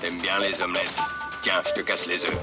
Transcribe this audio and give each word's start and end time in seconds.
T'aimes 0.00 0.20
bien 0.22 0.38
les 0.40 0.62
omelettes. 0.62 0.94
Tiens, 1.42 1.62
je 1.66 1.80
te 1.80 1.86
casse 1.86 2.06
les 2.06 2.24
œufs. 2.24 2.38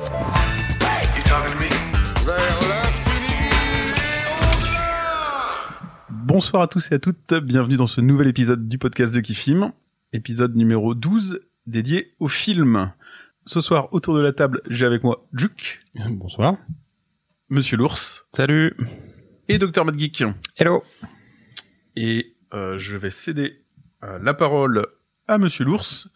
Bonsoir 6.09 6.61
à 6.61 6.67
tous 6.67 6.91
et 6.91 6.95
à 6.95 6.99
toutes, 6.99 7.33
bienvenue 7.33 7.75
dans 7.75 7.87
ce 7.87 8.01
nouvel 8.01 8.27
épisode 8.27 8.67
du 8.67 8.77
podcast 8.77 9.13
de 9.13 9.19
Kifim, 9.19 9.73
épisode 10.11 10.55
numéro 10.55 10.93
12 10.93 11.39
dédié 11.65 12.13
au 12.19 12.27
film. 12.27 12.91
Ce 13.47 13.61
soir, 13.61 13.87
autour 13.93 14.15
de 14.15 14.21
la 14.21 14.31
table, 14.31 14.61
j'ai 14.69 14.85
avec 14.85 15.03
moi 15.03 15.27
Juk, 15.33 15.79
Bonsoir. 15.95 16.57
Monsieur 17.49 17.77
l'ours 17.77 18.27
Salut. 18.35 18.75
et 19.47 19.57
Dr 19.57 19.85
Mad 19.85 19.97
Geek. 19.97 20.23
Hello. 20.57 20.83
Et 21.95 22.35
euh, 22.53 22.77
je 22.77 22.95
vais 22.95 23.09
céder 23.09 23.63
euh, 24.03 24.19
la 24.21 24.35
parole 24.35 24.85
à 25.27 25.39
Monsieur 25.39 25.65
l'ours 25.65 26.09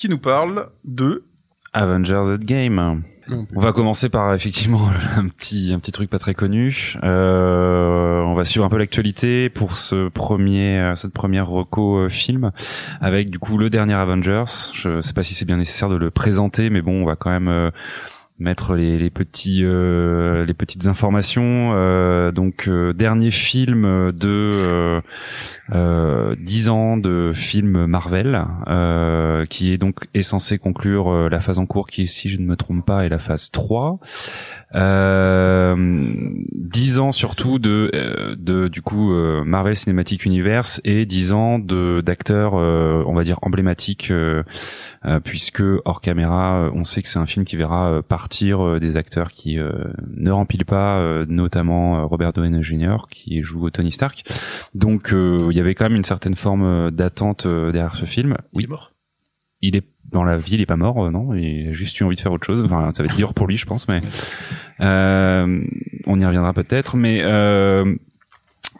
qui 0.00 0.08
nous 0.08 0.18
parle 0.18 0.70
de... 0.84 1.24
Avengers 1.74 2.14
Endgame. 2.14 3.02
On 3.28 3.60
va 3.60 3.72
commencer 3.72 4.08
par 4.08 4.34
effectivement 4.34 4.88
un 5.16 5.28
petit 5.28 5.72
un 5.72 5.78
petit 5.78 5.92
truc 5.92 6.10
pas 6.10 6.18
très 6.18 6.34
connu. 6.34 6.94
Euh, 7.04 8.20
on 8.22 8.34
va 8.34 8.44
suivre 8.44 8.64
un 8.64 8.70
peu 8.70 8.78
l'actualité 8.78 9.50
pour 9.50 9.76
ce 9.76 10.08
premier 10.08 10.80
euh, 10.80 10.94
cette 10.96 11.12
première 11.12 11.48
reco 11.48 11.98
euh, 11.98 12.08
film 12.08 12.50
avec 13.00 13.30
du 13.30 13.38
coup 13.38 13.56
le 13.56 13.70
dernier 13.70 13.94
Avengers. 13.94 14.72
Je 14.72 15.00
sais 15.00 15.12
pas 15.12 15.22
si 15.22 15.34
c'est 15.34 15.44
bien 15.44 15.58
nécessaire 15.58 15.90
de 15.90 15.96
le 15.96 16.10
présenter, 16.10 16.70
mais 16.70 16.80
bon, 16.80 17.02
on 17.02 17.04
va 17.04 17.14
quand 17.14 17.30
même 17.30 17.48
euh, 17.48 17.70
mettre 18.40 18.74
les, 18.74 18.98
les 18.98 19.10
petits 19.10 19.60
euh, 19.64 20.44
les 20.44 20.54
petites 20.54 20.86
informations. 20.86 21.72
Euh, 21.74 22.32
donc 22.32 22.66
euh, 22.66 22.92
dernier 22.92 23.30
film 23.30 24.12
de 24.12 24.28
euh, 24.28 25.00
euh, 25.74 26.34
10 26.38 26.68
ans 26.70 26.96
de 26.96 27.32
film 27.34 27.86
Marvel, 27.86 28.44
euh, 28.66 29.44
qui 29.46 29.72
est 29.72 29.78
donc 29.78 30.08
est 30.14 30.22
censé 30.22 30.58
conclure 30.58 31.12
euh, 31.12 31.28
la 31.28 31.40
phase 31.40 31.58
en 31.58 31.66
cours, 31.66 31.86
qui 31.86 32.06
si 32.06 32.28
je 32.28 32.38
ne 32.38 32.46
me 32.46 32.56
trompe 32.56 32.84
pas 32.84 33.04
est 33.04 33.08
la 33.08 33.18
phase 33.18 33.50
3. 33.50 34.00
Euh, 34.76 35.74
10 36.52 37.00
ans 37.00 37.10
surtout 37.10 37.58
de, 37.58 37.90
euh, 37.92 38.36
de 38.38 38.68
du 38.68 38.82
coup 38.82 39.12
euh, 39.12 39.42
Marvel 39.44 39.74
Cinematic 39.74 40.24
Universe 40.24 40.80
et 40.84 41.06
10 41.06 41.32
ans 41.32 41.58
de 41.58 42.00
d'acteurs 42.06 42.52
euh, 42.54 43.02
on 43.06 43.12
va 43.12 43.24
dire 43.24 43.40
emblématiques 43.42 44.12
euh, 44.12 44.44
euh, 44.99 44.99
puisque 45.24 45.62
hors 45.84 46.00
caméra 46.00 46.64
euh, 46.64 46.70
on 46.74 46.84
sait 46.84 47.00
que 47.00 47.08
c'est 47.08 47.18
un 47.18 47.26
film 47.26 47.44
qui 47.44 47.56
verra 47.56 47.90
euh, 47.90 48.02
partir 48.02 48.60
euh, 48.60 48.80
des 48.80 48.96
acteurs 48.96 49.32
qui 49.32 49.58
euh, 49.58 49.70
ne 50.14 50.30
remplissent 50.30 50.64
pas 50.64 50.98
euh, 50.98 51.24
notamment 51.26 52.00
euh, 52.00 52.04
Robert 52.04 52.32
Downey 52.32 52.62
Jr. 52.62 53.06
qui 53.10 53.42
joue 53.42 53.70
Tony 53.70 53.90
Stark 53.92 54.24
donc 54.74 55.12
euh, 55.12 55.48
il 55.50 55.56
y 55.56 55.60
avait 55.60 55.74
quand 55.74 55.84
même 55.84 55.96
une 55.96 56.04
certaine 56.04 56.34
forme 56.34 56.64
euh, 56.64 56.90
d'attente 56.90 57.46
euh, 57.46 57.72
derrière 57.72 57.96
ce 57.96 58.04
film 58.04 58.36
Il 58.52 58.64
est 58.64 58.68
mort 58.68 58.92
il 59.62 59.76
est 59.76 59.84
dans 60.10 60.24
la 60.24 60.36
vie, 60.36 60.54
il 60.54 60.60
est 60.60 60.66
pas 60.66 60.76
mort, 60.76 61.04
euh, 61.04 61.10
non 61.10 61.34
Il 61.34 61.68
a 61.68 61.72
juste 61.72 62.00
eu 62.00 62.04
envie 62.04 62.16
de 62.16 62.20
faire 62.20 62.32
autre 62.32 62.46
chose. 62.46 62.64
Enfin, 62.64 62.90
ça 62.94 63.02
va 63.02 63.08
être 63.08 63.16
dur 63.16 63.34
pour 63.34 63.46
lui, 63.46 63.56
je 63.56 63.66
pense, 63.66 63.88
mais 63.88 64.00
euh, 64.80 65.62
on 66.06 66.18
y 66.18 66.24
reviendra 66.24 66.52
peut-être. 66.52 66.96
Mais 66.96 67.20
euh, 67.22 67.94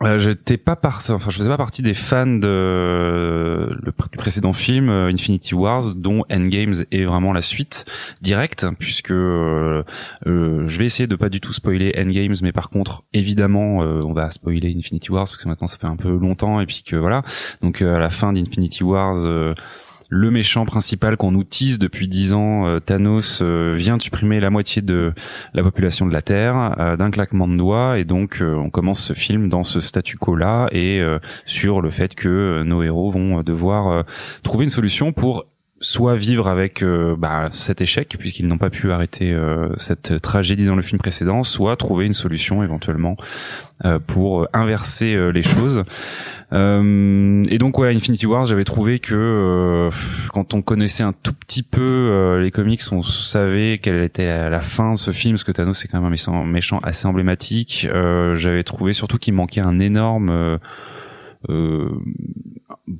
euh, 0.02 0.18
j'étais 0.18 0.56
pas 0.56 0.76
parti, 0.76 1.12
enfin, 1.12 1.28
je 1.28 1.36
faisais 1.36 1.48
pas 1.48 1.58
partie 1.58 1.82
des 1.82 1.92
fans 1.92 2.26
de 2.26 3.68
le, 3.70 3.92
du 4.10 4.16
précédent 4.16 4.54
film 4.54 4.88
euh, 4.88 5.08
Infinity 5.08 5.54
Wars, 5.54 5.94
dont 5.94 6.24
Endgames 6.30 6.84
est 6.90 7.04
vraiment 7.04 7.34
la 7.34 7.42
suite 7.42 7.84
directe, 8.22 8.66
puisque 8.78 9.10
euh, 9.10 9.82
euh, 10.26 10.64
je 10.68 10.78
vais 10.78 10.86
essayer 10.86 11.06
de 11.06 11.16
pas 11.16 11.28
du 11.28 11.40
tout 11.40 11.52
spoiler 11.52 11.94
Endgames, 11.98 12.36
mais 12.42 12.52
par 12.52 12.70
contre, 12.70 13.02
évidemment, 13.12 13.82
euh, 13.82 14.00
on 14.02 14.14
va 14.14 14.30
spoiler 14.30 14.74
Infinity 14.74 15.10
Wars 15.12 15.24
parce 15.24 15.36
que 15.36 15.48
maintenant 15.48 15.66
ça 15.66 15.76
fait 15.76 15.86
un 15.86 15.96
peu 15.96 16.16
longtemps 16.16 16.60
et 16.60 16.66
puis 16.66 16.82
que 16.82 16.96
voilà. 16.96 17.22
Donc 17.60 17.82
euh, 17.82 17.96
à 17.96 17.98
la 17.98 18.10
fin 18.10 18.32
d'Infinity 18.32 18.82
Wars. 18.82 19.26
Le 20.10 20.30
méchant 20.32 20.66
principal 20.66 21.16
qu'on 21.16 21.30
nous 21.30 21.44
tease 21.44 21.78
depuis 21.78 22.08
dix 22.08 22.32
ans, 22.32 22.66
euh, 22.66 22.80
Thanos, 22.80 23.40
euh, 23.42 23.74
vient 23.76 23.98
supprimer 23.98 24.40
la 24.40 24.50
moitié 24.50 24.82
de 24.82 25.12
la 25.54 25.62
population 25.62 26.04
de 26.04 26.12
la 26.12 26.20
Terre 26.20 26.74
euh, 26.78 26.96
d'un 26.96 27.12
claquement 27.12 27.46
de 27.46 27.54
doigts, 27.54 27.98
et 27.98 28.04
donc 28.04 28.42
on 28.42 28.70
commence 28.70 29.00
ce 29.00 29.12
film 29.12 29.48
dans 29.48 29.62
ce 29.62 29.80
statu 29.80 30.18
quo-là 30.18 30.68
et 30.72 31.00
euh, 31.00 31.20
sur 31.46 31.80
le 31.80 31.90
fait 31.90 32.14
que 32.14 32.62
nos 32.64 32.82
héros 32.82 33.10
vont 33.10 33.42
devoir 33.42 34.04
trouver 34.42 34.64
une 34.64 34.70
solution 34.70 35.12
pour 35.12 35.46
soit 35.80 36.14
vivre 36.14 36.46
avec 36.46 36.82
euh, 36.82 37.16
bah, 37.16 37.48
cet 37.52 37.80
échec 37.80 38.16
puisqu'ils 38.18 38.46
n'ont 38.46 38.58
pas 38.58 38.70
pu 38.70 38.92
arrêter 38.92 39.32
euh, 39.32 39.70
cette 39.78 40.20
tragédie 40.20 40.66
dans 40.66 40.76
le 40.76 40.82
film 40.82 40.98
précédent, 40.98 41.42
soit 41.42 41.76
trouver 41.76 42.04
une 42.06 42.12
solution 42.12 42.62
éventuellement 42.62 43.16
euh, 43.86 43.98
pour 43.98 44.46
inverser 44.52 45.14
euh, 45.14 45.30
les 45.30 45.42
choses. 45.42 45.82
Euh, 46.52 47.42
et 47.48 47.56
donc 47.56 47.78
ouais, 47.78 47.94
Infinity 47.94 48.26
Wars, 48.26 48.44
j'avais 48.44 48.64
trouvé 48.64 48.98
que 48.98 49.14
euh, 49.14 49.90
quand 50.32 50.52
on 50.52 50.60
connaissait 50.60 51.04
un 51.04 51.14
tout 51.14 51.32
petit 51.32 51.62
peu 51.62 51.80
euh, 51.80 52.42
les 52.42 52.50
comics, 52.50 52.82
on 52.92 53.02
savait 53.02 53.78
quelle 53.78 54.02
était 54.02 54.50
la 54.50 54.60
fin 54.60 54.92
de 54.92 54.98
ce 54.98 55.12
film, 55.12 55.34
parce 55.34 55.44
que 55.44 55.52
Thanos 55.52 55.78
c'est 55.78 55.88
quand 55.88 55.98
même 56.00 56.12
un 56.12 56.44
méchant, 56.44 56.78
assez 56.82 57.06
emblématique. 57.06 57.88
Euh, 57.90 58.36
j'avais 58.36 58.64
trouvé 58.64 58.92
surtout 58.92 59.16
qu'il 59.16 59.32
manquait 59.32 59.62
un 59.62 59.78
énorme 59.80 60.28
euh, 60.28 60.58
euh, 61.48 61.88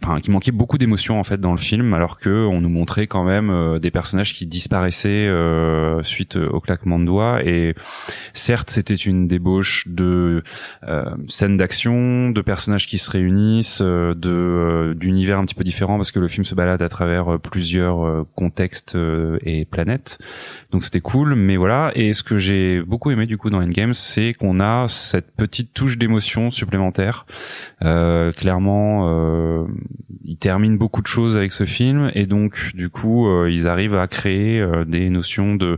enfin 0.03 0.21
qui 0.21 0.31
manquait 0.31 0.53
beaucoup 0.53 0.79
d'émotions 0.79 1.19
en 1.19 1.25
fait 1.25 1.41
dans 1.41 1.53
le 1.53 1.59
film 1.59 1.95
alors 1.95 2.19
que 2.19 2.47
on 2.47 2.61
nous 2.61 2.69
montrait 2.69 3.07
quand 3.07 3.25
même 3.25 3.51
euh, 3.51 3.79
des 3.79 3.91
personnages 3.91 4.35
qui 4.35 4.47
disparaissaient 4.47 5.27
euh, 5.27 6.03
suite 6.03 6.37
euh, 6.37 6.49
au 6.49 6.61
claquement 6.61 6.99
de 6.99 7.05
doigts. 7.05 7.43
Et 7.45 7.75
certes 8.33 8.71
c'était 8.71 8.95
une 8.95 9.27
débauche 9.27 9.87
de 9.89 10.43
euh, 10.87 11.05
scènes 11.29 11.57
d'action 11.57 12.31
de 12.31 12.41
personnages 12.41 12.87
qui 12.87 12.99
se 12.99 13.11
réunissent 13.11 13.83
euh, 13.83 14.15
de 14.15 14.95
d'univers 14.99 15.39
un 15.39 15.45
petit 15.45 15.55
peu 15.55 15.65
différents 15.65 15.97
parce 15.97 16.13
que 16.13 16.19
le 16.19 16.29
film 16.29 16.45
se 16.45 16.55
balade 16.55 16.83
à 16.83 16.89
travers 16.89 17.39
plusieurs 17.39 18.25
contextes 18.35 18.97
et 19.45 19.65
planètes. 19.65 20.19
Donc 20.71 20.85
c'était 20.85 21.01
cool 21.01 21.35
mais 21.35 21.57
voilà. 21.57 21.93
Et 21.95 22.13
ce 22.13 22.23
que 22.23 22.39
j'ai 22.39 22.83
beaucoup 22.83 23.11
aimé 23.11 23.27
du 23.27 23.39
coup 23.39 23.51
dans 23.51 23.63
Endgame 23.63 23.95
c'est 23.95 24.35
qu'on 24.35 24.61
a 24.61 24.87
cette 24.89 25.31
petite 25.37 25.73
touche 25.73 25.99
d'émotion 25.99 26.51
supplémentaire. 26.51 27.27
Clairement, 27.81 29.67
ils 30.31 30.37
terminent 30.37 30.77
beaucoup 30.77 31.03
de 31.03 31.09
choses 31.09 31.37
avec 31.37 31.51
ce 31.51 31.65
film 31.65 32.13
et 32.15 32.25
donc 32.25 32.71
du 32.75 32.89
coup, 32.89 33.29
euh, 33.29 33.51
ils 33.51 33.67
arrivent 33.67 33.97
à 33.97 34.07
créer 34.07 34.61
euh, 34.61 34.85
des 34.85 35.11
notions 35.11 35.57
de 35.57 35.77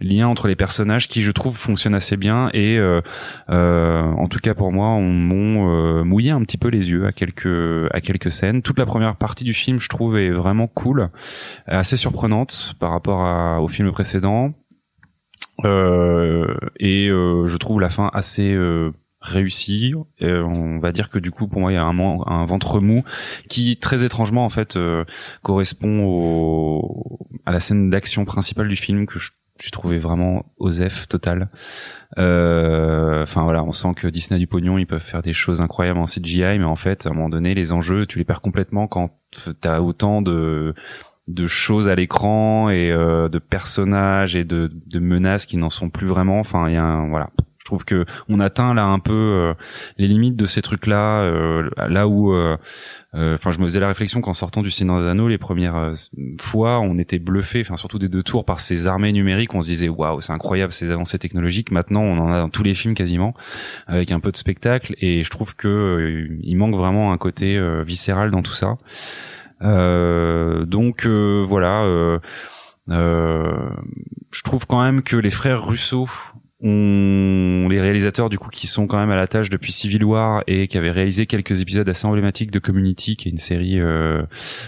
lien 0.00 0.28
entre 0.28 0.46
les 0.46 0.56
personnages 0.56 1.08
qui, 1.08 1.22
je 1.22 1.30
trouve, 1.30 1.56
fonctionnent 1.56 1.94
assez 1.94 2.18
bien 2.18 2.50
et 2.52 2.76
euh, 2.76 3.00
euh, 3.48 4.02
en 4.02 4.28
tout 4.28 4.40
cas 4.40 4.52
pour 4.52 4.72
moi, 4.72 4.88
on 4.88 5.10
m'ont 5.10 6.04
mouillé 6.04 6.32
un 6.32 6.42
petit 6.42 6.58
peu 6.58 6.68
les 6.68 6.90
yeux 6.90 7.06
à 7.06 7.12
quelques 7.12 7.88
à 7.92 8.02
quelques 8.02 8.30
scènes. 8.30 8.60
Toute 8.60 8.78
la 8.78 8.84
première 8.84 9.16
partie 9.16 9.44
du 9.44 9.54
film, 9.54 9.80
je 9.80 9.88
trouve, 9.88 10.18
est 10.18 10.30
vraiment 10.30 10.66
cool, 10.66 11.08
assez 11.66 11.96
surprenante 11.96 12.74
par 12.78 12.90
rapport 12.90 13.62
au 13.62 13.68
film 13.68 13.90
précédent. 13.90 14.52
Et 15.64 17.08
je 17.08 17.56
trouve 17.56 17.80
la 17.80 17.88
fin 17.88 18.10
assez 18.12 18.54
réussi. 19.24 19.94
Euh, 20.22 20.42
on 20.42 20.78
va 20.78 20.92
dire 20.92 21.08
que 21.08 21.18
du 21.18 21.30
coup, 21.30 21.48
pour 21.48 21.60
moi, 21.60 21.72
il 21.72 21.74
y 21.74 21.78
a 21.78 21.84
un, 21.84 22.44
ventre 22.44 22.80
mou 22.80 23.02
qui, 23.48 23.76
très 23.76 24.04
étrangement, 24.04 24.44
en 24.44 24.50
fait, 24.50 24.76
euh, 24.76 25.04
correspond 25.42 26.04
au, 26.04 27.18
à 27.46 27.52
la 27.52 27.60
scène 27.60 27.90
d'action 27.90 28.24
principale 28.24 28.68
du 28.68 28.76
film 28.76 29.06
que 29.06 29.18
j'ai 29.18 29.70
trouvé 29.70 29.98
vraiment 29.98 30.44
osef 30.58 31.08
total. 31.08 31.48
Euh, 32.18 33.22
Enfin 33.22 33.42
voilà, 33.42 33.64
on 33.64 33.72
sent 33.72 33.94
que 33.96 34.06
Disney 34.06 34.36
a 34.36 34.38
du 34.38 34.46
pognon, 34.46 34.76
ils 34.76 34.86
peuvent 34.86 35.00
faire 35.00 35.22
des 35.22 35.32
choses 35.32 35.62
incroyables 35.62 35.98
en 35.98 36.04
CGI, 36.04 36.58
mais 36.58 36.64
en 36.64 36.76
fait, 36.76 37.06
à 37.06 37.10
un 37.10 37.14
moment 37.14 37.30
donné, 37.30 37.54
les 37.54 37.72
enjeux, 37.72 38.06
tu 38.06 38.18
les 38.18 38.24
perds 38.24 38.42
complètement 38.42 38.86
quand 38.86 39.18
t'as 39.60 39.80
autant 39.80 40.20
de 40.20 40.74
de 41.26 41.46
choses 41.46 41.88
à 41.88 41.94
l'écran 41.94 42.68
et 42.68 42.90
euh, 42.90 43.28
de 43.28 43.38
personnages 43.38 44.36
et 44.36 44.44
de, 44.44 44.70
de 44.86 44.98
menaces 44.98 45.46
qui 45.46 45.56
n'en 45.56 45.70
sont 45.70 45.88
plus 45.88 46.06
vraiment. 46.06 46.38
Enfin, 46.38 46.68
il 46.68 46.74
y 46.74 46.76
a 46.76 46.84
un, 46.84 47.08
voilà. 47.08 47.30
Je 47.64 47.70
trouve 47.70 47.86
que 47.86 48.04
on 48.28 48.40
atteint 48.40 48.74
là 48.74 48.84
un 48.84 48.98
peu 48.98 49.14
euh, 49.14 49.54
les 49.96 50.06
limites 50.06 50.36
de 50.36 50.44
ces 50.44 50.60
trucs-là, 50.60 51.22
euh, 51.22 51.70
là 51.88 52.06
où, 52.06 52.34
euh, 52.34 52.58
euh, 53.14 53.36
enfin, 53.36 53.52
je 53.52 53.58
me 53.58 53.64
faisais 53.64 53.80
la 53.80 53.88
réflexion 53.88 54.20
qu'en 54.20 54.34
sortant 54.34 54.60
du 54.60 54.70
Seigneur 54.70 55.00
des 55.00 55.06
Anneaux, 55.06 55.28
les 55.28 55.38
premières 55.38 55.74
euh, 55.74 55.94
fois, 56.38 56.80
on 56.80 56.98
était 56.98 57.18
bluffé, 57.18 57.62
enfin 57.62 57.76
surtout 57.76 57.98
des 57.98 58.10
deux 58.10 58.22
tours, 58.22 58.44
par 58.44 58.60
ces 58.60 58.86
armées 58.86 59.12
numériques. 59.12 59.54
On 59.54 59.62
se 59.62 59.68
disait 59.68 59.88
waouh, 59.88 60.20
c'est 60.20 60.34
incroyable 60.34 60.74
ces 60.74 60.90
avancées 60.90 61.18
technologiques. 61.18 61.70
Maintenant, 61.70 62.02
on 62.02 62.18
en 62.18 62.30
a 62.30 62.40
dans 62.40 62.50
tous 62.50 62.64
les 62.64 62.74
films 62.74 62.92
quasiment, 62.92 63.32
avec 63.86 64.12
un 64.12 64.20
peu 64.20 64.30
de 64.30 64.36
spectacle. 64.36 64.94
Et 64.98 65.22
je 65.24 65.30
trouve 65.30 65.56
que 65.56 66.28
il 66.42 66.56
manque 66.56 66.74
vraiment 66.74 67.14
un 67.14 67.16
côté 67.16 67.58
viscéral 67.82 68.30
dans 68.30 68.42
tout 68.42 68.52
ça. 68.52 68.76
Donc 69.62 71.06
voilà. 71.06 72.20
Euh, 72.90 73.70
je 74.30 74.42
trouve 74.42 74.66
quand 74.66 74.82
même 74.82 75.02
que 75.02 75.16
les 75.16 75.30
frères 75.30 75.64
Russo 75.64 76.06
ont 76.64 77.68
les 77.68 77.80
réalisateurs 77.80 78.28
du 78.30 78.38
coup 78.38 78.48
qui 78.50 78.66
sont 78.66 78.86
quand 78.86 78.98
même 78.98 79.10
à 79.10 79.16
la 79.16 79.26
tâche 79.26 79.50
depuis 79.50 79.70
Civil 79.70 80.04
War 80.04 80.42
et 80.46 80.66
qui 80.66 80.78
avaient 80.78 80.90
réalisé 80.90 81.26
quelques 81.26 81.60
épisodes 81.60 81.88
assez 81.88 82.06
emblématiques 82.06 82.50
de 82.50 82.58
Community 82.58 83.16
qui 83.16 83.28
est 83.28 83.30
une 83.30 83.38
série 83.38 83.80
euh, 83.80 84.22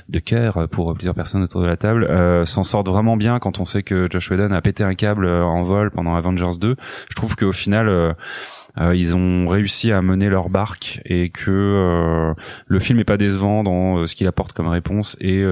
de 0.08 0.19
cœur 0.19 0.69
pour 0.69 0.93
plusieurs 0.94 1.14
personnes 1.14 1.43
autour 1.43 1.62
de 1.62 1.66
la 1.66 1.76
table 1.76 2.04
euh, 2.04 2.44
s'en 2.44 2.62
sortent 2.62 2.88
vraiment 2.88 3.16
bien 3.16 3.38
quand 3.38 3.58
on 3.58 3.64
sait 3.64 3.82
que 3.82 4.08
Josh 4.10 4.31
Whedon 4.31 4.52
a 4.52 4.60
pété 4.60 4.84
un 4.84 4.94
câble 4.94 5.25
euh, 5.25 5.43
en 5.43 5.64
vol 5.64 5.90
pendant 5.90 6.14
Avengers 6.14 6.58
2 6.60 6.76
je 7.08 7.14
trouve 7.14 7.34
qu'au 7.34 7.52
final 7.52 7.88
euh, 7.88 8.12
euh, 8.78 8.94
ils 8.94 9.16
ont 9.16 9.46
réussi 9.46 9.90
à 9.90 10.02
mener 10.02 10.28
leur 10.28 10.50
barque 10.50 11.00
et 11.04 11.31
que 11.31 11.50
euh, 11.50 12.34
le 12.66 12.78
film 12.78 12.99
est 12.99 13.04
pas 13.04 13.16
décevant 13.16 13.62
dans 13.62 13.99
euh, 13.99 14.06
ce 14.06 14.14
qu'il 14.14 14.26
apporte 14.26 14.52
comme 14.52 14.69
réponse 14.69 15.16
et 15.20 15.42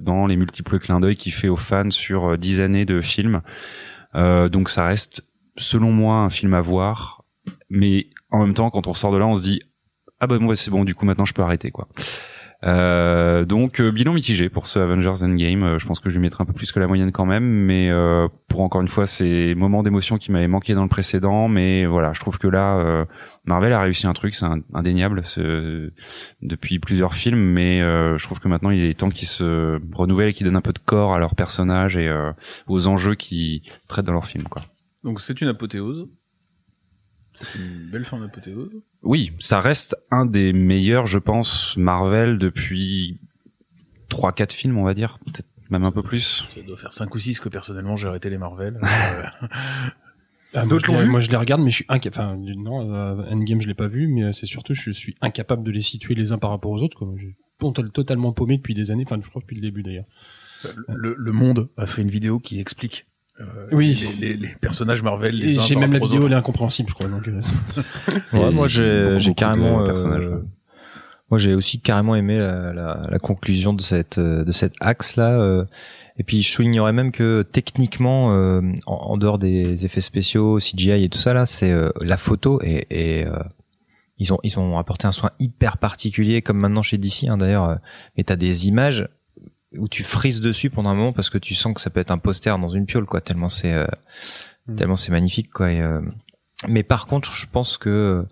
dans 0.00 0.26
les 0.26 0.36
multiples 0.36 0.78
clins 0.78 1.00
d'œil 1.00 1.16
qu'il 1.16 1.32
fait 1.32 1.48
aux 1.48 1.56
fans 1.56 1.90
sur 1.90 2.36
dix 2.38 2.60
années 2.60 2.84
de 2.84 3.00
film. 3.00 3.40
donc 4.14 4.68
ça 4.68 4.86
reste, 4.86 5.22
selon 5.56 5.92
moi, 5.92 6.16
un 6.16 6.30
film 6.30 6.54
à 6.54 6.60
voir, 6.60 7.24
mais 7.70 8.08
en 8.30 8.40
même 8.40 8.54
temps, 8.54 8.70
quand 8.70 8.86
on 8.86 8.94
sort 8.94 9.12
de 9.12 9.18
là, 9.18 9.26
on 9.26 9.36
se 9.36 9.42
dit 9.42 9.62
ah 10.20 10.26
bah 10.26 10.38
bon, 10.38 10.54
c'est 10.54 10.70
bon, 10.70 10.84
du 10.84 10.94
coup 10.94 11.04
maintenant 11.04 11.24
je 11.24 11.34
peux 11.34 11.42
arrêter 11.42 11.72
quoi. 11.72 11.88
Euh, 12.64 13.44
donc 13.44 13.80
euh, 13.80 13.90
bilan 13.90 14.12
mitigé 14.12 14.48
pour 14.48 14.68
ce 14.68 14.78
Avengers 14.78 15.24
Endgame. 15.24 15.64
Euh, 15.64 15.78
je 15.78 15.86
pense 15.86 15.98
que 15.98 16.10
je 16.10 16.14
lui 16.14 16.22
mettrai 16.22 16.42
un 16.42 16.44
peu 16.44 16.52
plus 16.52 16.70
que 16.70 16.78
la 16.78 16.86
moyenne 16.86 17.10
quand 17.10 17.26
même, 17.26 17.44
mais 17.44 17.90
euh, 17.90 18.28
pour 18.46 18.60
encore 18.60 18.80
une 18.80 18.88
fois 18.88 19.06
ces 19.06 19.54
moments 19.56 19.82
d'émotion 19.82 20.16
qui 20.16 20.30
m'avaient 20.30 20.46
manqué 20.46 20.74
dans 20.74 20.84
le 20.84 20.88
précédent. 20.88 21.48
Mais 21.48 21.86
voilà, 21.86 22.12
je 22.12 22.20
trouve 22.20 22.38
que 22.38 22.46
là, 22.46 23.06
Marvel 23.44 23.72
a 23.72 23.80
réussi 23.80 24.06
un 24.06 24.12
truc, 24.12 24.34
c'est 24.34 24.46
indéniable 24.74 25.22
depuis 26.42 26.78
plusieurs 26.78 27.14
films, 27.14 27.40
mais 27.40 27.80
je 27.80 28.22
trouve 28.22 28.40
que 28.40 28.48
maintenant 28.48 28.70
il 28.70 28.84
est 28.84 28.98
temps 28.98 29.10
qu'ils 29.10 29.28
se 29.28 29.80
renouvellent 29.92 30.28
et 30.28 30.32
qu'ils 30.32 30.46
donnent 30.46 30.56
un 30.56 30.60
peu 30.60 30.72
de 30.72 30.78
corps 30.78 31.14
à 31.14 31.18
leurs 31.18 31.34
personnages 31.34 31.96
et 31.96 32.12
aux 32.66 32.86
enjeux 32.86 33.14
qu'ils 33.14 33.62
traitent 33.88 34.06
dans 34.06 34.12
leurs 34.12 34.26
films. 34.26 34.48
Quoi. 34.48 34.62
Donc 35.04 35.20
c'est 35.20 35.40
une 35.40 35.48
apothéose. 35.48 36.08
C'est 37.34 37.58
une 37.58 37.90
belle 37.90 38.04
fin 38.04 38.20
d'apothéose. 38.20 38.70
Oui, 39.02 39.32
ça 39.38 39.60
reste 39.60 39.96
un 40.10 40.26
des 40.26 40.52
meilleurs, 40.52 41.06
je 41.06 41.18
pense, 41.18 41.76
Marvel 41.76 42.38
depuis 42.38 43.18
3-4 44.10 44.52
films, 44.52 44.78
on 44.78 44.84
va 44.84 44.94
dire. 44.94 45.18
Peut-être 45.24 45.48
même 45.70 45.84
un 45.84 45.92
peu 45.92 46.02
plus. 46.02 46.46
Ça 46.54 46.60
doit 46.62 46.76
faire 46.76 46.92
5 46.92 47.14
ou 47.14 47.18
6 47.18 47.40
que 47.40 47.48
personnellement 47.48 47.96
j'ai 47.96 48.08
arrêté 48.08 48.30
les 48.30 48.38
Marvel. 48.38 48.80
Ah, 50.54 50.66
moi, 50.66 50.78
je 50.78 51.06
moi, 51.06 51.20
je 51.20 51.30
les 51.30 51.36
regarde, 51.38 51.62
mais 51.62 51.70
je 51.70 51.76
suis 51.76 51.86
incapable. 51.88 52.38
Enfin, 52.38 52.54
non, 52.58 52.92
euh, 52.92 53.32
Endgame, 53.32 53.62
je 53.62 53.68
l'ai 53.68 53.74
pas 53.74 53.86
vu, 53.86 54.06
mais 54.06 54.34
c'est 54.34 54.44
surtout, 54.44 54.74
je 54.74 54.90
suis 54.90 55.16
incapable 55.22 55.62
de 55.62 55.70
les 55.70 55.80
situer 55.80 56.14
les 56.14 56.32
uns 56.32 56.36
par 56.36 56.50
rapport 56.50 56.72
aux 56.72 56.82
autres. 56.82 56.98
Quoi. 56.98 57.14
J'ai 57.16 57.38
totalement 57.94 58.32
paumé 58.34 58.58
depuis 58.58 58.74
des 58.74 58.90
années. 58.90 59.04
Enfin, 59.06 59.18
je 59.22 59.30
crois 59.30 59.40
depuis 59.40 59.56
le 59.56 59.62
début 59.62 59.82
d'ailleurs. 59.82 60.04
Le, 60.88 61.14
le, 61.16 61.32
Monde 61.32 61.70
a 61.78 61.86
fait 61.86 62.02
une 62.02 62.10
vidéo 62.10 62.38
qui 62.38 62.60
explique 62.60 63.06
euh, 63.06 63.11
oui. 63.72 64.04
Les, 64.20 64.34
les, 64.34 64.48
personnages 64.60 65.02
Marvel. 65.02 65.34
Les 65.34 65.58
j'ai 65.58 65.76
même 65.76 65.92
la 65.92 65.98
vidéo, 65.98 66.22
elle 66.26 66.32
est 66.32 66.36
incompréhensible, 66.36 66.88
je 66.88 66.94
crois. 66.94 67.08
Donc, 67.08 67.28
euh, 67.28 67.40
ouais, 68.32 68.50
moi, 68.50 68.68
j'ai, 68.68 69.18
j'ai 69.18 69.34
carrément. 69.34 69.84
Euh, 69.84 70.40
moi, 71.30 71.38
j'ai 71.38 71.54
aussi 71.54 71.80
carrément 71.80 72.14
aimé 72.14 72.38
la, 72.38 72.72
la, 72.72 73.02
la, 73.08 73.18
conclusion 73.18 73.72
de 73.72 73.80
cette 73.80 74.20
de 74.20 74.52
cet 74.52 74.74
axe 74.80 75.16
là. 75.16 75.64
et 76.18 76.24
puis, 76.24 76.42
je 76.42 76.50
soulignerais 76.50 76.92
même 76.92 77.10
que 77.10 77.42
techniquement, 77.42 78.26
en, 78.26 78.74
en, 78.86 79.16
dehors 79.16 79.38
des 79.38 79.86
effets 79.86 80.02
spéciaux, 80.02 80.58
CGI 80.58 81.04
et 81.04 81.08
tout 81.08 81.18
ça 81.18 81.32
là, 81.32 81.46
c'est 81.46 81.74
la 82.02 82.18
photo 82.18 82.60
et, 82.62 82.86
et 82.90 83.24
ils 84.18 84.30
ont 84.32 84.38
ils 84.42 84.58
ont 84.58 84.76
apporté 84.76 85.06
un 85.06 85.12
soin 85.12 85.30
hyper 85.38 85.78
particulier, 85.78 86.42
comme 86.42 86.58
maintenant 86.58 86.82
chez 86.82 86.98
DC 86.98 87.24
hein, 87.28 87.38
d'ailleurs. 87.38 87.78
Et 88.16 88.24
t'as 88.24 88.36
des 88.36 88.68
images 88.68 89.08
où 89.76 89.88
tu 89.88 90.02
frises 90.02 90.40
dessus 90.40 90.70
pendant 90.70 90.90
un 90.90 90.94
moment 90.94 91.12
parce 91.12 91.30
que 91.30 91.38
tu 91.38 91.54
sens 91.54 91.74
que 91.74 91.80
ça 91.80 91.90
peut 91.90 92.00
être 92.00 92.10
un 92.10 92.18
poster 92.18 92.58
dans 92.58 92.68
une 92.68 92.86
piole 92.86 93.06
quoi 93.06 93.20
tellement 93.20 93.48
c'est 93.48 93.72
euh, 93.72 93.86
mm. 94.66 94.76
tellement 94.76 94.96
c'est 94.96 95.12
magnifique 95.12 95.50
quoi 95.50 95.66
euh, 95.66 96.00
mais 96.68 96.82
par 96.82 97.06
contre 97.06 97.32
je 97.32 97.46
pense 97.50 97.78
que 97.78 98.24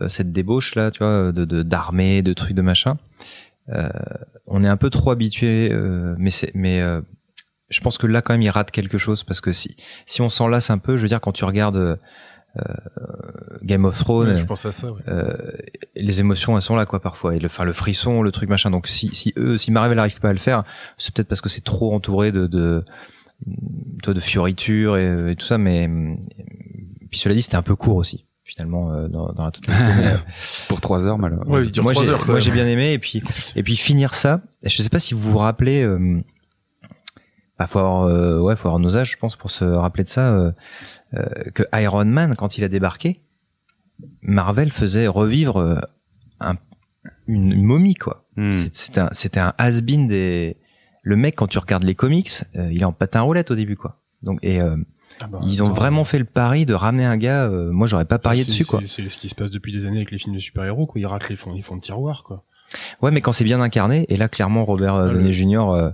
euh, 0.00 0.08
cette 0.08 0.32
débauche 0.32 0.74
là 0.74 0.90
tu 0.90 0.98
vois 0.98 1.32
de 1.32 1.62
d'armée 1.62 2.22
de, 2.22 2.32
trucs 2.32 2.54
de 2.54 2.62
machin 2.62 2.98
on 4.46 4.62
est 4.62 4.68
un 4.68 4.76
peu 4.76 4.90
trop 4.90 5.10
habitué 5.10 5.70
mais 6.18 6.30
c'est 6.30 6.54
mais 6.54 6.80
je 7.68 7.80
pense 7.80 7.98
que 7.98 8.06
là 8.06 8.22
quand 8.22 8.34
même 8.34 8.42
il 8.42 8.50
rate 8.50 8.70
quelque 8.70 8.98
chose 8.98 9.24
parce 9.24 9.40
que 9.40 9.52
si 9.52 9.76
si 10.06 10.22
on 10.22 10.28
s'en 10.28 10.48
lasse 10.48 10.70
un 10.70 10.78
peu 10.78 10.96
je 10.96 11.02
veux 11.02 11.08
dire 11.08 11.20
quand 11.20 11.32
tu 11.32 11.44
regardes 11.44 11.76
euh, 11.76 11.96
Game 13.62 13.84
of 13.84 13.98
Thrones. 13.98 14.34
je 14.36 14.44
pense 14.44 14.64
à 14.64 14.72
ça. 14.72 14.90
Ouais. 14.90 15.00
Euh, 15.08 15.36
les 15.94 16.20
émotions 16.20 16.56
elles 16.56 16.62
sont 16.62 16.76
là 16.76 16.86
quoi 16.86 17.00
parfois 17.00 17.34
et 17.34 17.38
le, 17.38 17.46
enfin 17.46 17.64
le 17.64 17.72
frisson, 17.72 18.22
le 18.22 18.32
truc 18.32 18.48
machin. 18.48 18.70
Donc 18.70 18.86
si 18.86 19.14
si 19.14 19.32
eux, 19.36 19.56
si 19.56 19.70
Marvel 19.72 19.96
n'arrive 19.96 20.20
pas 20.20 20.28
à 20.28 20.32
le 20.32 20.38
faire, 20.38 20.64
c'est 20.98 21.14
peut-être 21.14 21.28
parce 21.28 21.40
que 21.40 21.48
c'est 21.48 21.64
trop 21.64 21.94
entouré 21.94 22.32
de 22.32 22.46
de 22.46 22.84
toi 24.02 24.14
de 24.14 24.20
fioritures 24.20 24.96
et, 24.96 25.32
et, 25.32 25.36
tout 25.36 25.46
ça. 25.46 25.58
Mais 25.58 25.88
puis 27.10 27.18
cela 27.18 27.34
dit, 27.34 27.42
c'était 27.42 27.56
un 27.56 27.62
peu 27.62 27.76
court 27.76 27.96
aussi 27.96 28.24
finalement 28.46 28.92
euh, 28.92 29.08
dans, 29.08 29.32
dans 29.32 29.44
la 29.44 29.50
totalité. 29.50 30.16
pour 30.68 30.80
trois 30.80 31.06
heures 31.08 31.18
malheureusement. 31.18 31.52
Ouais, 31.52 31.64
moi 31.82 31.92
j'ai 31.92 32.12
moi 32.26 32.38
j'ai 32.38 32.52
bien 32.52 32.66
aimé 32.66 32.92
et 32.92 32.98
puis 32.98 33.22
et 33.56 33.62
puis 33.62 33.76
finir 33.76 34.14
ça. 34.14 34.40
Je 34.62 34.82
sais 34.82 34.88
pas 34.88 35.00
si 35.00 35.14
vous 35.14 35.32
vous 35.32 35.38
rappelez. 35.38 35.82
Euh, 35.82 36.22
bah, 37.58 37.66
faut 37.66 37.78
avoir 37.78 38.02
euh, 38.02 38.38
ouais 38.38 38.56
faut 38.56 38.68
avoir 38.68 38.80
nos 38.80 38.96
âges 38.96 39.12
je 39.12 39.16
pense 39.16 39.36
pour 39.36 39.50
se 39.50 39.64
rappeler 39.64 40.04
de 40.04 40.08
ça 40.08 40.30
euh, 40.30 40.52
euh, 41.14 41.24
que 41.54 41.62
Iron 41.74 42.04
Man, 42.04 42.34
quand 42.36 42.58
il 42.58 42.64
a 42.64 42.68
débarqué, 42.68 43.22
Marvel 44.22 44.72
faisait 44.72 45.06
revivre 45.06 45.58
euh, 45.58 45.80
un, 46.40 46.56
une, 47.26 47.62
momie, 47.62 47.94
quoi. 47.94 48.26
Hmm. 48.36 48.64
C'était 48.72 49.00
un, 49.00 49.08
c'était 49.12 49.40
un 49.40 49.54
has-been 49.58 50.08
des. 50.08 50.56
Le 51.02 51.16
mec, 51.16 51.36
quand 51.36 51.46
tu 51.46 51.58
regardes 51.58 51.84
les 51.84 51.94
comics, 51.94 52.42
euh, 52.56 52.72
il 52.72 52.82
est 52.82 52.84
en 52.84 52.92
patin 52.92 53.20
roulette 53.20 53.50
au 53.50 53.54
début, 53.54 53.76
quoi. 53.76 54.02
Donc 54.22 54.40
et 54.42 54.60
ah 54.60 55.26
bah, 55.28 55.38
ils 55.44 55.62
ont 55.62 55.72
vraiment 55.72 56.04
fait 56.04 56.18
le 56.18 56.24
pari 56.24 56.66
de 56.66 56.74
ramener 56.74 57.04
un 57.04 57.16
gars. 57.16 57.48
moi, 57.48 57.86
j'aurais 57.86 58.04
pas 58.04 58.18
parié 58.18 58.44
dessus, 58.44 58.64
quoi. 58.64 58.80
C'est 58.84 59.08
ce 59.08 59.16
qui 59.16 59.28
se 59.28 59.34
passe 59.34 59.50
depuis 59.50 59.72
des 59.72 59.86
années 59.86 59.98
avec 59.98 60.10
les 60.10 60.18
films 60.18 60.34
de 60.34 60.40
super-héros, 60.40 60.86
quoi. 60.86 61.00
Ils 61.00 61.06
raclent 61.06 61.30
les 61.30 61.36
fonds, 61.36 61.54
ils 61.54 61.62
font 61.62 61.76
de 61.76 61.82
tiroir, 61.82 62.24
quoi. 62.24 62.44
Ouais, 63.00 63.10
mais 63.10 63.20
quand 63.20 63.32
c'est 63.32 63.44
bien 63.44 63.60
incarné, 63.60 64.06
et 64.08 64.16
là 64.16 64.28
clairement 64.28 64.64
Robert 64.64 64.96
ah, 64.96 65.08
Downey 65.08 65.32
Jr. 65.32 65.92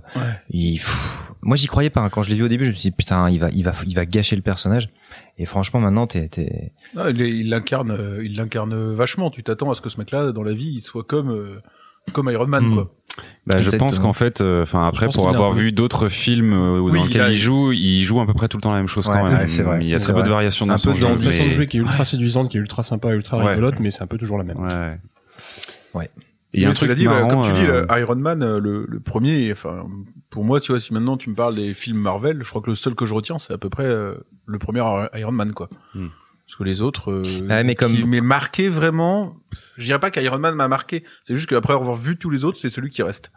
il, 0.49 0.81
moi 1.43 1.55
j'y 1.55 1.67
croyais 1.67 1.89
pas. 1.89 2.01
Hein. 2.01 2.09
Quand 2.09 2.21
je 2.21 2.29
l'ai 2.29 2.35
vu 2.35 2.43
au 2.43 2.47
début, 2.47 2.65
je 2.65 2.71
me 2.71 2.75
suis 2.75 2.89
dit 2.89 2.95
putain, 2.95 3.29
il 3.29 3.39
va, 3.39 3.49
il 3.51 3.63
va, 3.63 3.73
il 3.85 3.95
va 3.95 4.05
gâcher 4.05 4.35
le 4.35 4.41
personnage. 4.41 4.89
Et 5.37 5.45
franchement, 5.45 5.79
maintenant, 5.79 6.07
t'es, 6.07 6.27
t'es... 6.27 6.71
il 6.95 7.49
l'incarne, 7.49 7.91
euh, 7.91 8.23
il 8.23 8.35
l'incarne 8.35 8.93
vachement. 8.93 9.29
Tu 9.29 9.43
t'attends 9.43 9.71
à 9.71 9.75
ce 9.75 9.81
que 9.81 9.89
ce 9.89 9.97
mec-là, 9.99 10.31
dans 10.31 10.43
la 10.43 10.53
vie, 10.53 10.73
il 10.75 10.81
soit 10.81 11.03
comme, 11.03 11.31
euh, 11.31 11.61
comme 12.11 12.29
Iron 12.29 12.47
Man, 12.47 12.65
hmm. 12.65 12.73
quoi. 12.73 12.91
Bah, 13.45 13.59
je 13.59 13.69
pense 13.69 13.99
qu'en 13.99 14.13
fait, 14.13 14.41
euh, 14.41 14.63
enfin 14.63 14.87
après, 14.87 15.07
pour 15.07 15.29
avoir 15.29 15.53
vu 15.53 15.71
d'autres 15.71 16.09
films 16.09 16.51
dans 16.51 17.03
lesquels 17.03 17.31
il, 17.31 17.35
joue, 17.35 17.71
il 17.71 18.03
joue 18.03 18.19
à 18.19 18.25
peu 18.25 18.33
près 18.33 18.47
tout 18.47 18.57
le 18.57 18.61
temps 18.61 18.71
la 18.71 18.77
même 18.77 18.87
chose 18.87 19.05
quand 19.05 19.23
même. 19.23 19.47
c'est 19.49 19.61
vrai. 19.61 19.79
Il 19.81 19.87
y 19.87 19.93
a 19.93 19.99
très 19.99 20.13
peu 20.13 20.23
de 20.23 20.29
variations 20.29 20.65
dans 20.65 20.73
un 20.73 20.77
son 20.77 20.93
peu 20.93 20.99
dans 20.99 21.17
façon 21.17 21.45
de 21.45 21.51
jouer 21.51 21.67
qui 21.67 21.77
est 21.77 21.81
ultra 21.81 22.05
séduisante, 22.05 22.49
qui 22.49 22.57
est 22.57 22.59
ultra 22.59 22.81
sympa, 22.81 23.13
ultra 23.13 23.37
rigolote, 23.37 23.79
mais 23.79 23.91
c'est 23.91 24.01
un 24.01 24.07
peu 24.07 24.17
toujours 24.17 24.37
la 24.37 24.43
même. 24.43 24.59
Ouais. 24.59 24.97
Ouais. 25.93 26.09
Il 26.53 26.61
y 26.61 26.65
a 26.65 26.69
un 26.69 26.73
truc 26.73 26.91
dit, 26.91 27.05
marrant, 27.05 27.27
comme 27.27 27.43
tu 27.43 27.53
dis, 27.53 27.65
Iron 27.99 28.15
Man, 28.15 28.57
le, 28.57 28.85
le 28.87 28.99
premier, 28.99 29.51
enfin, 29.51 29.87
pour 30.33 30.43
moi, 30.43 30.59
tu 30.59 30.71
vois, 30.71 30.79
si 30.79 30.93
maintenant 30.93 31.15
tu 31.15 31.29
me 31.29 31.35
parles 31.35 31.53
des 31.53 31.75
films 31.75 31.99
Marvel, 31.99 32.39
je 32.43 32.49
crois 32.49 32.61
que 32.61 32.69
le 32.69 32.75
seul 32.75 32.95
que 32.95 33.05
je 33.05 33.13
retiens, 33.13 33.37
c'est 33.37 33.53
à 33.53 33.59
peu 33.59 33.69
près 33.69 33.85
euh, 33.85 34.15
le 34.47 34.57
premier 34.57 34.81
Iron 35.13 35.31
Man, 35.31 35.53
quoi. 35.53 35.69
Hmm. 35.93 36.07
Parce 36.45 36.55
que 36.57 36.63
les 36.63 36.81
autres, 36.81 37.11
euh, 37.11 37.47
ah, 37.49 37.63
mais 37.63 37.75
comme 37.75 37.93
qui 37.93 38.03
marqué 38.03 38.67
vraiment, 38.67 39.37
je 39.77 39.85
dirais 39.85 39.99
pas 39.99 40.09
qu'Iron 40.09 40.39
Man 40.39 40.55
m'a 40.55 40.67
marqué. 40.67 41.03
C'est 41.21 41.35
juste 41.35 41.47
qu'après 41.47 41.73
avoir 41.73 41.95
vu 41.95 42.17
tous 42.17 42.31
les 42.31 42.43
autres, 42.43 42.57
c'est 42.57 42.71
celui 42.71 42.89
qui 42.89 43.03
reste. 43.03 43.31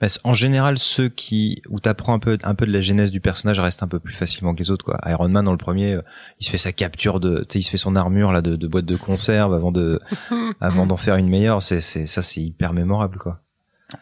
Bah, 0.00 0.06
en 0.24 0.34
général, 0.34 0.78
ceux 0.78 1.08
qui 1.08 1.62
où 1.68 1.80
t'apprends 1.80 2.14
un 2.14 2.18
peu 2.18 2.38
un 2.42 2.54
peu 2.54 2.66
de 2.66 2.72
la 2.72 2.80
genèse 2.80 3.10
du 3.10 3.20
personnage 3.20 3.58
restent 3.60 3.82
un 3.82 3.88
peu 3.88 3.98
plus 3.98 4.14
facilement 4.14 4.54
que 4.54 4.60
les 4.60 4.70
autres. 4.70 4.84
Quoi. 4.84 5.00
Iron 5.06 5.28
Man 5.28 5.44
dans 5.44 5.52
le 5.52 5.58
premier, 5.58 5.94
euh, 5.94 6.02
il 6.40 6.46
se 6.46 6.50
fait 6.50 6.58
sa 6.58 6.72
capture 6.72 7.20
de, 7.20 7.40
tu 7.40 7.54
sais, 7.54 7.58
il 7.60 7.62
se 7.62 7.70
fait 7.70 7.76
son 7.76 7.96
armure 7.96 8.32
là 8.32 8.42
de, 8.42 8.56
de 8.56 8.66
boîte 8.66 8.86
de 8.86 8.96
conserve 8.96 9.54
avant 9.54 9.72
de 9.72 10.00
avant 10.60 10.86
d'en 10.86 10.96
faire 10.96 11.16
une 11.16 11.28
meilleure. 11.28 11.62
C'est 11.62 11.80
c'est 11.80 12.06
ça, 12.06 12.22
c'est 12.22 12.40
hyper 12.40 12.72
mémorable 12.72 13.18
quoi. 13.18 13.40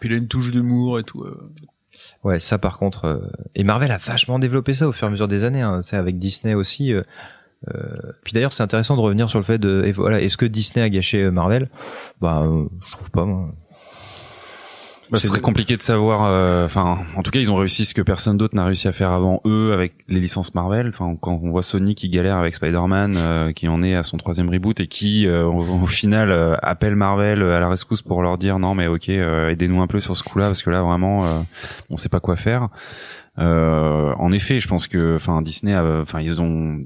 Puis 0.01 0.09
il 0.09 0.15
a 0.15 0.19
une 0.19 0.29
touche 0.29 0.51
d'humour 0.51 0.99
et 0.99 1.05
tout. 1.05 1.25
Ouais, 2.25 2.41
ça 2.41 2.59
par 2.59 2.79
contre. 2.79 3.05
Euh, 3.05 3.19
et 3.55 3.65
Marvel 3.65 3.91
a 3.91 3.99
vachement 3.99 4.39
développé 4.39 4.73
ça 4.73 4.89
au 4.89 4.93
fur 4.93 5.07
et 5.07 5.09
à 5.09 5.11
mesure 5.11 5.29
des 5.29 5.45
années. 5.45 5.63
Hein. 5.63 5.81
C'est 5.83 5.97
avec 5.97 6.19
Disney 6.19 6.55
aussi. 6.55 6.93
Euh... 6.93 7.03
Euh... 7.69 8.13
puis 8.25 8.33
d'ailleurs, 8.33 8.53
c'est 8.53 8.63
intéressant 8.63 8.97
de 8.97 9.01
revenir 9.01 9.29
sur 9.29 9.39
le 9.39 9.45
fait 9.45 9.59
de. 9.59 9.83
Et 9.85 9.93
voilà, 9.93 10.21
est-ce 10.21 10.37
que 10.37 10.47
Disney 10.47 10.85
a 10.85 10.89
gâché 10.89 11.23
euh, 11.23 11.31
Marvel? 11.31 11.69
Bah, 12.21 12.45
je 12.87 12.93
trouve 12.93 13.11
pas. 13.11 13.25
Moi. 13.25 13.55
Bah, 15.13 15.19
c'est 15.19 15.29
très 15.29 15.43
compliqué 15.43 15.77
de 15.77 15.83
savoir. 15.83 16.25
Euh, 16.25 16.65
enfin, 16.65 17.01
en 17.17 17.23
tout 17.23 17.31
cas, 17.31 17.39
ils 17.39 17.53
ont 17.53 17.57
réussi 17.57 17.85
ce 17.85 17.93
que 17.93 18.01
personne 18.01 18.39
d'autre 18.39 18.57
n'a 18.57 18.65
réussi 18.65 18.89
à 18.89 18.93
faire 18.93 19.11
avant 19.11 19.43
eux 19.45 19.75
avec 19.75 19.93
les 20.09 20.19
licences 20.19 20.55
Marvel. 20.55 20.89
Enfin, 20.89 21.17
quand 21.21 21.39
on 21.43 21.51
voit 21.51 21.63
Sony 21.63 21.95
qui 21.95 22.09
galère 22.09 22.39
avec 22.39 22.55
Spider-Man, 22.55 23.17
euh, 23.19 23.53
qui 23.53 23.69
en 23.69 23.83
est 23.83 23.95
à 23.95 24.05
son 24.05 24.17
troisième 24.17 24.49
reboot 24.49 24.81
et 24.81 24.87
qui, 24.87 25.27
euh, 25.27 25.45
au, 25.45 25.87
final, 25.87 26.59
appelle 26.63 26.97
Marvel 26.97 27.43
à 27.43 27.61
la 27.61 27.69
rescousse 27.69 28.01
pour 28.01 28.23
leur 28.23 28.39
dire 28.39 28.59
non, 28.59 28.75
mais 28.75 28.87
ok, 28.87 29.11
aidez-nous 29.11 29.83
un 29.83 29.87
peu 29.87 30.01
sur 30.01 30.17
ce 30.17 30.23
coup-là 30.23 30.47
parce 30.47 30.63
que 30.63 30.71
là, 30.71 30.81
vraiment, 30.81 31.45
on 31.91 31.99
sait 31.99 32.09
pas 32.09 32.21
quoi 32.21 32.37
faire. 32.37 32.69
Euh, 33.39 34.13
en 34.19 34.31
effet, 34.31 34.61
je 34.61 34.69
pense 34.69 34.87
que, 34.87 35.17
enfin, 35.17 35.41
Disney, 35.41 35.75
enfin, 35.75 36.21
ils 36.21 36.43
ont, 36.43 36.81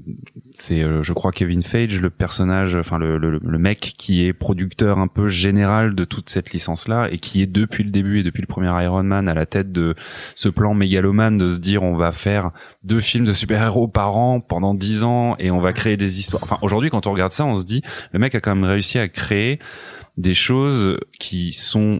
c'est, 0.51 0.81
euh, 0.81 1.03
je 1.03 1.11
crois, 1.11 1.33
Kevin 1.33 1.61
Feige, 1.61 1.99
le 1.99 2.09
personnage, 2.09 2.75
enfin, 2.75 2.97
le, 2.97 3.17
le, 3.17 3.39
le, 3.43 3.57
mec 3.57 3.95
qui 3.97 4.25
est 4.25 4.31
producteur 4.31 4.97
un 4.97 5.07
peu 5.07 5.27
général 5.27 5.93
de 5.93 6.05
toute 6.05 6.29
cette 6.29 6.53
licence-là 6.53 7.09
et 7.11 7.17
qui 7.17 7.41
est 7.41 7.47
depuis 7.47 7.83
le 7.83 7.91
début 7.91 8.19
et 8.19 8.23
depuis 8.23 8.41
le 8.41 8.47
premier 8.47 8.67
Iron 8.81 9.03
Man 9.03 9.27
à 9.27 9.33
la 9.33 9.45
tête 9.45 9.73
de 9.73 9.93
ce 10.35 10.47
plan 10.47 10.73
mégalomane 10.73 11.37
de 11.37 11.49
se 11.49 11.59
dire, 11.59 11.83
on 11.83 11.97
va 11.97 12.13
faire 12.13 12.51
deux 12.83 13.01
films 13.01 13.25
de 13.25 13.33
super-héros 13.33 13.89
par 13.89 14.15
an 14.15 14.39
pendant 14.39 14.73
dix 14.73 15.03
ans 15.03 15.35
et 15.39 15.51
on 15.51 15.59
va 15.59 15.73
créer 15.73 15.97
des 15.97 16.19
histoires. 16.19 16.43
Enfin, 16.43 16.59
aujourd'hui, 16.61 16.89
quand 16.89 17.07
on 17.07 17.11
regarde 17.11 17.33
ça, 17.33 17.45
on 17.45 17.55
se 17.55 17.65
dit, 17.65 17.81
le 18.13 18.19
mec 18.19 18.35
a 18.35 18.39
quand 18.39 18.55
même 18.55 18.63
réussi 18.63 18.99
à 18.99 19.09
créer 19.09 19.59
des 20.15 20.33
choses 20.33 20.97
qui 21.19 21.51
sont 21.51 21.99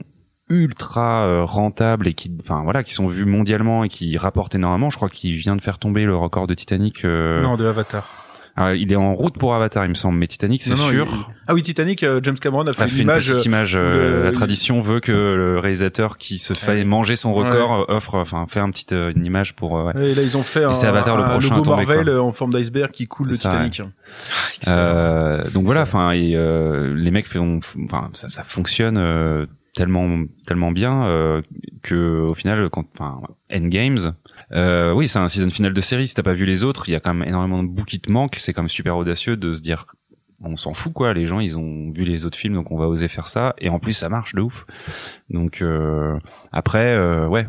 ultra 0.49 1.25
euh, 1.25 1.43
rentables 1.43 2.07
et 2.07 2.13
qui 2.13 2.31
enfin 2.41 2.61
voilà 2.63 2.83
qui 2.83 2.93
sont 2.93 3.07
vus 3.07 3.25
mondialement 3.25 3.83
et 3.83 3.89
qui 3.89 4.17
rapportent 4.17 4.55
énormément 4.55 4.89
je 4.89 4.95
crois 4.95 5.09
qu'il 5.09 5.35
vient 5.35 5.55
de 5.55 5.61
faire 5.61 5.77
tomber 5.77 6.05
le 6.05 6.15
record 6.15 6.47
de 6.47 6.53
Titanic 6.53 7.03
euh... 7.03 7.41
non 7.41 7.57
de 7.57 7.65
Avatar 7.65 8.27
Alors, 8.55 8.73
il 8.73 8.91
est 8.91 8.95
en 8.95 9.13
route 9.13 9.37
pour 9.37 9.53
Avatar, 9.53 9.85
il 9.85 9.89
me 9.89 9.93
semble, 9.93 10.17
mais 10.17 10.25
Titanic, 10.25 10.63
c'est 10.63 10.73
sûr. 10.73 11.31
Ah 11.45 11.53
oui, 11.53 11.61
Titanic, 11.61 12.01
euh, 12.01 12.19
James 12.23 12.39
Cameron 12.39 12.65
a 12.65 12.73
fait, 12.73 12.81
a 12.81 12.87
fait 12.87 12.95
une, 12.95 13.01
image. 13.03 13.31
petite 13.31 13.45
image. 13.45 13.75
Euh, 13.75 14.23
la 14.23 14.31
tradition 14.31 14.81
veut 14.81 14.99
que 14.99 15.11
le 15.11 15.59
réalisateur 15.59 16.17
qui 16.17 16.39
se 16.39 16.55
fait 16.55 16.83
manger 16.83 17.15
son 17.15 17.33
record 17.33 17.85
offre, 17.87 18.15
enfin, 18.15 18.47
fait 18.47 18.59
un 18.59 18.71
petit 18.71 18.87
une 18.91 19.25
image 19.25 19.55
pour. 19.55 19.73
Ouais. 19.73 19.93
Et 20.09 20.15
là, 20.15 20.23
ils 20.23 20.35
ont 20.37 20.43
fait 20.43 20.63
un, 20.63 20.71
Avatar, 20.71 21.17
le 21.17 21.23
prochain 21.25 21.55
logo 21.55 21.69
Marvel 21.69 22.09
en 22.09 22.31
forme 22.31 22.51
d'iceberg 22.51 22.89
qui 22.89 23.07
coule 23.07 23.27
le 23.27 23.37
Titanic. 23.37 23.83
Euh, 24.67 25.47
donc 25.51 25.65
voilà, 25.65 25.81
enfin, 25.81 26.11
les 26.13 27.11
mecs 27.11 27.27
font, 27.27 27.59
enfin, 27.85 28.09
ça, 28.13 28.27
ça 28.27 28.43
fonctionne 28.43 28.97
tellement 29.77 30.24
tellement 30.48 30.72
bien 30.72 31.05
euh, 31.05 31.41
que 31.84 32.22
au 32.22 32.34
final 32.34 32.67
quand 32.72 32.86
enfin 32.96 33.22
Endgames 33.53 34.15
euh, 34.51 34.91
oui 34.91 35.07
c'est 35.07 35.19
un 35.19 35.27
season 35.27 35.51
final 35.51 35.72
de 35.72 35.81
série. 35.81 36.07
Si 36.07 36.15
t'as 36.15 36.24
pas 36.24 36.34
vu 36.34 36.46
les 36.46 36.63
autres 36.63 36.89
il 36.89 36.93
y 36.93 36.96
a 36.96 37.00
quand 37.00 37.13
même 37.13 37.27
énormément 37.27 37.62
de 37.62 37.69
bouts 37.69 37.86
qui 37.86 38.00
te 38.00 38.12
manquent. 38.12 38.38
C'est 38.39 38.53
quand 38.53 38.63
même 38.63 38.69
super 38.69 38.98
audacieux 38.98 39.38
de 39.38 39.53
se 39.53 39.62
dire 39.62 39.86
on 40.41 40.57
s'en 40.57 40.74
fout 40.74 40.93
quoi. 40.93 41.13
Les 41.13 41.27
gens 41.27 41.39
ils 41.39 41.57
ont 41.60 41.91
vu 41.91 42.05
les 42.05 42.25
autres 42.25 42.38
films 42.38 42.55
donc 42.55 42.72
on 42.72 42.77
va 42.77 42.88
oser 42.88 43.07
faire 43.07 43.27
ça. 43.27 43.53
Et 43.60 43.69
en 43.69 43.77
plus 43.77 43.93
ça 43.93 44.10
marche 44.10 44.34
de 44.34 44.41
ouf. 44.41 44.65
Donc 45.29 45.62
euh, 45.62 46.17
après 46.51 46.96
euh, 46.96 47.27
ouais. 47.27 47.48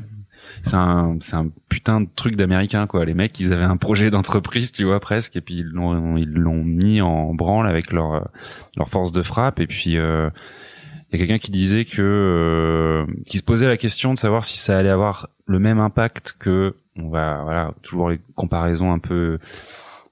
C'est 0.62 0.76
un 0.76 1.16
c'est 1.20 1.36
un 1.36 1.50
putain 1.68 2.00
de 2.00 2.08
truc 2.14 2.34
d'américain 2.36 2.86
quoi. 2.86 3.04
Les 3.04 3.14
mecs 3.14 3.38
ils 3.40 3.52
avaient 3.52 3.62
un 3.62 3.76
projet 3.76 4.10
d'entreprise 4.10 4.72
tu 4.72 4.84
vois 4.84 5.00
presque. 5.00 5.36
Et 5.36 5.40
puis 5.40 5.56
ils 5.56 5.66
l'ont 5.66 6.16
ils 6.16 6.32
l'ont 6.32 6.62
mis 6.64 7.00
en 7.00 7.32
branle 7.34 7.68
avec 7.68 7.92
leur 7.92 8.28
leur 8.76 8.88
force 8.90 9.12
de 9.12 9.22
frappe. 9.22 9.60
Et 9.60 9.66
puis 9.66 9.96
euh, 9.96 10.30
il 11.10 11.18
y 11.18 11.22
a 11.22 11.26
quelqu'un 11.26 11.38
qui 11.38 11.50
disait 11.50 11.84
que 11.84 12.02
euh, 12.02 13.06
qui 13.26 13.38
se 13.38 13.42
posait 13.42 13.66
la 13.66 13.76
question 13.76 14.12
de 14.12 14.18
savoir 14.18 14.44
si 14.44 14.58
ça 14.58 14.76
allait 14.76 14.90
avoir 14.90 15.30
le 15.46 15.58
même 15.58 15.78
impact 15.78 16.36
que 16.38 16.74
on 16.96 17.08
va 17.08 17.42
voilà 17.44 17.72
toujours 17.82 18.10
les 18.10 18.20
comparaisons 18.34 18.92
un 18.92 18.98
peu 18.98 19.38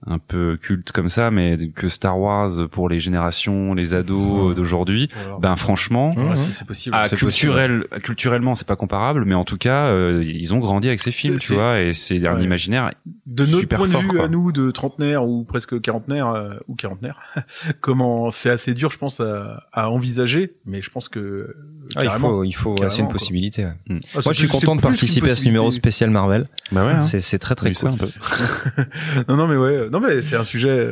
un 0.06 0.18
peu 0.18 0.56
culte 0.60 0.92
comme 0.92 1.08
ça, 1.08 1.30
mais 1.30 1.68
que 1.74 1.88
Star 1.88 2.18
Wars 2.18 2.68
pour 2.70 2.88
les 2.88 3.00
générations, 3.00 3.74
les 3.74 3.94
ados 3.94 4.54
d'aujourd'hui, 4.54 5.08
ben 5.40 5.56
franchement, 5.56 6.14
c'est 6.36 6.66
possible. 6.66 6.96
À 6.96 7.08
culturel, 7.08 7.86
culturellement, 8.02 8.54
c'est 8.54 8.66
pas 8.66 8.76
comparable, 8.76 9.24
mais 9.24 9.34
en 9.34 9.44
tout 9.44 9.58
cas, 9.58 9.86
euh, 9.86 10.22
ils 10.24 10.54
ont 10.54 10.58
grandi 10.58 10.88
avec 10.88 11.00
ces 11.00 11.12
films, 11.12 11.36
tu 11.36 11.54
vois, 11.54 11.80
et 11.80 11.92
c'est 11.92 12.24
un 12.26 12.40
imaginaire. 12.40 12.90
De 13.26 13.44
notre 13.44 13.66
point 13.68 13.88
de 13.88 14.12
vue 14.12 14.20
à 14.20 14.28
nous, 14.28 14.52
de 14.52 14.70
trentenaire 14.70 15.26
ou 15.26 15.44
presque 15.44 15.80
quarantenaire 15.80 16.28
euh, 16.28 16.54
ou 16.68 16.74
quarantenaire, 16.74 17.18
comment 17.80 18.30
c'est 18.30 18.50
assez 18.50 18.74
dur, 18.74 18.90
je 18.90 18.98
pense, 18.98 19.20
à, 19.20 19.64
à 19.72 19.90
envisager, 19.90 20.54
mais 20.64 20.82
je 20.82 20.90
pense 20.90 21.08
que 21.08 21.54
ah, 21.96 22.04
il 22.04 22.20
faut, 22.20 22.44
il 22.44 22.52
faut, 22.52 22.76
c'est 22.88 23.02
une 23.02 23.08
possibilité. 23.08 23.64
Mm. 23.88 23.98
Ah, 24.14 24.18
Moi, 24.24 24.32
je 24.32 24.38
suis 24.38 24.48
content 24.48 24.76
de 24.76 24.80
participer 24.80 25.30
à 25.30 25.36
ce 25.36 25.44
numéro 25.44 25.70
spécial 25.70 26.10
Marvel. 26.10 26.46
Bah 26.72 26.86
ouais, 26.86 26.92
hein. 26.92 27.00
c'est 27.00 27.38
très 27.38 27.54
très 27.54 27.72
cool. 27.72 27.90
non 29.28 29.36
non 29.36 29.46
mais 29.46 29.56
ouais, 29.56 29.88
non 29.90 30.00
mais 30.00 30.22
c'est 30.22 30.36
un 30.36 30.44
sujet. 30.44 30.90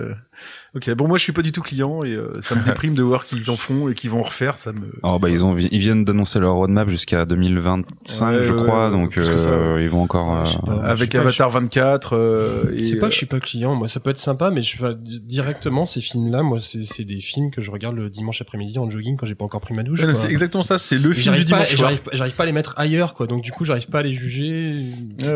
Euh, 0.75 0.75
Ok, 0.75 0.91
bon 0.95 1.07
moi 1.07 1.19
je 1.19 1.23
suis 1.23 1.33
pas 1.33 1.43
du 1.43 1.53
tout 1.53 1.63
client 1.63 2.03
et 2.03 2.11
euh, 2.11 2.41
ça 2.41 2.57
me 2.57 2.65
déprime 2.65 2.95
de 2.95 3.03
voir 3.03 3.27
qu'ils 3.27 3.49
en 3.49 3.57
font 3.57 3.89
et 3.89 3.95
qu'ils 3.95 4.11
vont 4.11 4.23
refaire, 4.23 4.59
ça 4.59 4.73
me. 4.73 4.93
Oh 5.05 5.21
bah 5.21 5.31
ils 5.31 5.45
ont 5.45 5.57
ils 5.57 5.79
viennent 5.79 6.05
d'annoncer 6.05 6.41
leur 6.41 6.55
roadmap 6.55 6.89
jusqu'à 6.89 7.25
2025 7.27 8.43
je 8.43 8.53
crois, 8.53 8.91
donc 8.91 9.17
euh, 9.17 9.79
ils 9.81 9.89
vont 9.89 10.03
encore. 10.03 10.45
Euh, 10.69 10.81
avec 10.81 11.15
Avatar 11.15 11.51
24. 11.51 12.73
et 12.75 12.83
c'est 12.89 12.97
pas 12.97 13.07
que 13.07 13.13
je 13.13 13.19
suis 13.19 13.27
pas 13.27 13.39
client, 13.39 13.77
moi 13.77 13.87
ça 13.87 14.01
peut 14.01 14.11
être 14.11 14.19
sympa, 14.19 14.51
mais 14.51 14.63
je 14.63 14.77
directement 14.95 15.87
ces 15.87 16.01
films-là, 16.01 16.43
moi 16.43 16.59
c'est 16.61 17.05
des 17.05 17.21
films 17.21 17.53
que 17.53 17.61
je 17.63 17.71
regarde 17.71 17.95
le 17.95 18.11
dimanche 18.11 18.41
après-midi 18.43 18.79
en 18.81 18.91
jogging 18.91 19.17
quand 19.17 19.27
j'ai 19.27 19.37
pas 19.37 19.45
encore 19.45 19.61
pris 19.61 19.75
ma 19.75 19.85
douche. 19.85 20.01
c'est 20.15 20.31
exactement 20.31 20.65
ça, 20.65 20.79
c'est 20.79 20.99
le 20.99 21.13
film 21.13 21.37
du 21.37 21.45
dimanche. 21.45 21.77
J'arrive 21.77 22.35
pas 22.35 22.43
à 22.43 22.47
les 22.47 22.53
mettre 22.53 22.75
ailleurs 22.77 23.15
quoi, 23.15 23.29
donc 23.29 23.43
du 23.43 23.53
coup 23.53 23.65
j'arrive 23.65 23.89
pas 23.89 24.01
à 24.01 24.03
les 24.03 24.15
juger. 24.15 24.75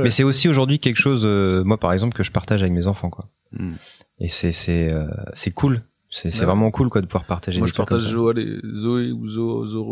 Mais 0.02 0.10
c'est 0.10 0.24
aussi 0.24 0.48
aujourd'hui 0.48 0.80
quelque 0.80 0.98
chose, 0.98 1.24
moi 1.64 1.78
par 1.78 1.92
exemple 1.92 2.16
que 2.16 2.24
je 2.24 2.32
partage 2.32 2.60
avec 2.62 2.72
mes 2.72 2.88
enfants 2.88 3.08
quoi. 3.08 3.26
Hmm. 3.52 3.74
Et 4.20 4.28
c'est 4.28 4.52
c'est 4.52 4.92
euh, 4.92 5.06
c'est 5.34 5.52
cool. 5.52 5.82
C'est 6.10 6.30
c'est 6.30 6.46
vraiment 6.46 6.70
cool 6.70 6.88
quoi 6.88 7.02
de 7.02 7.06
pouvoir 7.06 7.24
partager. 7.24 7.58
Moi 7.58 7.68
je 7.68 7.74
partage 7.74 8.00
Zoé, 8.00 8.60
Zoé 8.74 9.12
ou 9.12 9.28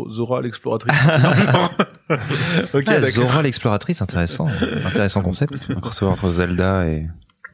Zora 0.09 0.41
l'exploratrice. 0.41 0.91
ok, 2.73 2.83
ah, 2.87 3.01
Zora 3.01 3.41
l'exploratrice, 3.43 4.01
intéressant, 4.01 4.47
intéressant 4.85 5.21
concept. 5.21 5.53
Un 5.69 5.75
crossover 5.81 6.11
entre 6.11 6.29
Zelda 6.31 6.87
et 6.87 7.05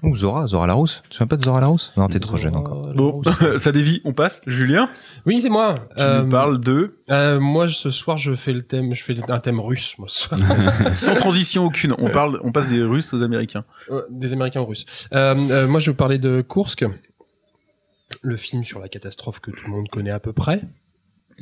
ou 0.04 0.16
Zora, 0.16 0.48
Zora 0.48 0.68
la 0.68 0.74
rousse. 0.74 1.02
Tu 1.10 1.18
viens 1.18 1.28
pas 1.28 1.38
de 1.38 1.44
Zora 1.44 1.62
la 1.62 1.68
rousse 1.68 1.94
Non, 1.96 2.08
t'es 2.08 2.20
trop 2.20 2.38
jeune 2.38 2.56
encore. 2.56 2.94
Bon, 2.94 3.22
ça 3.58 3.72
dévie, 3.72 4.02
on 4.04 4.14
passe. 4.14 4.42
Julien? 4.46 4.90
Oui, 5.26 5.40
c'est 5.42 5.50
moi. 5.50 5.88
Tu 5.96 6.02
euh, 6.02 6.24
nous 6.24 6.30
parles 6.30 6.60
de 6.60 6.98
euh, 7.10 7.40
Moi, 7.40 7.70
ce 7.70 7.90
soir, 7.90 8.18
je 8.18 8.36
fais 8.36 8.52
le 8.52 8.62
thème, 8.62 8.94
je 8.94 9.04
fais 9.04 9.16
un 9.30 9.40
thème 9.40 9.60
russe, 9.60 9.96
moi. 9.98 10.08
Sans 10.92 11.16
transition 11.16 11.66
aucune. 11.66 11.96
On 11.98 12.10
parle, 12.10 12.40
on 12.44 12.52
passe 12.52 12.70
des 12.70 12.82
Russes 12.82 13.14
aux 13.14 13.24
Américains. 13.24 13.64
des 14.10 14.34
Américains 14.34 14.62
aux 14.62 14.66
Russes. 14.66 14.86
Euh, 15.14 15.36
euh, 15.36 15.68
moi, 15.68 15.80
je 15.80 15.92
veux 15.92 15.98
parler 15.98 16.18
de 16.18 16.42
Kursk, 16.42 16.86
le 18.22 18.38
film 18.38 18.64
sur 18.64 18.80
la 18.80 18.90
catastrophe 18.90 19.40
que 19.40 19.52
tout 19.52 19.66
le 19.66 19.72
monde 19.72 19.88
connaît 19.88 20.12
à 20.12 20.20
peu 20.20 20.34
près. 20.34 20.62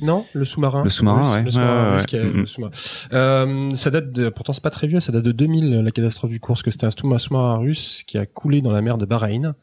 Non, 0.01 0.25
le 0.33 0.45
sous-marin. 0.45 0.83
Le 0.83 0.89
sous-marin, 0.89 1.37
ouais. 1.37 1.43
Le 1.43 2.45
sous-marin, 2.45 2.71
euh, 3.13 3.75
ça 3.75 3.89
date 3.89 4.11
de, 4.11 4.29
pourtant 4.29 4.53
c'est 4.53 4.63
pas 4.63 4.69
très 4.69 4.87
vieux, 4.87 4.99
ça 4.99 5.11
date 5.11 5.23
de 5.23 5.31
2000, 5.31 5.81
la 5.81 5.91
catastrophe 5.91 6.31
du 6.31 6.39
que 6.39 6.71
c'était 6.71 6.85
un 6.85 6.91
sous-marin 6.91 7.57
russe 7.57 8.03
qui 8.05 8.17
a 8.17 8.25
coulé 8.25 8.61
dans 8.61 8.71
la 8.71 8.81
mer 8.81 8.97
de 8.97 9.05
Bahreïn, 9.05 9.55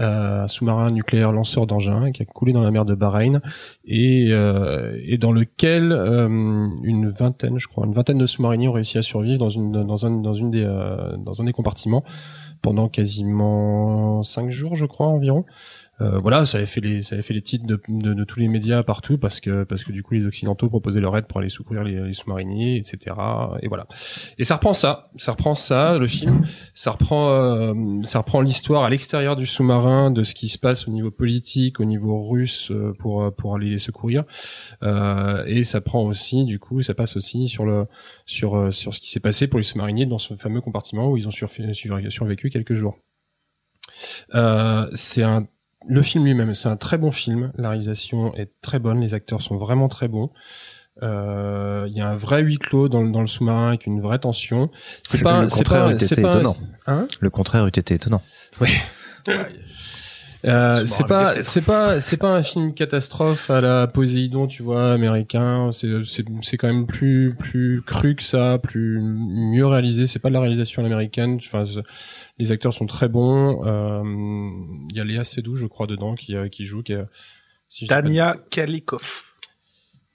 euh, 0.00 0.44
un 0.44 0.48
sous-marin 0.48 0.90
nucléaire 0.90 1.32
lanceur 1.32 1.66
d'engins 1.66 2.12
qui 2.12 2.22
a 2.22 2.24
coulé 2.24 2.52
dans 2.52 2.62
la 2.62 2.70
mer 2.70 2.84
de 2.84 2.94
Bahreïn 2.94 3.40
et, 3.84 4.28
euh, 4.30 4.98
et 5.02 5.18
dans 5.18 5.32
lequel 5.32 5.92
euh, 5.92 6.28
une 6.82 7.08
vingtaine, 7.08 7.58
je 7.58 7.68
crois, 7.68 7.86
une 7.86 7.92
vingtaine 7.92 8.18
de 8.18 8.26
sous-mariniers 8.26 8.68
ont 8.68 8.72
réussi 8.72 8.98
à 8.98 9.02
survivre 9.02 9.38
dans 9.38 9.48
une 9.48 9.72
dans 9.72 10.06
un 10.06 10.10
dans 10.22 10.34
une 10.34 10.50
des 10.50 10.64
euh, 10.64 11.16
dans 11.16 11.40
un 11.40 11.44
des 11.44 11.52
compartiments 11.52 12.04
pendant 12.62 12.88
quasiment 12.88 14.22
cinq 14.22 14.50
jours, 14.50 14.76
je 14.76 14.86
crois 14.86 15.08
environ. 15.08 15.44
Euh, 16.02 16.18
voilà, 16.18 16.44
ça 16.46 16.58
avait 16.58 16.66
fait 16.66 16.80
les, 16.80 17.02
ça 17.02 17.14
avait 17.14 17.22
fait 17.22 17.34
les 17.34 17.42
titres 17.42 17.66
de, 17.66 17.80
de, 17.88 18.12
de, 18.12 18.24
tous 18.24 18.40
les 18.40 18.48
médias 18.48 18.82
partout 18.82 19.18
parce 19.18 19.40
que 19.40 19.64
parce 19.64 19.84
que 19.84 19.92
du 19.92 20.02
coup 20.02 20.14
les 20.14 20.26
occidentaux 20.26 20.68
proposaient 20.68 21.00
leur 21.00 21.16
aide 21.16 21.26
pour 21.26 21.38
aller 21.38 21.48
secourir 21.48 21.84
les, 21.84 22.00
les 22.00 22.14
sous-mariniers, 22.14 22.76
etc. 22.76 23.16
Et 23.60 23.68
voilà. 23.68 23.86
Et 24.38 24.44
ça 24.44 24.56
reprend 24.56 24.72
ça, 24.72 25.10
ça 25.16 25.32
reprend 25.32 25.54
ça, 25.54 25.98
le 25.98 26.06
film, 26.06 26.42
ça 26.74 26.90
reprend, 26.90 27.30
euh, 27.30 28.02
ça 28.04 28.18
reprend 28.18 28.40
l'histoire 28.40 28.84
à 28.84 28.90
l'extérieur 28.90 29.36
du 29.36 29.46
sous-marin 29.46 30.10
de 30.10 30.24
ce 30.24 30.34
qui 30.34 30.48
se 30.48 30.58
passe 30.58 30.88
au 30.88 30.90
niveau 30.90 31.10
politique, 31.10 31.80
au 31.80 31.84
niveau 31.84 32.28
russe 32.28 32.70
euh, 32.70 32.92
pour 32.98 33.32
pour 33.36 33.54
aller 33.54 33.70
les 33.70 33.78
secourir. 33.78 34.24
Euh, 34.82 35.44
et 35.46 35.64
ça 35.64 35.80
prend 35.80 36.02
aussi, 36.02 36.44
du 36.44 36.58
coup, 36.58 36.82
ça 36.82 36.94
passe 36.94 37.16
aussi 37.16 37.48
sur 37.48 37.64
le 37.64 37.86
sur 38.26 38.74
sur 38.74 38.92
ce 38.92 39.00
qui 39.00 39.10
s'est 39.10 39.20
passé 39.20 39.46
pour 39.46 39.58
les 39.58 39.64
sous-mariniers 39.64 40.06
dans 40.06 40.18
ce 40.18 40.34
fameux 40.34 40.60
compartiment 40.60 41.10
où 41.10 41.16
ils 41.16 41.28
ont 41.28 41.30
survécu 41.30 42.50
quelques 42.50 42.74
jours. 42.74 42.98
Euh, 44.34 44.88
c'est 44.94 45.22
un 45.22 45.46
le 45.86 46.02
film 46.02 46.24
lui-même, 46.24 46.54
c'est 46.54 46.68
un 46.68 46.76
très 46.76 46.98
bon 46.98 47.12
film. 47.12 47.52
La 47.56 47.70
réalisation 47.70 48.34
est 48.34 48.50
très 48.60 48.78
bonne, 48.78 49.00
les 49.00 49.14
acteurs 49.14 49.42
sont 49.42 49.56
vraiment 49.56 49.88
très 49.88 50.08
bons. 50.08 50.30
Euh, 51.02 51.86
il 51.88 51.96
y 51.96 52.00
a 52.00 52.08
un 52.08 52.16
vrai 52.16 52.42
huis 52.42 52.58
clos 52.58 52.88
dans, 52.88 53.02
dans 53.02 53.22
le 53.22 53.26
sous-marin 53.26 53.68
avec 53.68 53.86
une 53.86 54.00
vraie 54.00 54.18
tension. 54.18 54.70
C'est 55.02 55.22
pas, 55.22 55.42
le 55.42 55.48
contraire 55.48 55.88
eût 55.88 55.94
été 55.94 56.20
étonnant. 56.20 56.56
Hein? 56.86 57.06
Le 57.20 57.30
contraire 57.30 57.66
eût 57.66 57.70
été 57.70 57.94
étonnant. 57.94 58.22
Oui. 58.60 58.68
Euh, 60.44 60.86
c'est 60.86 61.06
pas, 61.06 61.42
c'est 61.42 61.62
pas, 61.62 62.00
c'est 62.00 62.16
pas 62.16 62.34
un 62.34 62.42
film 62.42 62.74
catastrophe 62.74 63.48
à 63.50 63.60
la 63.60 63.86
Poséidon, 63.86 64.46
tu 64.46 64.62
vois, 64.62 64.92
américain. 64.92 65.70
C'est, 65.72 66.04
c'est, 66.04 66.24
c'est 66.42 66.56
quand 66.56 66.66
même 66.66 66.86
plus, 66.86 67.34
plus 67.38 67.82
cru 67.82 68.16
que 68.16 68.22
ça, 68.22 68.58
plus 68.58 69.00
mieux 69.00 69.66
réalisé. 69.66 70.06
C'est 70.06 70.18
pas 70.18 70.28
de 70.28 70.34
la 70.34 70.40
réalisation 70.40 70.84
américaine. 70.84 71.36
Enfin, 71.36 71.64
les 72.38 72.50
acteurs 72.50 72.74
sont 72.74 72.86
très 72.86 73.08
bons. 73.08 73.64
Euh, 73.66 74.02
il 74.90 74.96
y 74.96 75.00
a 75.00 75.04
Léa 75.04 75.24
Seydoux, 75.24 75.54
je 75.54 75.66
crois, 75.66 75.86
dedans, 75.86 76.14
qui, 76.14 76.36
euh, 76.36 76.48
qui 76.48 76.64
joue. 76.64 76.82
Qui 76.82 76.94
si 77.68 77.86
Tania 77.86 78.36
Kalikov. 78.50 79.31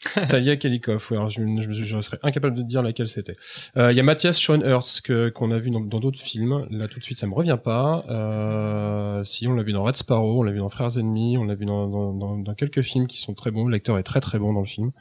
Talia 0.30 0.58
Kalikov, 0.58 1.08
alors 1.10 1.30
je, 1.30 1.42
je, 1.60 2.02
serais 2.02 2.20
incapable 2.22 2.56
de 2.56 2.62
dire 2.62 2.84
laquelle 2.84 3.08
c'était. 3.08 3.36
Euh, 3.78 3.92
il 3.92 3.98
y 3.98 4.00
a 4.00 4.04
Mathias 4.04 4.40
Schoenhertz 4.40 5.02
que 5.02 5.30
qu'on 5.30 5.50
a 5.50 5.58
vu 5.58 5.72
dans 5.72 6.00
d'autres 6.00 6.22
films. 6.22 6.68
Là 6.70 6.88
tout 6.88 7.00
de 7.00 7.04
suite 7.04 7.20
ça 7.20 7.26
me 7.26 7.34
revient 7.34 7.58
pas. 7.62 8.06
Euh, 8.08 9.24
si 9.24 9.48
on 9.48 9.56
l'a 9.56 9.64
vu 9.64 9.74
dans 9.74 9.84
Red 9.84 9.98
Sparrow, 9.98 10.42
on 10.42 10.44
l'a 10.44 10.52
vu 10.52 10.60
dans 10.60 10.70
Frères 10.70 10.98
ennemis, 11.00 11.38
on 11.38 11.46
l'a 11.46 11.56
vu 11.56 11.66
dans, 11.66 11.88
dans, 11.88 12.38
dans, 12.38 12.54
quelques 12.54 12.84
films 12.84 13.08
qui 13.08 13.20
sont 13.20 13.34
très 13.34 13.50
bons. 13.50 13.68
L'acteur 13.68 13.98
est 13.98 14.04
très 14.04 14.22
très 14.22 14.38
bon 14.38 14.54
dans 14.54 14.62
le 14.62 14.68
film. 14.68 14.92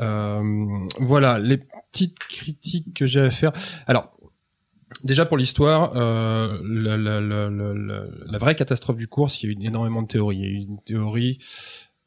Euh, 0.00 0.42
voilà 0.98 1.38
les 1.38 1.58
petites 1.92 2.18
critiques 2.18 2.94
que 2.94 3.06
j'ai 3.06 3.20
à 3.20 3.30
faire. 3.30 3.52
Alors 3.86 4.16
Déjà 5.02 5.26
pour 5.26 5.36
l'histoire, 5.36 5.92
euh, 5.96 6.58
la, 6.64 6.96
la, 6.96 7.20
la, 7.20 7.50
la, 7.50 8.38
vraie 8.38 8.54
catastrophe 8.54 8.96
du 8.96 9.08
cours, 9.08 9.28
il 9.42 9.46
y 9.46 9.48
a 9.48 9.52
eu 9.52 9.66
énormément 9.66 10.00
de 10.02 10.06
théories. 10.06 10.38
Il 10.38 10.44
y 10.44 10.46
a 10.46 10.50
eu 10.50 10.62
une 10.62 10.80
théorie 10.84 11.38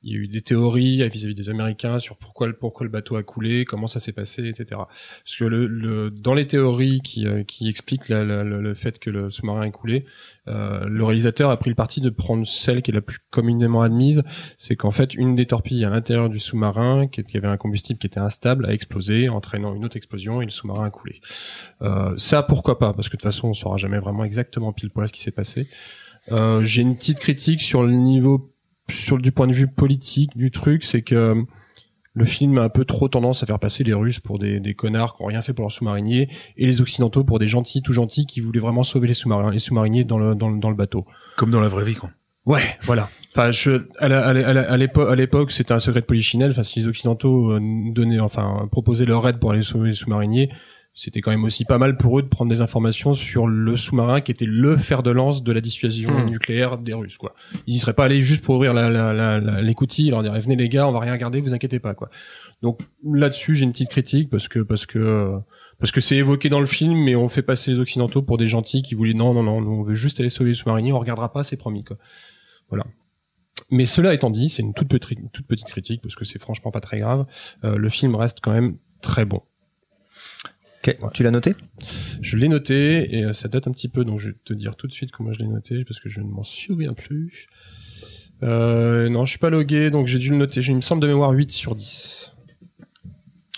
il 0.03 0.13
y 0.13 0.15
a 0.15 0.19
eu 0.19 0.27
des 0.27 0.41
théories 0.41 1.07
vis-à-vis 1.09 1.35
des 1.35 1.49
Américains 1.49 1.99
sur 1.99 2.17
pourquoi 2.17 2.47
le 2.47 2.53
pourquoi 2.53 2.85
le 2.85 2.89
bateau 2.89 3.17
a 3.17 3.23
coulé, 3.23 3.65
comment 3.65 3.87
ça 3.87 3.99
s'est 3.99 4.13
passé, 4.13 4.47
etc. 4.47 4.81
Parce 5.23 5.35
que 5.37 5.43
le, 5.43 5.67
le 5.67 6.09
dans 6.09 6.33
les 6.33 6.47
théories 6.47 7.01
qui, 7.01 7.27
euh, 7.27 7.43
qui 7.43 7.67
expliquent 7.67 8.09
la, 8.09 8.23
le 8.23 8.73
fait 8.73 8.99
que 8.99 9.09
le 9.09 9.29
sous-marin 9.29 9.61
a 9.61 9.69
coulé, 9.69 10.05
euh, 10.47 10.85
le 10.85 11.03
réalisateur 11.03 11.49
a 11.49 11.57
pris 11.57 11.69
le 11.69 11.75
parti 11.75 12.01
de 12.01 12.09
prendre 12.09 12.47
celle 12.47 12.81
qui 12.81 12.91
est 12.91 12.93
la 12.93 13.01
plus 13.01 13.19
communément 13.29 13.81
admise, 13.81 14.23
c'est 14.57 14.75
qu'en 14.75 14.91
fait 14.91 15.13
une 15.13 15.35
des 15.35 15.45
torpilles 15.45 15.83
à 15.83 15.89
l'intérieur 15.89 16.29
du 16.29 16.39
sous-marin, 16.39 17.07
qui, 17.07 17.23
qui, 17.23 17.37
avait 17.37 17.47
un 17.47 17.57
combustible 17.57 17.99
qui 17.99 18.07
était 18.07 18.19
instable, 18.19 18.65
a 18.65 18.73
explosé, 18.73 19.29
entraînant 19.29 19.75
une 19.75 19.85
autre 19.85 19.97
explosion 19.97 20.41
et 20.41 20.45
le 20.45 20.51
sous-marin 20.51 20.85
a 20.85 20.89
coulé. 20.89 21.19
Euh, 21.81 22.13
ça 22.17 22.43
pourquoi 22.43 22.79
pas? 22.79 22.93
Parce 22.93 23.09
que 23.09 23.17
de 23.17 23.21
toute 23.21 23.29
façon 23.29 23.49
on 23.49 23.53
saura 23.53 23.77
jamais 23.77 23.99
vraiment 23.99 24.23
exactement 24.23 24.71
pile 24.71 24.89
poil 24.89 25.07
ce 25.07 25.13
qui 25.13 25.21
s'est 25.21 25.31
passé. 25.31 25.67
Euh, 26.31 26.63
j'ai 26.63 26.81
une 26.81 26.95
petite 26.95 27.19
critique 27.19 27.61
sur 27.61 27.83
le 27.83 27.91
niveau, 27.91 28.48
sur 28.89 29.17
du 29.17 29.31
point 29.31 29.47
de 29.47 29.53
vue 29.53 29.67
politique 29.67 30.37
du 30.37 30.51
truc, 30.51 30.83
c'est 30.83 31.01
que 31.01 31.45
le 32.13 32.25
film 32.25 32.57
a 32.57 32.63
un 32.63 32.69
peu 32.69 32.85
trop 32.85 33.07
tendance 33.07 33.43
à 33.43 33.45
faire 33.45 33.59
passer 33.59 33.83
les 33.83 33.93
Russes 33.93 34.19
pour 34.19 34.39
des, 34.39 34.59
des 34.59 34.73
connards 34.73 35.15
qui 35.15 35.23
ont 35.23 35.27
rien 35.27 35.41
fait 35.41 35.53
pour 35.53 35.63
leurs 35.63 35.71
sous-mariniers 35.71 36.27
et 36.57 36.65
les 36.65 36.81
Occidentaux 36.81 37.23
pour 37.23 37.39
des 37.39 37.47
gentils, 37.47 37.81
tout 37.81 37.93
gentils 37.93 38.25
qui 38.25 38.41
voulaient 38.41 38.59
vraiment 38.59 38.83
sauver 38.83 39.07
les 39.07 39.13
sous-marins, 39.13 39.51
les 39.51 39.59
sous-mariniers 39.59 40.03
dans 40.03 40.17
le, 40.17 40.35
dans, 40.35 40.49
le, 40.49 40.59
dans 40.59 40.69
le 40.69 40.75
bateau. 40.75 41.05
Comme 41.37 41.51
dans 41.51 41.61
la 41.61 41.69
vraie 41.69 41.85
vie, 41.85 41.95
quoi. 41.95 42.09
Ouais, 42.45 42.63
voilà. 42.83 43.09
Enfin, 43.31 43.51
je, 43.51 43.83
à 43.99 44.77
l'époque, 44.77 45.09
à 45.09 45.15
l'époque, 45.15 45.51
c'était 45.51 45.73
un 45.73 45.79
secret 45.79 46.01
de 46.01 46.05
polichinelle. 46.05 46.49
Enfin, 46.49 46.63
si 46.63 46.79
les 46.79 46.87
Occidentaux 46.87 47.51
euh, 47.51 47.59
donnaient, 47.93 48.19
enfin, 48.19 48.67
proposaient 48.71 49.05
leur 49.05 49.27
aide 49.27 49.37
pour 49.37 49.51
aller 49.51 49.61
sauver 49.61 49.89
les 49.89 49.95
sous-mariniers, 49.95 50.49
c'était 50.93 51.21
quand 51.21 51.31
même 51.31 51.43
aussi 51.43 51.65
pas 51.65 51.77
mal 51.77 51.95
pour 51.97 52.19
eux 52.19 52.21
de 52.21 52.27
prendre 52.27 52.49
des 52.49 52.61
informations 52.61 53.13
sur 53.13 53.47
le 53.47 53.75
sous-marin 53.75 54.21
qui 54.21 54.31
était 54.31 54.45
le 54.45 54.75
fer 54.77 55.03
de 55.03 55.11
lance 55.11 55.43
de 55.43 55.51
la 55.51 55.61
dissuasion 55.61 56.11
hmm. 56.11 56.29
nucléaire 56.29 56.77
des 56.77 56.93
Russes, 56.93 57.17
quoi. 57.17 57.33
Ils 57.67 57.75
y 57.75 57.77
seraient 57.77 57.93
pas 57.93 58.05
allés 58.05 58.21
juste 58.21 58.43
pour 58.43 58.55
ouvrir 58.55 58.73
la, 58.73 58.89
la, 58.89 59.13
la, 59.13 59.39
la 59.39 59.61
l'écoutille, 59.61 60.09
leur 60.09 60.23
dire 60.23 60.33
venez 60.33 60.55
les 60.55 60.69
gars, 60.69 60.87
on 60.87 60.91
va 60.91 60.99
rien 60.99 61.13
regarder, 61.13 61.41
vous 61.41 61.53
inquiétez 61.53 61.79
pas, 61.79 61.93
quoi. 61.93 62.09
Donc 62.61 62.81
là-dessus, 63.03 63.55
j'ai 63.55 63.63
une 63.63 63.71
petite 63.71 63.89
critique 63.89 64.29
parce 64.29 64.47
que 64.47 64.59
parce 64.59 64.85
que 64.85 65.39
parce 65.79 65.91
que 65.91 66.01
c'est 66.01 66.17
évoqué 66.17 66.49
dans 66.49 66.59
le 66.59 66.65
film, 66.65 66.97
mais 67.03 67.15
on 67.15 67.29
fait 67.29 67.41
passer 67.41 67.71
les 67.71 67.79
Occidentaux 67.79 68.21
pour 68.21 68.37
des 68.37 68.47
gentils 68.47 68.81
qui 68.81 68.95
voulaient 68.95 69.13
non 69.13 69.33
non 69.33 69.43
non, 69.43 69.57
on 69.57 69.83
veut 69.83 69.93
juste 69.93 70.19
aller 70.19 70.29
sauver 70.29 70.49
les 70.49 70.55
sous-mariniers, 70.55 70.91
on 70.91 70.99
regardera 70.99 71.31
pas, 71.31 71.43
c'est 71.43 71.57
promis, 71.57 71.83
quoi. 71.83 71.97
Voilà. 72.69 72.85
Mais 73.71 73.85
cela 73.85 74.13
étant 74.13 74.29
dit, 74.29 74.49
c'est 74.49 74.63
une 74.63 74.73
toute 74.73 74.87
petite, 74.87 75.31
toute 75.31 75.47
petite 75.47 75.67
critique 75.67 76.01
parce 76.01 76.15
que 76.15 76.25
c'est 76.25 76.39
franchement 76.39 76.71
pas 76.71 76.81
très 76.81 76.99
grave. 76.99 77.25
Euh, 77.63 77.77
le 77.77 77.89
film 77.89 78.15
reste 78.15 78.39
quand 78.41 78.51
même 78.51 78.77
très 79.01 79.25
bon. 79.25 79.41
Tu 81.13 81.23
l'as 81.23 81.31
noté? 81.31 81.55
Je 82.21 82.37
l'ai 82.37 82.47
noté 82.47 83.15
et 83.15 83.25
euh, 83.25 83.33
ça 83.33 83.47
date 83.47 83.67
un 83.67 83.71
petit 83.71 83.89
peu, 83.89 84.05
donc 84.05 84.19
je 84.19 84.29
vais 84.29 84.35
te 84.45 84.53
dire 84.53 84.75
tout 84.75 84.87
de 84.87 84.93
suite 84.93 85.11
comment 85.11 85.33
je 85.33 85.39
l'ai 85.39 85.47
noté 85.47 85.83
parce 85.83 85.99
que 85.99 86.09
je 86.09 86.21
ne 86.21 86.27
m'en 86.27 86.43
souviens 86.43 86.93
plus. 86.93 87.47
Euh, 88.43 89.09
non, 89.09 89.25
je 89.25 89.31
suis 89.31 89.39
pas 89.39 89.49
logué, 89.49 89.89
donc 89.89 90.07
j'ai 90.07 90.19
dû 90.19 90.29
le 90.29 90.37
noter. 90.37 90.61
J'ai, 90.61 90.71
il 90.71 90.75
me 90.75 90.81
semble 90.81 91.01
de 91.01 91.07
mémoire 91.07 91.31
8 91.31 91.51
sur 91.51 91.75
10. 91.75 92.33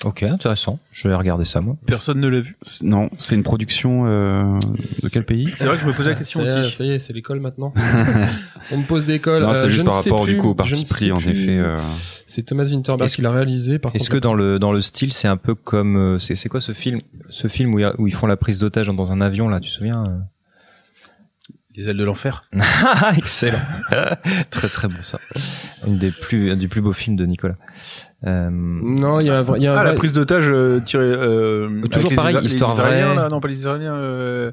Ok, 0.04 0.24
intéressant. 0.24 0.80
Je 0.92 1.08
vais 1.08 1.16
regarder 1.16 1.46
ça, 1.46 1.62
moi. 1.62 1.78
Personne 1.86 2.20
ne 2.20 2.28
l'a 2.28 2.40
vu. 2.40 2.58
Non, 2.82 3.10
c'est 3.18 3.36
une 3.36 3.44
production 3.44 4.06
euh, 4.08 4.58
de 5.04 5.10
quel 5.10 5.26
pays? 5.26 5.50
C'est 5.54 5.66
vrai 5.66 5.76
que 5.76 5.84
je 5.84 5.88
me 5.88 5.94
posais 5.94 6.10
la 6.10 6.16
question 6.16 6.42
aussi. 6.42 6.72
Ça 6.72 6.84
y 6.84 6.92
est, 6.92 7.00
c'est 7.00 7.14
l'école 7.14 7.40
maintenant. 7.40 7.74
On 8.72 8.78
me 8.78 8.86
pose 8.86 9.06
des 9.06 9.16
écoles. 9.16 9.44
Non, 9.44 9.54
c'est 9.54 9.68
euh, 9.68 9.70
juste 9.70 9.86
par 9.86 9.96
rapport 9.96 10.26
du 10.26 10.38
coup 10.38 10.50
au 10.50 10.56
parti 10.56 10.86
pris, 10.86 11.12
en 11.12 11.20
effet. 11.20 11.58
Euh... 11.58 11.80
C'est 12.26 12.44
Thomas 12.44 12.66
Winterberg 12.66 13.10
qui 13.10 13.22
l'a 13.22 13.32
réalisé. 13.32 13.78
Par 13.78 13.96
Est-ce 13.96 14.10
que 14.10 14.18
dans 14.18 14.34
le 14.34 14.58
dans 14.58 14.72
le 14.72 14.82
style, 14.82 15.14
c'est 15.14 15.28
un 15.28 15.38
peu 15.38 15.54
comme 15.54 15.98
euh, 15.98 16.20
c'est 16.20 16.36
c'est 16.36 16.50
quoi 16.50 16.62
ce 16.62 16.72
film 16.72 17.02
Ce 17.30 17.48
film 17.48 17.74
où, 17.74 17.80
où 18.00 18.08
ils 18.08 18.14
font 18.14 18.28
la 18.28 18.38
prise 18.38 18.60
d'otage 18.60 18.88
dans 18.88 19.12
un 19.12 19.22
avion 19.22 19.50
là, 19.50 19.60
tu 19.60 19.70
te 19.70 19.76
souviens 19.76 20.04
les 21.76 21.88
ailes 21.88 21.98
de 21.98 22.04
l'enfer. 22.04 22.44
Excellent. 23.18 23.62
très 24.50 24.68
très 24.68 24.88
bon 24.88 25.02
ça. 25.04 25.20
Une 25.88 25.98
des 25.98 26.12
plus 26.12 26.52
un 26.52 26.58
des 26.58 26.68
plus 26.68 26.82
beaux 26.82 26.94
films 26.94 27.16
de 27.16 27.26
Nicolas. 27.26 27.56
Euh... 28.28 28.50
Non, 28.52 29.20
il 29.20 29.28
y 29.28 29.30
a, 29.32 29.44
y 29.58 29.68
a 29.68 29.80
ah, 29.80 29.84
la 29.84 29.94
prise 29.94 30.12
d'otage 30.12 30.50
euh, 30.50 30.80
tirée. 30.80 31.04
Euh, 31.06 31.82
Toujours 31.88 32.14
pareil, 32.14 32.38
histoire 32.44 32.76
vraie. 32.76 33.16
Là, 33.16 33.30
non, 33.30 33.40
pas 33.40 33.48
les 33.48 33.56
Israéliens. 33.56 33.96
Euh, 33.96 34.52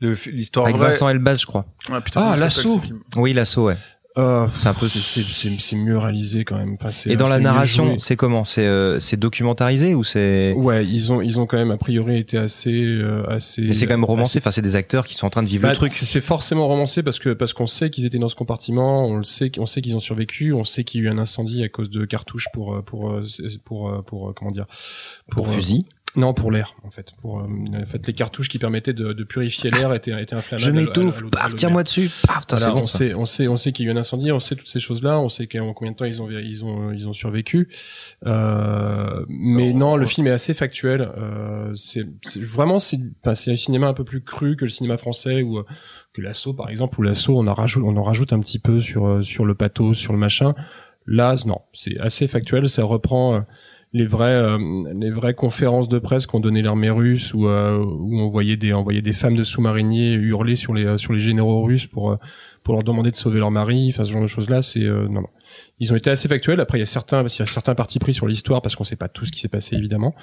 l'histoire 0.00 0.66
vraie. 0.66 0.74
Avec 0.74 0.90
Vincent 0.90 1.08
Elbaz, 1.08 1.40
je 1.40 1.46
crois. 1.46 1.64
Ah, 1.90 2.00
putain, 2.00 2.20
ah 2.22 2.36
l'assaut. 2.36 2.82
Oui, 3.16 3.32
l'assaut, 3.32 3.66
ouais. 3.66 3.76
Euh, 4.18 4.48
c'est 4.58 4.68
un 4.68 4.74
peu 4.74 4.88
c'est 4.88 5.76
mieux 5.76 5.96
réalisé 5.96 6.44
quand 6.44 6.58
même. 6.58 6.74
Enfin, 6.74 6.90
et 7.06 7.16
dans 7.16 7.28
la 7.28 7.38
narration, 7.38 7.98
c'est 7.98 8.16
comment? 8.16 8.44
C'est 8.44 8.66
euh, 8.66 8.98
c'est 8.98 9.16
documentarisé 9.16 9.94
ou 9.94 10.02
c'est 10.02 10.54
Ouais, 10.56 10.84
ils 10.84 11.12
ont 11.12 11.22
ils 11.22 11.38
ont 11.38 11.46
quand 11.46 11.56
même 11.56 11.70
a 11.70 11.76
priori 11.76 12.18
été 12.18 12.36
assez 12.36 12.72
euh, 12.72 13.22
assez. 13.28 13.62
Mais 13.62 13.74
c'est 13.74 13.86
quand 13.86 13.94
même 13.94 14.04
romancé. 14.04 14.40
Enfin, 14.40 14.50
c'est 14.50 14.62
des 14.62 14.74
acteurs 14.74 15.04
qui 15.04 15.14
sont 15.14 15.26
en 15.26 15.30
train 15.30 15.44
de 15.44 15.48
vivre 15.48 15.62
le 15.62 15.68
bah, 15.68 15.74
truc. 15.74 15.92
C'est 15.92 16.20
forcément 16.20 16.66
romancé 16.66 17.04
parce 17.04 17.20
que 17.20 17.30
parce 17.30 17.52
qu'on 17.52 17.68
sait 17.68 17.90
qu'ils 17.90 18.06
étaient 18.06 18.18
dans 18.18 18.28
ce 18.28 18.34
compartiment, 18.34 19.06
on 19.06 19.18
le 19.18 19.24
sait, 19.24 19.52
on 19.58 19.66
sait 19.66 19.82
qu'ils 19.82 19.94
ont 19.94 20.00
survécu, 20.00 20.52
on 20.52 20.64
sait 20.64 20.82
qu'il 20.82 21.00
y 21.02 21.04
a 21.04 21.10
eu 21.10 21.12
un 21.12 21.18
incendie 21.18 21.62
à 21.62 21.68
cause 21.68 21.90
de 21.90 22.04
cartouches 22.04 22.48
pour 22.52 22.82
pour 22.84 23.20
pour 23.64 24.04
pour, 24.04 24.34
comment 24.34 24.50
dire? 24.50 24.66
Pour, 25.30 25.44
pour 25.44 25.54
fusil. 25.54 25.86
Non, 26.18 26.34
pour 26.34 26.50
l'air, 26.50 26.74
en 26.82 26.90
fait. 26.90 27.12
Pour, 27.22 27.38
euh, 27.38 27.44
en 27.44 27.86
fait, 27.86 28.04
les 28.08 28.12
cartouches 28.12 28.48
qui 28.48 28.58
permettaient 28.58 28.92
de, 28.92 29.12
de 29.12 29.24
purifier 29.24 29.70
l'air 29.70 29.94
étaient, 29.94 30.20
étaient 30.20 30.34
inflammables. 30.34 30.64
Je 30.64 30.70
m'étouffe, 30.72 31.22
paf, 31.30 31.54
tire-moi 31.54 31.84
dessus, 31.84 32.10
paf, 32.26 32.44
c'est 32.48 32.66
bon. 32.70 32.80
On 32.80 32.86
sait, 32.86 33.14
on 33.14 33.24
sait, 33.24 33.46
on 33.46 33.56
sait 33.56 33.70
qu'il 33.70 33.86
y 33.86 33.88
a 33.88 33.92
eu 33.92 33.94
un 33.94 34.00
incendie, 34.00 34.32
on 34.32 34.40
sait 34.40 34.56
toutes 34.56 34.68
ces 34.68 34.80
choses-là, 34.80 35.20
on 35.20 35.28
sait 35.28 35.48
en 35.60 35.72
combien 35.74 35.92
de 35.92 35.96
temps 35.96 36.06
ils 36.06 36.20
ont, 36.20 36.28
ils 36.28 36.64
ont, 36.64 36.90
ils 36.92 37.06
ont 37.06 37.12
survécu. 37.12 37.68
Euh, 38.26 39.24
mais 39.28 39.72
non, 39.72 39.94
le 39.94 40.06
film 40.06 40.26
est 40.26 40.32
assez 40.32 40.54
factuel. 40.54 41.02
Euh, 41.02 41.72
c'est, 41.76 42.04
vraiment, 42.36 42.80
c'est, 42.80 42.98
c'est 43.34 43.52
un 43.52 43.56
cinéma 43.56 43.86
un 43.86 43.94
peu 43.94 44.04
plus 44.04 44.22
cru 44.24 44.56
que 44.56 44.64
le 44.64 44.70
cinéma 44.70 44.98
français 44.98 45.42
ou 45.42 45.62
que 46.14 46.20
l'assaut, 46.20 46.52
par 46.52 46.68
exemple, 46.68 46.98
où 46.98 47.02
l'assaut, 47.04 47.38
on 47.38 47.46
en 47.46 47.54
rajoute, 47.54 47.84
on 47.86 47.96
en 47.96 48.02
rajoute 48.02 48.32
un 48.32 48.40
petit 48.40 48.58
peu 48.58 48.80
sur, 48.80 49.24
sur 49.24 49.44
le 49.44 49.54
pathos, 49.54 49.94
sur 49.94 50.12
le 50.12 50.18
machin. 50.18 50.56
Là, 51.06 51.36
non, 51.46 51.60
c'est 51.72 51.96
assez 52.00 52.26
factuel, 52.26 52.68
ça 52.68 52.82
reprend 52.82 53.44
les 53.92 54.06
vraies 54.06 54.34
euh, 54.34 54.58
les 54.94 55.10
vraies 55.10 55.34
conférences 55.34 55.88
de 55.88 55.98
presse 55.98 56.26
qu'ont 56.26 56.40
donné 56.40 56.60
l'armée 56.60 56.90
russe 56.90 57.32
où 57.32 57.48
euh, 57.48 57.78
où 57.78 58.20
on 58.20 58.28
voyait 58.28 58.56
des 58.56 58.74
on 58.74 58.82
voyait 58.82 59.00
des 59.00 59.14
femmes 59.14 59.34
de 59.34 59.42
sous-mariniers 59.42 60.12
hurler 60.12 60.56
sur 60.56 60.74
les 60.74 60.84
euh, 60.84 60.98
sur 60.98 61.14
les 61.14 61.18
généraux 61.18 61.62
russes 61.62 61.86
pour 61.86 62.18
pour 62.62 62.74
leur 62.74 62.84
demander 62.84 63.10
de 63.10 63.16
sauver 63.16 63.38
leur 63.38 63.50
mari 63.50 63.88
enfin 63.90 64.04
ce 64.04 64.12
genre 64.12 64.20
de 64.20 64.26
choses 64.26 64.50
là 64.50 64.60
c'est 64.60 64.80
non 64.80 65.22
non. 65.22 65.28
Ils 65.78 65.92
ont 65.92 65.96
été 65.96 66.10
assez 66.10 66.28
factuels. 66.28 66.60
Après 66.60 66.76
il 66.76 66.80
y 66.80 66.82
a 66.82 66.86
certains 66.86 67.22
il 67.22 67.38
y 67.38 67.42
a 67.42 67.46
certains 67.46 67.74
partis 67.74 67.98
pris 67.98 68.12
sur 68.12 68.26
l'histoire 68.26 68.60
parce 68.60 68.76
qu'on 68.76 68.84
sait 68.84 68.96
pas 68.96 69.08
tout 69.08 69.24
ce 69.24 69.32
qui 69.32 69.40
s'est 69.40 69.48
passé 69.48 69.76
évidemment. 69.76 70.14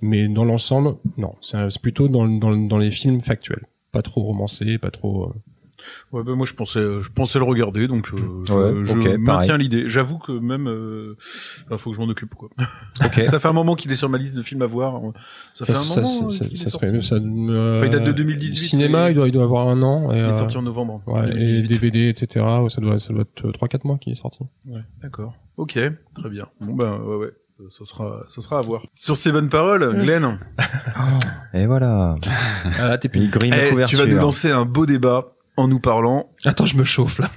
Mais 0.00 0.26
dans 0.26 0.44
l'ensemble 0.44 0.96
non. 1.16 1.34
C'est 1.42 1.80
plutôt 1.80 2.08
dans, 2.08 2.26
dans 2.26 2.56
dans 2.56 2.78
les 2.78 2.90
films 2.90 3.20
factuels. 3.20 3.66
Pas 3.92 4.02
trop 4.02 4.22
romancés 4.22 4.78
pas 4.78 4.90
trop 4.90 5.32
Ouais, 6.12 6.22
bah 6.22 6.34
moi 6.34 6.46
je 6.46 6.54
pensais, 6.54 6.80
je 7.00 7.10
pensais 7.10 7.38
le 7.38 7.44
regarder, 7.44 7.88
donc 7.88 8.08
euh, 8.12 8.84
je, 8.84 8.84
je 8.84 9.16
maintiens 9.16 9.56
l'idée. 9.56 9.88
J'avoue 9.88 10.18
que 10.18 10.32
même, 10.32 10.68
euh, 10.68 11.16
bah, 11.68 11.78
faut 11.78 11.90
que 11.90 11.96
je 11.96 12.00
m'en 12.00 12.08
occupe 12.08 12.34
quoi. 12.34 12.48
Okay. 13.04 13.24
ça 13.24 13.38
fait 13.38 13.48
un 13.48 13.52
moment 13.52 13.74
qu'il 13.74 13.90
est 13.90 13.96
sur 13.96 14.08
ma 14.08 14.18
liste 14.18 14.34
de 14.34 14.42
films 14.42 14.62
à 14.62 14.66
voir. 14.66 15.00
Ça, 15.54 15.64
fait 15.64 15.72
un 15.72 15.74
moment. 15.74 16.28
Ça, 16.28 16.44
ça, 16.54 16.70
serait 16.70 16.92
mieux. 16.92 17.02
Ça, 17.02 17.16
euh, 17.16 17.82
il 17.84 17.90
date 17.90 18.04
de 18.04 18.12
2018. 18.12 18.56
Cinéma, 18.56 19.10
il 19.10 19.14
doit, 19.14 19.28
il 19.28 19.32
doit 19.32 19.42
avoir 19.42 19.68
un 19.68 19.82
an. 19.82 20.12
Et, 20.12 20.16
il 20.16 20.20
est 20.20 20.24
euh, 20.24 20.32
sorti 20.32 20.56
en 20.56 20.62
novembre. 20.62 21.02
Ouais, 21.06 21.28
et 21.36 21.62
DVD, 21.62 22.08
etc. 22.08 22.44
ça 22.68 22.80
doit, 22.80 22.98
ça 22.98 23.12
doit 23.12 23.22
être 23.22 23.50
trois 23.52 23.68
quatre 23.68 23.84
mois 23.84 23.98
qu'il 23.98 24.12
est 24.12 24.16
sorti. 24.16 24.40
Ouais, 24.66 24.82
d'accord. 25.02 25.34
Ok, 25.56 25.78
très 26.14 26.30
bien. 26.30 26.48
Bon 26.60 26.74
ben, 26.74 26.98
ouais, 26.98 27.16
ouais 27.16 27.32
ce 27.70 27.84
sera, 27.84 28.24
ce 28.28 28.40
sera 28.40 28.58
à 28.58 28.62
voir. 28.62 28.82
Sur 28.94 29.16
ces 29.16 29.30
bonnes 29.32 29.48
paroles, 29.48 29.98
Glenn. 29.98 30.38
et 31.54 31.66
voilà. 31.66 32.16
Ah, 32.78 32.98
t'es 32.98 33.08
plus 33.08 33.30
eh, 33.44 33.86
Tu 33.86 33.96
vas 33.96 34.06
nous 34.06 34.16
lancer 34.16 34.50
un 34.50 34.64
beau 34.64 34.86
débat 34.86 35.34
en 35.56 35.68
nous 35.68 35.80
parlant. 35.80 36.30
Attends, 36.44 36.66
je 36.66 36.76
me 36.76 36.84
chauffe 36.84 37.18
là. 37.18 37.30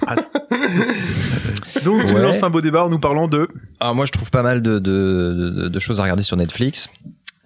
Donc 1.83 2.05
tu 2.05 2.13
lances 2.13 2.43
un 2.43 2.49
beau 2.49 2.61
débat 2.61 2.85
en 2.85 2.89
nous 2.89 2.99
parlant 2.99 3.27
de. 3.27 3.47
Alors 3.79 3.95
moi, 3.95 4.05
je 4.05 4.11
trouve 4.11 4.31
pas 4.31 4.43
mal 4.43 4.61
de, 4.61 4.79
de, 4.79 5.67
de, 5.67 5.79
choses 5.79 5.99
à 5.99 6.03
regarder 6.03 6.23
sur 6.23 6.37
Netflix. 6.37 6.89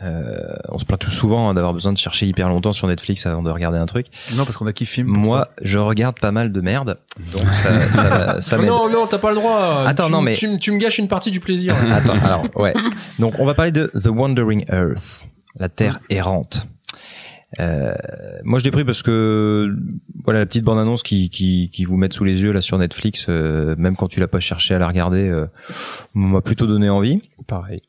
Euh, 0.01 0.55
on 0.69 0.79
se 0.79 0.85
plaint 0.85 0.97
tout 0.97 1.11
souvent 1.11 1.49
hein, 1.49 1.53
d'avoir 1.53 1.73
besoin 1.73 1.91
de 1.91 1.97
chercher 1.97 2.25
hyper 2.25 2.47
longtemps 2.47 2.71
sur 2.71 2.87
Netflix 2.87 3.25
avant 3.25 3.43
de 3.43 3.49
regarder 3.49 3.77
un 3.77 3.85
truc. 3.85 4.07
Non, 4.35 4.45
parce 4.45 4.55
qu'on 4.55 4.67
a 4.67 4.71
qui 4.71 4.85
filme. 4.85 5.09
Moi, 5.09 5.49
je 5.61 5.77
regarde 5.77 6.17
pas 6.19 6.31
mal 6.31 6.53
de 6.53 6.61
merde, 6.61 6.99
donc 7.33 7.45
ça, 7.53 7.91
ça, 7.91 8.41
ça 8.41 8.57
Non, 8.57 8.89
non, 8.89 9.07
t'as 9.07 9.17
pas 9.17 9.31
le 9.31 9.35
droit. 9.35 9.83
Attends, 9.85 10.05
tu, 10.05 10.11
non, 10.11 10.21
mais 10.21 10.35
tu, 10.35 10.57
tu, 10.59 10.71
me 10.71 10.77
gâches 10.77 10.99
une 10.99 11.09
partie 11.09 11.31
du 11.31 11.41
plaisir. 11.41 11.75
Attends, 11.91 12.13
alors 12.13 12.43
ouais. 12.55 12.73
Donc 13.17 13.39
on 13.39 13.45
va 13.45 13.55
parler 13.55 13.73
de 13.73 13.91
The 13.93 14.07
Wandering 14.07 14.65
Earth, 14.69 15.25
la 15.59 15.67
Terre 15.67 15.99
errante. 16.09 16.65
Euh, 17.59 17.93
moi, 18.43 18.59
je 18.59 18.63
l'ai 18.63 18.71
pris 18.71 18.85
parce 18.85 19.03
que 19.03 19.75
voilà 20.23 20.39
la 20.39 20.45
petite 20.45 20.63
bande 20.63 20.79
annonce 20.79 21.03
qui, 21.03 21.29
qui, 21.29 21.69
qui 21.69 21.85
vous 21.85 21.97
met 21.97 22.09
sous 22.11 22.23
les 22.23 22.41
yeux 22.41 22.51
là 22.51 22.61
sur 22.61 22.77
Netflix, 22.77 23.25
euh, 23.29 23.75
même 23.77 23.95
quand 23.95 24.07
tu 24.07 24.19
l'as 24.19 24.27
pas 24.27 24.39
cherché 24.39 24.73
à 24.73 24.79
la 24.79 24.87
regarder, 24.87 25.27
euh, 25.27 25.45
m'a 26.13 26.41
plutôt 26.41 26.67
donné 26.67 26.89
envie. 26.89 27.21
Pareil. 27.47 27.81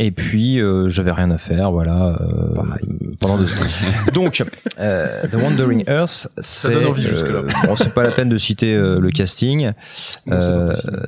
Et 0.00 0.12
puis 0.12 0.60
euh, 0.60 0.88
j'avais 0.88 1.10
rien 1.10 1.30
à 1.32 1.38
faire, 1.38 1.72
voilà, 1.72 2.16
euh, 2.20 2.54
pendant 3.18 3.36
deux 3.36 3.50
heures. 3.50 3.66
Donc, 4.14 4.44
euh, 4.78 5.26
The 5.26 5.34
Wandering 5.34 5.84
Earth, 5.88 6.28
c'est 6.38 6.84
bon, 6.84 7.74
c'est 7.74 7.92
pas 7.92 8.04
la 8.04 8.12
peine 8.12 8.28
de 8.28 8.38
citer 8.38 8.76
le 8.76 9.10
casting. 9.10 9.72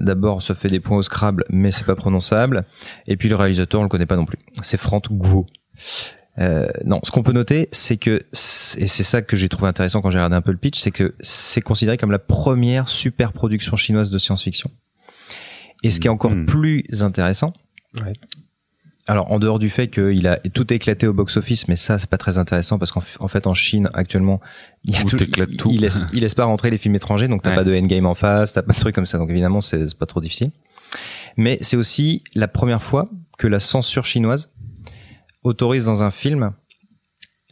D'abord, 0.00 0.42
ça 0.42 0.56
fait 0.56 0.68
des 0.68 0.80
points 0.80 0.98
au 0.98 1.02
Scrabble, 1.02 1.44
mais 1.50 1.70
c'est 1.70 1.86
pas 1.86 1.94
prononçable. 1.94 2.64
Et 3.06 3.16
puis 3.16 3.28
le 3.28 3.36
réalisateur, 3.36 3.80
on 3.80 3.84
le 3.84 3.88
connaît 3.88 4.06
pas 4.06 4.16
non 4.16 4.26
plus. 4.26 4.38
C'est 4.62 4.80
Franck 4.80 5.12
Gouveau. 5.12 5.46
Euh, 6.40 6.68
non, 6.84 7.00
ce 7.02 7.10
qu'on 7.10 7.22
peut 7.22 7.32
noter, 7.32 7.68
c'est 7.70 7.98
que, 7.98 8.22
et 8.78 8.86
c'est 8.86 9.02
ça 9.02 9.20
que 9.20 9.36
j'ai 9.36 9.48
trouvé 9.48 9.68
intéressant 9.68 10.00
quand 10.00 10.10
j'ai 10.10 10.18
regardé 10.18 10.36
un 10.36 10.40
peu 10.40 10.52
le 10.52 10.58
pitch, 10.58 10.78
c'est 10.78 10.90
que 10.90 11.14
c'est 11.20 11.60
considéré 11.60 11.98
comme 11.98 12.12
la 12.12 12.18
première 12.18 12.88
super 12.88 13.32
production 13.32 13.76
chinoise 13.76 14.10
de 14.10 14.18
science-fiction. 14.18 14.70
Et 15.82 15.90
ce 15.90 16.00
qui 16.00 16.06
est 16.06 16.10
encore 16.10 16.32
hmm. 16.32 16.46
plus 16.46 16.84
intéressant, 17.02 17.52
ouais. 18.02 18.12
alors 19.06 19.30
en 19.32 19.38
dehors 19.38 19.58
du 19.58 19.70
fait 19.70 19.88
qu'il 19.88 20.26
a 20.28 20.36
tout 20.36 20.72
éclaté 20.72 21.06
au 21.06 21.12
box-office, 21.12 21.68
mais 21.68 21.76
ça 21.76 21.98
c'est 21.98 22.08
pas 22.08 22.18
très 22.18 22.38
intéressant 22.38 22.78
parce 22.78 22.92
qu'en 22.92 23.28
fait 23.28 23.46
en 23.46 23.54
Chine 23.54 23.90
actuellement, 23.92 24.40
il, 24.84 24.94
tout, 25.04 25.16
tout. 25.16 25.70
il, 25.70 25.80
laisse, 25.80 26.00
il 26.12 26.20
laisse 26.20 26.34
pas 26.34 26.44
rentrer 26.44 26.70
les 26.70 26.78
films 26.78 26.94
étrangers, 26.94 27.28
donc 27.28 27.42
t'as 27.42 27.54
pas 27.54 27.64
de 27.64 27.74
endgame 27.74 28.06
en 28.06 28.14
face, 28.14 28.54
t'as 28.54 28.62
pas 28.62 28.72
de 28.72 28.78
trucs 28.78 28.94
comme 28.94 29.06
ça, 29.06 29.18
donc 29.18 29.30
évidemment 29.30 29.60
c'est 29.60 29.94
pas 29.96 30.06
trop 30.06 30.20
difficile. 30.20 30.50
Mais 31.36 31.58
c'est 31.60 31.76
aussi 31.76 32.22
la 32.34 32.48
première 32.48 32.82
fois 32.82 33.10
que 33.38 33.46
la 33.46 33.60
censure 33.60 34.04
chinoise 34.04 34.50
autorise 35.42 35.84
dans 35.84 36.02
un 36.02 36.10
film 36.10 36.52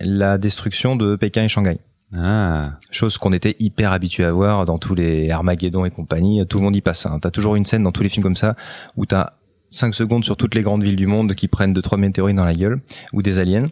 la 0.01 0.39
destruction 0.39 0.97
de 0.97 1.17
Pékin 1.17 1.45
et 1.45 1.49
Shanghai. 1.49 1.79
Ah. 2.17 2.79
Chose 2.91 3.19
qu'on 3.19 3.33
était 3.33 3.57
hyper 3.59 3.93
habitué 3.93 4.25
à 4.25 4.33
voir 4.33 4.65
dans 4.65 4.79
tous 4.79 4.95
les 4.95 5.31
Armageddon 5.31 5.85
et 5.85 5.91
compagnie. 5.91 6.47
Tout 6.47 6.59
le 6.59 6.65
monde 6.65 6.77
y 6.77 6.81
passe. 6.81 7.05
Hein. 7.07 7.19
T'as 7.21 7.31
toujours 7.31 7.57
une 7.57 7.67
scène 7.67 7.83
dans 7.83 7.93
tous 7.93 8.03
les 8.03 8.09
films 8.09 8.23
comme 8.23 8.37
ça 8.37 8.57
où 8.97 9.05
t'as 9.05 9.35
5 9.71 9.95
secondes 9.95 10.25
sur 10.25 10.39
toutes 10.39 10.55
les 10.55 10.63
grandes 10.63 10.83
villes 10.83 10.97
du 10.97 11.07
monde 11.07 11.35
qui 11.35 11.47
prennent 11.47 11.75
de 11.75 11.81
trois 11.83 11.99
météorites 11.99 12.37
dans 12.37 12.47
la 12.47 12.55
gueule 12.55 12.81
ou 13.13 13.21
des 13.21 13.39
aliens. 13.39 13.71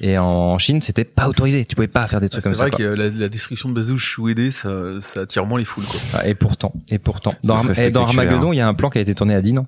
Et 0.00 0.18
en 0.18 0.58
Chine, 0.58 0.80
c'était 0.80 1.04
pas 1.04 1.28
autorisé. 1.28 1.64
Tu 1.64 1.76
pouvais 1.76 1.86
pas 1.86 2.08
faire 2.08 2.20
des 2.20 2.28
trucs 2.28 2.42
comme 2.42 2.54
ça. 2.54 2.64
C'est 2.64 2.70
vrai 2.70 2.76
que 2.76 2.82
la, 2.82 3.08
la, 3.08 3.28
destruction 3.28 3.68
de 3.68 3.74
Bazouche 3.74 4.18
ou 4.18 4.28
Aidé, 4.28 4.50
ça, 4.50 4.70
ça 5.00 5.20
attire 5.20 5.46
moins 5.46 5.58
les 5.58 5.64
foules. 5.64 5.84
Quoi. 5.84 6.00
Ah, 6.14 6.28
et 6.28 6.34
pourtant, 6.34 6.72
et 6.90 6.98
pourtant, 6.98 7.34
dans, 7.44 7.54
dans 7.54 8.06
Armageddon, 8.06 8.52
il 8.52 8.56
y 8.56 8.60
a 8.60 8.66
un 8.66 8.74
plan 8.74 8.90
qui 8.90 8.98
a 8.98 9.00
été 9.00 9.14
tourné 9.14 9.34
à 9.34 9.42
Dinan. 9.42 9.66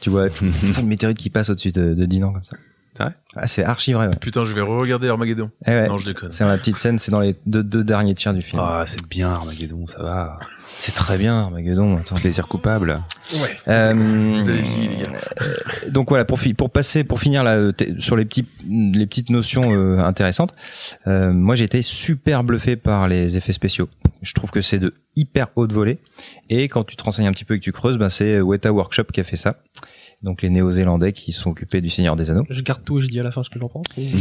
Tu 0.00 0.10
vois, 0.10 0.28
une 0.40 0.86
météorite 0.86 1.18
qui 1.18 1.28
passe 1.28 1.50
au-dessus 1.50 1.72
de, 1.72 1.92
de 1.92 2.06
Dinan 2.06 2.32
comme 2.32 2.44
ça. 2.44 2.56
C'est 2.98 3.04
vrai 3.04 3.14
ah, 3.36 3.46
C'est 3.46 3.64
archi 3.64 3.92
vrai. 3.92 4.10
Putain, 4.20 4.42
je 4.44 4.52
vais 4.52 4.60
re-regarder 4.60 5.08
Armageddon. 5.08 5.50
Eh 5.66 5.70
ouais. 5.70 5.88
Non, 5.88 5.98
je 5.98 6.04
déconne. 6.04 6.32
C'est 6.32 6.42
dans 6.42 6.50
la 6.50 6.58
petite 6.58 6.78
scène, 6.78 6.98
c'est 6.98 7.12
dans 7.12 7.20
les 7.20 7.36
deux, 7.46 7.62
deux 7.62 7.84
derniers 7.84 8.14
tiers 8.14 8.34
du 8.34 8.42
film. 8.42 8.60
Ah, 8.60 8.82
c'est 8.86 9.06
bien 9.08 9.30
Armageddon, 9.30 9.86
ça 9.86 10.02
va. 10.02 10.40
C'est 10.80 10.94
très 10.94 11.16
bien, 11.16 11.38
Armageddon. 11.38 11.98
Attends. 11.98 12.16
Plaisir 12.16 12.48
coupable. 12.48 13.00
Ouais. 13.34 13.56
Euh, 13.68 13.94
Vous 13.94 14.48
avez 14.48 14.62
euh, 14.62 15.54
donc 15.90 16.08
voilà, 16.08 16.24
pour, 16.24 16.40
pour 16.56 16.70
passer, 16.70 17.04
pour 17.04 17.20
finir 17.20 17.44
là, 17.44 17.54
euh, 17.54 17.72
sur 17.98 18.16
les 18.16 18.24
petits, 18.24 18.46
les 18.68 19.06
petites 19.06 19.30
notions 19.30 19.72
euh, 19.72 19.98
intéressantes. 19.98 20.52
Euh, 21.06 21.32
moi, 21.32 21.54
j'ai 21.54 21.64
été 21.64 21.82
super 21.82 22.42
bluffé 22.42 22.74
par 22.74 23.06
les 23.06 23.36
effets 23.36 23.52
spéciaux. 23.52 23.88
Je 24.22 24.34
trouve 24.34 24.50
que 24.50 24.60
c'est 24.60 24.78
de 24.78 24.94
hyper 25.14 25.48
haute 25.54 25.72
volée. 25.72 25.98
Et 26.50 26.64
quand 26.64 26.82
tu 26.82 26.96
te 26.96 27.04
renseignes 27.04 27.28
un 27.28 27.32
petit 27.32 27.44
peu 27.44 27.54
et 27.54 27.58
que 27.58 27.64
tu 27.64 27.72
creuses, 27.72 27.96
ben 27.96 28.08
c'est 28.08 28.40
Weta 28.40 28.72
Workshop 28.72 29.04
qui 29.12 29.20
a 29.20 29.24
fait 29.24 29.36
ça 29.36 29.60
donc 30.22 30.42
les 30.42 30.50
Néo-Zélandais 30.50 31.12
qui 31.12 31.32
sont 31.32 31.50
occupés 31.50 31.80
du 31.80 31.90
Seigneur 31.90 32.16
des 32.16 32.30
Anneaux. 32.30 32.44
Je 32.50 32.62
garde 32.62 32.82
tout 32.84 32.98
et 32.98 33.00
je 33.02 33.08
dis 33.08 33.20
à 33.20 33.22
la 33.22 33.30
fin 33.30 33.42
ce 33.42 33.50
que 33.50 33.60
j'en 33.60 33.68
pense. 33.68 33.86
Oui. 33.96 34.12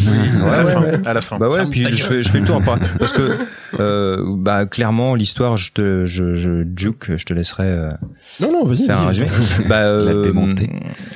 à, 0.44 0.64
la 0.64 0.66
fin, 0.66 0.84
à 1.06 1.14
la 1.14 1.22
fin. 1.22 1.38
Bah 1.40 1.50
ouais, 1.50 1.66
puis 1.66 1.86
je 1.92 2.06
fais, 2.06 2.22
je 2.22 2.30
fais 2.30 2.40
le 2.40 2.46
tour 2.46 2.58
après. 2.58 2.80
Parce 3.00 3.14
que, 3.14 3.40
euh, 3.80 4.24
bah 4.38 4.66
clairement, 4.66 5.16
l'histoire, 5.16 5.58
je 5.58 5.72
te, 5.72 6.06
je, 6.06 6.36
je, 6.36 6.64
juke, 6.76 7.16
je 7.16 7.26
te 7.26 7.34
laisserai. 7.34 7.66
Euh, 7.66 7.92
non, 8.40 8.52
non, 8.52 8.64
vas-y. 8.66 8.86
Faire 8.86 9.02
un 9.02 9.08
résumé. 9.08 9.28
bah, 9.68 9.86
euh, 9.86 10.32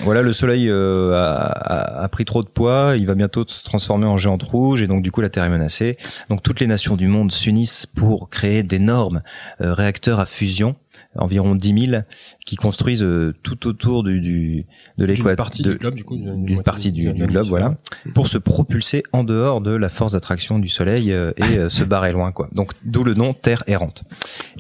voilà, 0.03 0.21
le 0.21 0.33
soleil 0.33 0.67
euh, 0.69 1.13
a, 1.13 2.03
a, 2.03 2.07
pris 2.09 2.25
trop 2.25 2.43
de 2.43 2.49
poids, 2.49 2.95
il 2.97 3.05
va 3.05 3.15
bientôt 3.15 3.45
se 3.47 3.63
transformer 3.63 4.05
en 4.05 4.17
géante 4.17 4.43
rouge 4.43 4.81
et 4.81 4.87
donc 4.87 5.03
du 5.03 5.11
coup 5.11 5.21
la 5.21 5.29
Terre 5.29 5.43
est 5.43 5.49
menacée. 5.49 5.97
Donc 6.29 6.41
toutes 6.41 6.59
les 6.59 6.67
nations 6.67 6.95
du 6.95 7.07
monde 7.07 7.31
s'unissent 7.31 7.85
pour 7.85 8.29
créer 8.29 8.63
d'énormes 8.63 9.21
euh, 9.61 9.73
réacteurs 9.73 10.19
à 10.19 10.25
fusion 10.25 10.75
environ 11.15 11.55
10 11.55 11.87
000 11.89 12.03
qui 12.45 12.55
construisent 12.55 13.03
euh, 13.03 13.33
tout 13.43 13.67
autour 13.67 14.03
du, 14.03 14.21
du 14.21 14.65
de 14.97 15.05
l'équateur 15.05 15.35
partie 15.35 15.61
du 15.61 15.75
globe 15.75 15.95
du 15.95 16.03
coup 16.03 16.15
d'une 16.17 16.63
partie 16.63 16.91
du, 16.91 17.11
globe 17.11 17.45
voilà 17.47 17.75
pour 18.13 18.27
se 18.27 18.37
propulser 18.37 19.03
en 19.11 19.23
dehors 19.23 19.61
de 19.61 19.71
la 19.71 19.89
force 19.89 20.13
d'attraction 20.13 20.59
du 20.59 20.69
soleil 20.69 21.11
euh, 21.11 21.31
et 21.37 21.57
euh, 21.57 21.69
se 21.69 21.83
barrer 21.83 22.11
loin 22.13 22.31
quoi. 22.31 22.49
Donc 22.53 22.71
d'où 22.83 23.03
le 23.03 23.13
nom 23.13 23.33
terre 23.33 23.63
errante. 23.67 24.03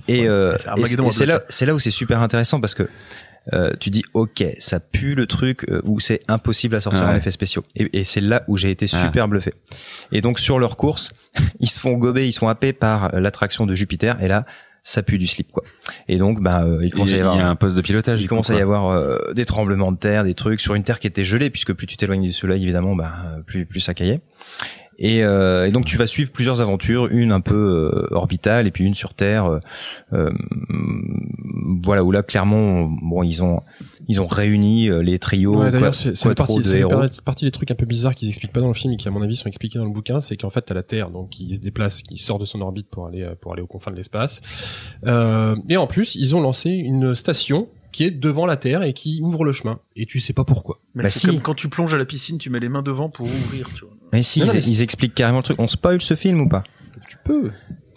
Et, 0.07 0.27
c'est 1.11 1.25
là 1.25 1.41
c'est 1.47 1.65
là 1.65 1.73
où 1.73 1.79
c'est 1.79 1.91
super 1.91 2.21
intéressant 2.21 2.59
parce 2.59 2.75
que 2.75 2.89
tu 3.79 3.89
dis 3.89 4.03
ok 4.13 4.43
ça 4.59 4.79
pue 4.79 5.15
le 5.15 5.25
truc 5.25 5.65
où 5.83 5.99
c'est 5.99 6.21
impossible 6.27 6.75
à 6.75 6.81
sortir 6.81 7.03
en 7.03 7.15
effets 7.15 7.31
spéciaux. 7.31 7.63
Et, 7.75 7.99
et 7.99 8.03
c'est 8.03 8.21
là 8.21 8.43
où 8.47 8.57
j'ai 8.57 8.71
été 8.71 8.87
super 8.87 9.27
bluffé. 9.27 9.53
Et 10.11 10.21
donc 10.21 10.39
sur 10.39 10.59
leur 10.59 10.75
course 10.75 11.11
ils 11.59 11.69
se 11.69 11.79
font 11.79 11.93
gober 11.93 12.27
ils 12.27 12.33
sont 12.33 12.47
happés 12.47 12.73
par 12.73 13.17
l'attraction 13.19 13.65
de 13.65 13.73
Jupiter 13.73 14.21
et 14.21 14.27
là 14.27 14.45
ça 14.83 15.03
pue 15.03 15.17
du 15.17 15.27
slip 15.27 15.51
quoi. 15.51 15.63
Et 16.07 16.17
donc 16.17 16.41
bah 16.41 16.63
euh, 16.63 16.79
il 16.83 16.91
commence 16.91 17.13
à 17.13 17.17
y 17.17 17.19
avoir 17.19 17.35
il 17.35 17.39
y 17.39 17.41
a 17.41 17.49
un 17.49 17.55
poste 17.55 17.77
de 17.77 17.81
pilotage. 17.81 18.21
Il 18.21 18.27
commence 18.27 18.49
à 18.49 18.55
y 18.55 18.61
avoir 18.61 18.89
euh, 18.89 19.17
des 19.33 19.45
tremblements 19.45 19.91
de 19.91 19.97
terre, 19.97 20.23
des 20.23 20.33
trucs 20.33 20.61
sur 20.61 20.75
une 20.75 20.83
terre 20.83 20.99
qui 20.99 21.07
était 21.07 21.23
gelée 21.23 21.49
puisque 21.49 21.73
plus 21.73 21.87
tu 21.87 21.97
t'éloignes 21.97 22.23
du 22.23 22.31
soleil 22.31 22.63
évidemment 22.63 22.95
bah 22.95 23.13
plus 23.45 23.65
plus 23.65 23.79
ça 23.79 23.93
caillait. 23.93 24.21
Et, 25.01 25.23
euh, 25.23 25.67
et, 25.67 25.71
donc 25.71 25.85
tu 25.85 25.97
vas 25.97 26.07
suivre 26.07 26.31
plusieurs 26.31 26.61
aventures, 26.61 27.07
une 27.11 27.31
un 27.31 27.41
peu 27.41 28.07
orbitale 28.11 28.67
et 28.67 28.71
puis 28.71 28.85
une 28.85 28.95
sur 28.95 29.13
Terre. 29.13 29.59
voilà 31.83 32.03
où 32.03 32.11
là 32.11 32.21
clairement 32.21 32.83
bon 32.83 33.23
ils 33.23 33.41
ont 33.43 33.61
ils 34.11 34.19
ont 34.19 34.27
réuni 34.27 34.89
euh, 34.89 35.01
les 35.01 35.19
trios. 35.19 35.57
Ouais, 35.57 35.71
d'ailleurs, 35.71 35.95
c'est 35.95 36.35
partie, 36.35 36.61
partie 37.23 37.45
des 37.45 37.51
trucs 37.51 37.71
un 37.71 37.75
peu 37.75 37.85
bizarres 37.85 38.13
qu'ils 38.13 38.29
expliquent 38.29 38.51
pas 38.51 38.59
dans 38.59 38.67
le 38.67 38.73
film 38.73 38.93
et 38.93 38.97
qui, 38.97 39.07
à 39.07 39.11
mon 39.11 39.21
avis, 39.21 39.37
sont 39.37 39.47
expliqués 39.47 39.79
dans 39.79 39.85
le 39.85 39.91
bouquin, 39.91 40.19
c'est 40.19 40.35
qu'en 40.35 40.49
fait, 40.49 40.61
t'as 40.61 40.73
la 40.73 40.83
Terre, 40.83 41.09
donc 41.09 41.29
qui 41.29 41.55
se 41.55 41.61
déplace, 41.61 42.01
qui 42.01 42.17
sort 42.17 42.37
de 42.37 42.45
son 42.45 42.61
orbite 42.61 42.87
pour 42.89 43.07
aller 43.07 43.21
euh, 43.21 43.35
pour 43.39 43.53
aller 43.53 43.61
aux 43.61 43.67
confins 43.67 43.91
de 43.91 43.95
l'espace. 43.95 44.41
Euh, 45.05 45.55
et 45.69 45.77
en 45.77 45.87
plus, 45.87 46.15
ils 46.15 46.35
ont 46.35 46.41
lancé 46.41 46.71
une 46.71 47.15
station 47.15 47.69
qui 47.91 48.03
est 48.03 48.11
devant 48.11 48.45
la 48.45 48.57
Terre 48.57 48.83
et 48.83 48.93
qui 48.93 49.19
ouvre 49.21 49.43
le 49.43 49.53
chemin. 49.53 49.79
Et 49.95 50.05
tu 50.05 50.19
sais 50.19 50.33
pas 50.33 50.43
pourquoi. 50.43 50.79
Mais 50.95 51.03
bah 51.03 51.09
c'est 51.09 51.27
comme 51.27 51.41
quand 51.41 51.55
tu 51.55 51.69
plonges 51.69 51.93
à 51.93 51.97
la 51.97 52.05
piscine, 52.05 52.37
tu 52.37 52.49
mets 52.49 52.59
les 52.59 52.69
mains 52.69 52.81
devant 52.81 53.09
pour 53.09 53.27
ouvrir, 53.27 53.69
tu 53.73 53.85
vois. 53.85 53.93
Mais 54.13 54.23
si, 54.23 54.41
ils, 54.41 54.81
expliquent 54.81 55.15
carrément 55.15 55.39
le 55.39 55.43
truc. 55.43 55.59
On 55.59 55.67
spoil 55.67 56.01
ce 56.01 56.15
film 56.15 56.41
ou 56.41 56.49
pas? 56.49 56.63
Tu 57.07 57.17
peux. 57.23 57.51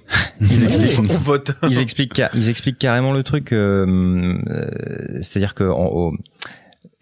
ils 0.40 0.64
expliquent, 0.64 0.98
on 0.98 1.16
vote. 1.16 1.52
ils 1.68 1.78
expliquent, 1.78 2.22
ils 2.34 2.48
expliquent 2.48 2.78
carrément 2.78 3.12
le 3.12 3.22
truc. 3.22 3.52
Euh, 3.52 4.36
euh, 4.46 4.68
C'est-à-dire 5.22 5.54
que 5.54 5.64
en, 5.64 6.12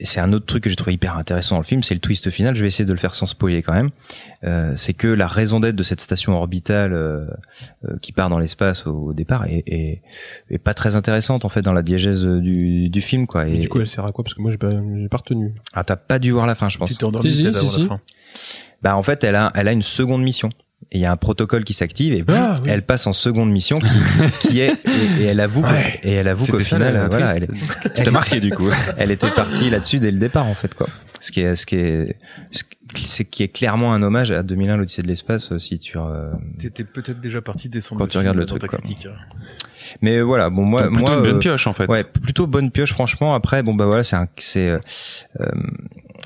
c'est 0.05 0.21
un 0.21 0.33
autre 0.33 0.47
truc 0.47 0.65
que 0.65 0.71
j'ai 0.71 0.77
trouvé 0.77 0.95
hyper 0.95 1.17
intéressant 1.17 1.57
dans 1.57 1.61
le 1.61 1.67
film, 1.67 1.83
c'est 1.83 1.95
le 1.95 2.01
twist 2.01 2.31
final. 2.31 2.55
Je 2.55 2.63
vais 2.63 2.69
essayer 2.69 2.85
de 2.85 2.93
le 2.93 2.99
faire 2.99 3.15
sans 3.15 3.27
spoiler 3.27 3.63
quand 3.63 3.73
même. 3.73 3.91
Euh, 4.45 4.75
c'est 4.77 4.95
que 4.95 5.09
la 5.09 5.27
raison 5.27 5.61
d'être 5.61 5.77
de 5.77 5.83
cette 5.83 6.01
station 6.01 6.35
orbitale 6.35 6.93
euh, 6.93 7.27
euh, 7.85 7.97
qui 8.01 8.13
part 8.13 8.29
dans 8.29 8.39
l'espace 8.39 8.87
au, 8.87 9.13
départ 9.13 9.47
est, 9.47 9.63
est, 9.67 10.03
est, 10.51 10.59
pas 10.59 10.75
très 10.75 10.97
intéressante 10.97 11.45
en 11.45 11.49
fait 11.49 11.63
dans 11.63 11.73
la 11.73 11.83
diégèse 11.83 12.25
du, 12.25 12.89
du 12.89 13.01
film 13.01 13.27
quoi. 13.27 13.49
Et, 13.49 13.59
du 13.59 13.69
coup, 13.69 13.81
elle 13.81 13.89
sert 13.89 14.05
à 14.05 14.13
quoi? 14.13 14.25
Parce 14.25 14.35
que 14.35 14.43
moi, 14.43 14.51
j'ai 14.51 14.59
pas, 14.59 14.73
pas 15.11 15.17
retenu. 15.17 15.55
Ah, 15.75 15.85
t'as 15.85 15.97
pas 15.97 16.19
dû 16.19 16.33
voir 16.33 16.47
la 16.47 16.55
fin, 16.55 16.69
je 16.69 16.79
pense. 16.79 16.91
Tu 16.91 16.97
t'es 16.97 17.05
endormi 17.05 17.31
si, 17.31 17.37
si, 17.53 17.67
si, 17.67 17.81
la 17.81 17.87
fin. 17.87 18.01
Bah 18.83 18.97
en 18.97 19.03
fait, 19.03 19.23
elle 19.23 19.37
a, 19.37 19.53
elle 19.55 19.69
a 19.69 19.73
une 19.73 19.83
seconde 19.83 20.23
mission 20.23 20.51
et 20.91 20.99
il 20.99 21.01
y 21.01 21.05
a 21.05 21.13
un 21.13 21.17
protocole 21.17 21.65
qui 21.65 21.73
s'active 21.73 22.13
et 22.13 22.25
ah, 22.29 22.61
elle 22.67 22.83
passe 22.83 23.07
en 23.07 23.13
seconde 23.13 23.51
mission 23.51 23.79
qui, 23.79 24.49
qui 24.49 24.61
est 24.61 24.73
et, 25.21 25.25
elle 25.25 25.41
avoue 25.41 25.65
et 26.03 26.13
elle 26.13 26.29
avoue 26.29 26.47
qu'au 26.47 26.59
final 26.59 27.09
voilà 27.11 27.35
elle, 27.35 27.49
elle, 27.97 28.11
marqué 28.11 28.41
du 28.41 28.51
coup. 28.51 28.69
elle 28.97 29.11
était 29.11 29.31
partie 29.31 29.71
là-dessus 29.71 30.01
dès 30.01 30.11
le 30.11 30.19
départ 30.19 30.47
en 30.47 30.55
fait 30.55 30.75
quoi. 30.75 30.89
Ce 31.21 31.31
qui 31.31 31.41
est 31.41 31.55
ce 31.55 31.67
qui 31.67 31.77
est 31.77 32.17
c'est 32.95 33.25
qui 33.25 33.45
est 33.45 33.49
clairement 33.49 33.95
un 33.95 34.03
hommage 34.03 34.33
à 34.33 34.43
2001 34.43 34.77
l'Odyssée 34.77 35.03
de 35.03 35.07
l'espace 35.07 35.53
euh, 35.53 35.59
si 35.59 35.79
tu 35.79 35.97
euh, 35.97 36.33
t'étais 36.59 36.85
peut-être 36.85 37.21
déjà 37.21 37.41
parti 37.41 37.69
descendre 37.69 38.01
quand 38.01 38.09
tu 38.09 38.19
regardes 38.19 38.37
le 38.37 38.47
truc 38.47 38.67
quoi. 38.67 38.81
mais 40.01 40.21
voilà 40.21 40.51
bon 40.51 40.65
moi 40.65 40.89
plutôt 40.89 40.99
moi 40.99 41.15
une 41.15 41.23
bonne 41.23 41.37
euh, 41.37 41.39
pioche 41.39 41.67
en 41.67 41.73
fait. 41.73 41.87
ouais 41.87 42.05
plutôt 42.05 42.47
bonne 42.47 42.71
pioche 42.71 42.93
franchement. 42.93 43.35
Après 43.35 43.63
bon 43.63 43.75
bah 43.75 43.87
voilà 43.87 44.03
c'est 44.03 44.17
c'est 44.39 44.69
euh, 44.69 44.79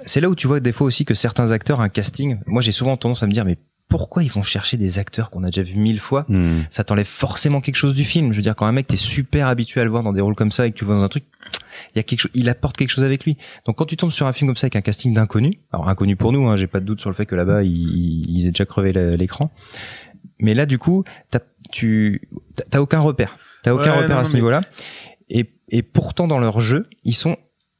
c'est 0.07 0.21
là 0.21 0.31
où 0.31 0.35
tu 0.35 0.47
vois 0.47 0.61
des 0.61 0.73
fois 0.73 0.87
aussi 0.87 1.05
que 1.05 1.14
certains 1.14 1.53
acteurs 1.53 1.81
un 1.81 1.88
casting 1.88 2.38
moi 2.47 2.62
j'ai 2.62 2.73
souvent 2.73 2.97
tendance 2.97 3.23
à 3.23 3.27
me 3.27 3.33
dire 3.33 3.45
mais 3.45 3.59
pourquoi 3.88 4.22
ils 4.22 4.31
vont 4.31 4.42
chercher 4.42 4.77
des 4.77 4.99
acteurs 4.99 5.31
qu'on 5.31 5.44
a 5.44 5.46
déjà 5.46 5.62
vu 5.62 5.77
mille 5.77 6.01
fois 6.01 6.25
hmm. 6.29 6.61
Ça 6.70 6.85
t'enlève 6.85 7.07
forcément 7.07 7.61
quelque 7.61 7.77
chose 7.77 7.94
du 7.94 8.05
film. 8.05 8.33
Je 8.33 8.38
veux 8.38 8.42
dire, 8.42 8.57
quand 8.57 8.66
un 8.66 8.72
mec 8.72 8.87
t'es 8.88 8.96
super 8.96 9.46
habitué 9.46 9.81
à 9.81 9.85
le 9.85 9.90
voir 9.90 10.03
dans 10.03 10.12
des 10.12 10.20
rôles 10.20 10.35
comme 10.35 10.53
ça 10.53 10.66
et 10.66 10.72
que 10.72 10.77
tu 10.77 10.85
le 10.85 10.88
vois 10.88 10.96
dans 10.96 11.05
un 11.05 11.09
truc, 11.09 11.25
il 11.94 11.99
y 11.99 12.01
a 12.01 12.03
quelque 12.03 12.20
chose, 12.20 12.31
il 12.35 12.49
apporte 12.49 12.77
quelque 12.77 12.90
chose 12.90 13.05
avec 13.05 13.25
lui. 13.25 13.37
Donc 13.64 13.77
quand 13.77 13.85
tu 13.87 13.96
tombes 13.96 14.12
sur 14.12 14.27
un 14.27 14.33
film 14.33 14.49
comme 14.49 14.57
ça 14.57 14.66
avec 14.66 14.77
un 14.77 14.81
casting 14.81 15.14
d'inconnu, 15.14 15.61
alors 15.72 15.88
inconnu 15.88 16.16
pour 16.16 16.33
nous, 16.33 16.46
hein, 16.49 16.57
j'ai 16.57 16.66
pas 16.66 16.81
de 16.81 16.85
doute 16.85 17.01
sur 17.01 17.11
le 17.11 17.14
fait 17.16 17.27
que 17.27 17.35
là-bas 17.35 17.62
ils, 17.62 18.29
ils 18.29 18.46
aient 18.46 18.51
déjà 18.51 18.64
crevé 18.64 18.92
l'écran. 19.16 19.51
Mais 20.38 20.55
là, 20.55 20.66
du 20.66 20.79
coup, 20.79 21.05
t'as, 21.31 21.40
tu, 21.70 22.29
t'as 22.70 22.81
aucun 22.81 23.01
repère. 23.01 23.38
T'as 23.62 23.72
aucun 23.72 23.94
repère 23.94 24.18
à 24.18 24.25
ce 24.25 24.35
niveau-là. 24.35 24.62
Et, 25.29 25.51
et 25.68 25.83
pourtant 25.83 26.29
dans 26.29 26.38
leur 26.38 26.61
jeu, 26.61 26.88
ils 27.05 27.14
sont 27.14 27.37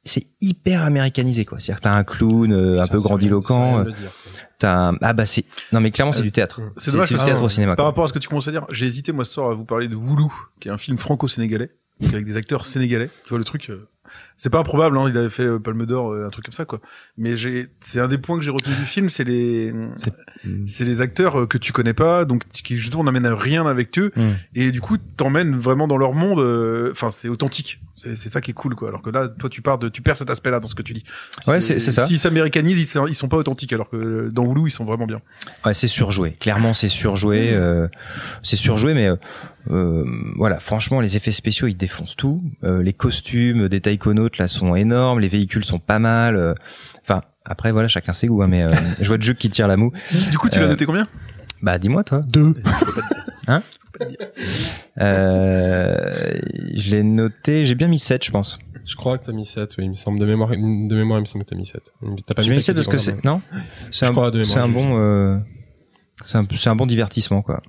c'est 0.07 0.27
hyper 0.41 0.83
américanisé 0.83 1.45
quoi. 1.45 1.59
C'est-à-dire 1.59 1.81
t'as 1.81 1.93
un 1.93 2.03
clown 2.03 2.51
euh, 2.51 2.81
un 2.81 2.87
peu 2.87 2.97
grandiloquent. 2.97 3.85
Euh, 3.85 3.91
t'as 4.59 4.89
un... 4.89 4.97
ah 5.01 5.13
bah 5.13 5.25
c'est 5.25 5.45
non 5.71 5.79
mais 5.79 5.91
clairement 5.91 6.11
c'est 6.11 6.23
du 6.23 6.31
théâtre. 6.31 6.61
C'est 6.77 6.91
du 6.91 6.97
théâtre 6.97 7.43
au 7.43 7.49
cinéma. 7.49 7.75
Par 7.75 7.85
rapport 7.85 8.05
à 8.05 8.07
ce 8.07 8.13
que 8.13 8.19
tu 8.19 8.27
commences 8.27 8.47
à 8.47 8.51
dire, 8.51 8.65
j'ai 8.71 8.85
hésité 8.85 9.11
moi 9.11 9.25
ce 9.25 9.33
soir 9.33 9.51
à 9.51 9.53
vous 9.53 9.65
parler 9.65 9.87
de 9.87 9.95
Woulou, 9.95 10.33
qui 10.59 10.69
est 10.69 10.71
un 10.71 10.77
film 10.77 10.97
franco-sénégalais, 10.97 11.71
avec 12.01 12.25
des 12.25 12.37
acteurs 12.37 12.65
sénégalais. 12.65 13.09
Tu 13.23 13.29
vois 13.29 13.39
le 13.39 13.45
truc. 13.45 13.69
Euh, 13.69 13.87
c'est 14.37 14.49
pas 14.49 14.59
improbable, 14.59 14.97
hein, 14.97 15.07
il 15.09 15.17
avait 15.17 15.29
fait 15.29 15.43
euh, 15.43 15.59
Palme 15.59 15.85
d'Or, 15.85 16.11
euh, 16.11 16.27
un 16.27 16.29
truc 16.29 16.45
comme 16.45 16.53
ça, 16.53 16.65
quoi. 16.65 16.79
Mais 17.17 17.37
j'ai, 17.37 17.67
c'est 17.79 17.99
un 17.99 18.07
des 18.07 18.17
points 18.17 18.37
que 18.37 18.43
j'ai 18.43 18.51
retenu 18.51 18.73
du 18.75 18.85
film, 18.85 19.09
c'est 19.09 19.23
les, 19.23 19.73
c'est 20.67 20.85
les 20.85 21.01
acteurs 21.01 21.41
euh, 21.41 21.47
que 21.47 21.57
tu 21.57 21.73
connais 21.73 21.93
pas, 21.93 22.25
donc 22.25 22.47
qui 22.49 22.77
justement 22.77 23.03
n'amènent 23.03 23.27
rien 23.27 23.65
avec 23.65 23.97
eux, 23.97 24.11
mm. 24.15 24.31
et 24.55 24.71
du 24.71 24.81
coup 24.81 24.97
t'emmènes 24.97 25.55
vraiment 25.55 25.87
dans 25.87 25.97
leur 25.97 26.13
monde. 26.13 26.39
Enfin, 26.91 27.11
c'est 27.11 27.29
authentique. 27.29 27.79
C'est 27.97 28.15
ça 28.29 28.41
qui 28.41 28.51
est 28.51 28.53
cool, 28.53 28.75
quoi. 28.75 28.89
Alors 28.89 29.01
que 29.01 29.09
là, 29.09 29.27
toi, 29.27 29.49
tu 29.49 29.63
pars 29.63 29.79
de, 29.79 29.89
tu 29.89 30.03
perds 30.03 30.17
cet 30.17 30.29
aspect-là 30.29 30.59
dans 30.59 30.67
ce 30.67 30.75
que 30.75 30.83
tu 30.83 30.93
dis. 30.93 31.03
Ouais, 31.47 31.61
c'est 31.61 31.79
ça. 31.79 32.05
S'ils 32.05 32.19
s'américanisent, 32.19 32.79
ils, 32.79 32.85
sont, 32.85 33.07
ils 33.07 33.15
sont 33.15 33.27
pas 33.27 33.37
authentiques, 33.37 33.73
alors 33.73 33.89
que 33.89 34.29
dans 34.29 34.45
Hulu, 34.51 34.67
ils 34.67 34.71
sont 34.71 34.85
vraiment 34.85 35.07
bien. 35.07 35.19
Ouais, 35.65 35.73
c'est 35.73 35.87
surjoué. 35.87 36.31
Clairement, 36.39 36.73
c'est 36.73 36.89
surjoué. 36.89 37.53
Euh, 37.53 37.87
c'est 38.43 38.55
surjoué, 38.55 38.93
mais 38.93 39.09
euh, 39.71 40.05
voilà, 40.35 40.59
franchement, 40.59 41.01
les 41.01 41.17
effets 41.17 41.31
spéciaux, 41.31 41.67
ils 41.67 41.75
défoncent 41.75 42.15
tout. 42.15 42.43
Euh, 42.63 42.83
les 42.83 42.93
costumes 42.93 43.67
des 43.67 43.81
taïkonautes 43.81 44.37
là 44.37 44.47
sont 44.47 44.75
énormes. 44.75 45.19
Les 45.19 45.27
véhicules 45.27 45.65
sont 45.65 45.79
pas 45.79 45.99
mal. 45.99 46.35
Euh, 46.35 46.53
enfin, 47.03 47.23
après, 47.45 47.71
voilà, 47.71 47.87
chacun 47.87 48.13
ses 48.13 48.27
goûts. 48.27 48.43
Hein, 48.43 48.47
mais 48.47 48.65
je 49.01 49.07
vois 49.07 49.17
de 49.17 49.23
jeu 49.23 49.33
qui 49.33 49.49
tire 49.49 49.67
la 49.67 49.77
moue. 49.77 49.91
Du 50.29 50.37
coup, 50.37 50.49
tu 50.49 50.59
l'as 50.59 50.67
noté 50.67 50.85
combien? 50.85 51.07
Bah, 51.61 51.79
dis-moi, 51.79 52.03
toi. 52.03 52.21
Deux. 52.27 52.53
hein? 53.47 53.63
Euh, 55.01 56.39
je 56.73 56.91
l'ai 56.91 57.03
noté, 57.03 57.65
j'ai 57.65 57.75
bien 57.75 57.87
mis 57.87 57.99
7 57.99 58.25
je 58.25 58.31
pense. 58.31 58.59
Je 58.85 58.95
crois 58.95 59.17
que 59.17 59.25
t'as 59.25 59.33
mis 59.33 59.45
7, 59.45 59.75
oui, 59.77 59.85
il 59.85 59.89
me 59.89 59.95
semble 59.95 60.19
de 60.19 60.25
mémoire, 60.25 60.51
de 60.51 60.95
mémoire, 60.95 61.19
il 61.19 61.23
me 61.23 61.25
semble 61.25 61.43
que 61.43 61.49
t'as 61.49 61.57
mis 61.57 61.65
7. 61.65 61.91
T'as 62.25 62.33
pas 62.33 62.41
mis, 62.43 62.61
7 62.61 62.75
parce 62.75 62.87
que 62.87 62.97
c'est, 62.97 63.23
non? 63.25 63.41
C'est 63.91 64.05
un, 64.05 64.43
c'est 64.43 64.59
un 64.59 64.69
bon, 64.69 64.97
euh, 64.97 65.37
c'est 66.23 66.37
un, 66.37 66.47
c'est 66.55 66.69
un 66.69 66.75
bon 66.75 66.85
divertissement, 66.85 67.41
quoi. 67.41 67.61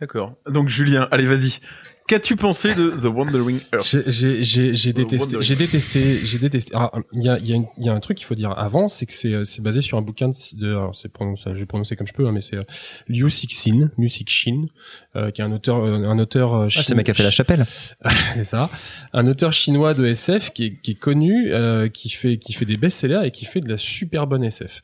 D'accord. 0.00 0.34
Donc 0.46 0.68
Julien, 0.68 1.08
allez 1.10 1.26
vas-y. 1.26 1.60
Qu'as-tu 2.08 2.36
pensé 2.36 2.74
de 2.74 2.88
The 2.88 3.04
Wandering 3.04 3.60
Earth 3.74 4.10
J'ai 4.10 4.42
j'ai 4.42 4.92
détesté 4.94 5.36
j'ai 5.40 5.56
détesté 5.56 6.18
j'ai 6.24 6.38
détesté. 6.38 6.72
Il 7.12 7.22
y 7.22 7.28
a 7.28 7.38
il 7.38 7.46
y 7.46 7.52
a, 7.52 7.58
y 7.76 7.88
a 7.90 7.92
un 7.92 8.00
truc 8.00 8.16
qu'il 8.16 8.26
faut 8.26 8.34
dire 8.34 8.58
avant, 8.58 8.88
c'est 8.88 9.04
que 9.04 9.12
c'est 9.12 9.44
c'est 9.44 9.60
basé 9.60 9.82
sur 9.82 9.98
un 9.98 10.00
bouquin 10.00 10.30
de 10.54 10.70
alors 10.70 10.96
c'est 10.96 11.10
prononcé 11.10 11.50
je 11.52 11.58
vais 11.58 11.66
prononcer 11.66 11.96
comme 11.96 12.06
je 12.06 12.14
peux 12.14 12.26
hein, 12.26 12.32
mais 12.32 12.40
c'est 12.40 12.56
euh, 12.56 12.64
Liu 13.08 13.28
Cixin, 13.28 13.90
Liu 13.98 14.08
Cixin 14.08 14.68
euh, 15.16 15.30
qui 15.30 15.42
est 15.42 15.44
un 15.44 15.52
auteur 15.52 15.84
euh, 15.84 16.08
un 16.08 16.18
auteur 16.18 16.54
euh, 16.54 16.68
ah, 16.74 16.82
c'est 16.82 16.94
mec 16.94 17.04
qui 17.04 17.10
a 17.10 17.14
fait 17.14 17.22
la 17.22 17.30
chapelle. 17.30 17.66
c'est 18.32 18.44
ça. 18.44 18.70
Un 19.12 19.26
auteur 19.26 19.52
chinois 19.52 19.92
de 19.92 20.06
SF 20.06 20.54
qui 20.54 20.64
est 20.64 20.80
qui 20.80 20.92
est 20.92 20.98
connu 20.98 21.52
euh, 21.52 21.90
qui 21.90 22.08
fait 22.08 22.38
qui 22.38 22.54
fait 22.54 22.64
des 22.64 22.78
best-sellers 22.78 23.26
et 23.26 23.30
qui 23.32 23.44
fait 23.44 23.60
de 23.60 23.68
la 23.68 23.76
super 23.76 24.26
bonne 24.26 24.44
SF. 24.44 24.80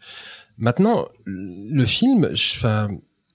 Maintenant 0.58 1.08
le 1.24 1.86
film 1.86 2.28
enfin 2.34 2.90